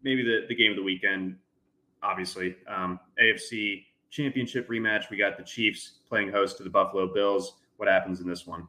maybe 0.04 0.24
the, 0.24 0.46
the 0.48 0.56
game 0.56 0.72
of 0.72 0.78
the 0.78 0.84
weekend, 0.84 1.38
obviously. 2.04 2.56
Um, 2.68 3.00
AFC 3.22 3.84
championship 4.10 4.70
rematch. 4.70 5.10
We 5.10 5.18
got 5.18 5.38
the 5.38 5.44
Chiefs 5.44 6.00
playing 6.08 6.32
host 6.32 6.58
to 6.58 6.64
the 6.64 6.70
Buffalo 6.70 7.14
Bills. 7.14 7.58
What 7.78 7.90
happens 7.90 8.22
in 8.22 8.28
this 8.28 8.48
one? 8.48 8.68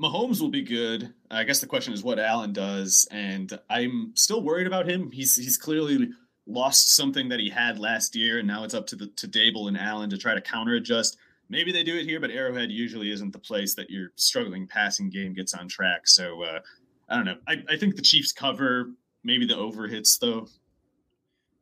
Mahomes 0.00 0.40
will 0.40 0.50
be 0.50 0.62
good. 0.62 1.12
I 1.30 1.44
guess 1.44 1.60
the 1.60 1.66
question 1.66 1.92
is 1.92 2.02
what 2.02 2.18
Allen 2.18 2.52
does, 2.52 3.06
and 3.10 3.58
I'm 3.68 4.12
still 4.14 4.42
worried 4.42 4.66
about 4.66 4.88
him. 4.88 5.10
He's 5.10 5.36
he's 5.36 5.58
clearly 5.58 6.10
lost 6.46 6.94
something 6.96 7.28
that 7.28 7.38
he 7.38 7.50
had 7.50 7.78
last 7.78 8.16
year, 8.16 8.38
and 8.38 8.48
now 8.48 8.64
it's 8.64 8.72
up 8.72 8.86
to 8.88 8.96
the 8.96 9.08
to 9.08 9.28
Daboll 9.28 9.68
and 9.68 9.76
Allen 9.76 10.08
to 10.10 10.16
try 10.16 10.34
to 10.34 10.40
counter 10.40 10.74
adjust. 10.74 11.18
Maybe 11.50 11.70
they 11.70 11.82
do 11.82 11.96
it 11.96 12.04
here, 12.04 12.20
but 12.20 12.30
Arrowhead 12.30 12.70
usually 12.70 13.10
isn't 13.10 13.32
the 13.32 13.38
place 13.38 13.74
that 13.74 13.90
your 13.90 14.12
struggling 14.16 14.66
passing 14.66 15.10
game 15.10 15.34
gets 15.34 15.52
on 15.52 15.68
track. 15.68 16.06
So 16.06 16.44
uh, 16.44 16.60
I 17.08 17.16
don't 17.16 17.26
know. 17.26 17.36
I, 17.46 17.56
I 17.68 17.76
think 17.76 17.96
the 17.96 18.02
Chiefs 18.02 18.32
cover. 18.32 18.92
Maybe 19.24 19.46
the 19.46 19.56
over 19.56 19.86
hits 19.86 20.16
though. 20.18 20.46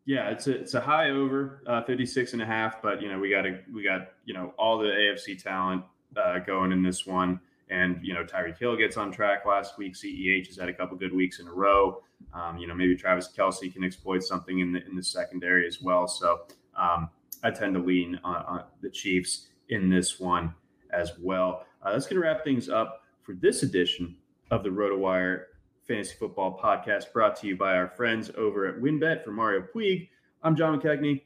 Yeah, 0.04 0.30
it's 0.30 0.46
a 0.46 0.58
it's 0.58 0.74
a 0.74 0.80
high 0.80 1.10
over, 1.10 1.62
uh, 1.66 1.82
56 1.82 2.32
and 2.32 2.40
a 2.40 2.46
half, 2.46 2.80
but 2.80 3.02
you 3.02 3.10
know, 3.10 3.18
we 3.18 3.28
got 3.28 3.42
to 3.42 3.58
we 3.72 3.82
got, 3.82 4.12
you 4.24 4.32
know, 4.32 4.54
all 4.58 4.78
the 4.78 4.88
AFC 4.88 5.42
talent 5.42 5.82
uh, 6.16 6.38
going 6.38 6.72
in 6.72 6.82
this 6.82 7.06
one. 7.06 7.40
And 7.70 8.00
you 8.02 8.14
know, 8.14 8.24
Tyreek 8.24 8.58
Hill 8.58 8.76
gets 8.76 8.96
on 8.96 9.12
track 9.12 9.44
last 9.44 9.76
week. 9.76 9.94
CEH 9.94 10.46
has 10.46 10.56
had 10.56 10.70
a 10.70 10.72
couple 10.72 10.96
good 10.96 11.12
weeks 11.12 11.40
in 11.40 11.46
a 11.46 11.52
row. 11.52 12.02
Um, 12.32 12.56
you 12.56 12.66
know, 12.66 12.74
maybe 12.74 12.96
Travis 12.96 13.30
Kelce 13.36 13.72
can 13.72 13.84
exploit 13.84 14.22
something 14.22 14.60
in 14.60 14.72
the 14.72 14.84
in 14.86 14.96
the 14.96 15.02
secondary 15.02 15.66
as 15.66 15.82
well. 15.82 16.08
So 16.08 16.46
um, 16.74 17.10
I 17.42 17.50
tend 17.50 17.74
to 17.74 17.80
lean 17.80 18.18
on, 18.24 18.36
on, 18.46 18.64
the 18.80 18.90
Chiefs 18.90 19.48
in 19.68 19.90
this 19.90 20.18
one 20.18 20.54
as 20.90 21.12
well. 21.20 21.66
Uh, 21.82 21.92
that's 21.92 22.06
going 22.06 22.20
to 22.20 22.26
wrap 22.26 22.44
things 22.44 22.68
up 22.68 23.02
for 23.22 23.34
this 23.34 23.62
edition 23.62 24.16
of 24.50 24.62
the 24.62 24.70
RotoWire 24.70 25.44
Fantasy 25.88 26.14
Football 26.18 26.60
Podcast, 26.62 27.12
brought 27.14 27.34
to 27.36 27.46
you 27.46 27.56
by 27.56 27.74
our 27.74 27.88
friends 27.88 28.30
over 28.36 28.66
at 28.66 28.76
WynnBET 28.76 29.24
For 29.24 29.32
Mario 29.32 29.64
Puig, 29.74 30.10
I'm 30.42 30.54
John 30.54 30.78
McKechnie. 30.78 31.22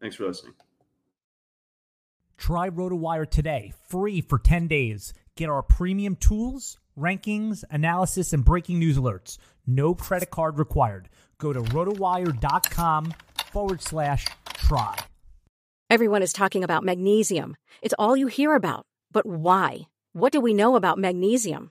Thanks 0.00 0.16
for 0.16 0.26
listening. 0.26 0.52
Try 2.36 2.68
RotoWire 2.68 3.28
today, 3.28 3.72
free 3.88 4.20
for 4.20 4.38
10 4.38 4.68
days. 4.68 5.14
Get 5.36 5.48
our 5.48 5.62
premium 5.62 6.16
tools, 6.16 6.78
rankings, 6.98 7.64
analysis, 7.70 8.34
and 8.34 8.44
breaking 8.44 8.78
news 8.78 8.98
alerts. 8.98 9.38
No 9.66 9.94
credit 9.94 10.30
card 10.30 10.58
required. 10.58 11.08
Go 11.38 11.54
to 11.54 11.60
rotowire.com 11.60 13.14
forward 13.50 13.80
slash 13.80 14.26
try. 14.54 14.96
Everyone 15.88 16.22
is 16.22 16.32
talking 16.32 16.64
about 16.64 16.84
magnesium. 16.84 17.56
It's 17.80 17.94
all 17.98 18.16
you 18.16 18.26
hear 18.26 18.54
about. 18.54 18.84
But 19.10 19.24
why? 19.24 19.82
What 20.12 20.32
do 20.32 20.40
we 20.40 20.52
know 20.52 20.76
about 20.76 20.98
magnesium? 20.98 21.70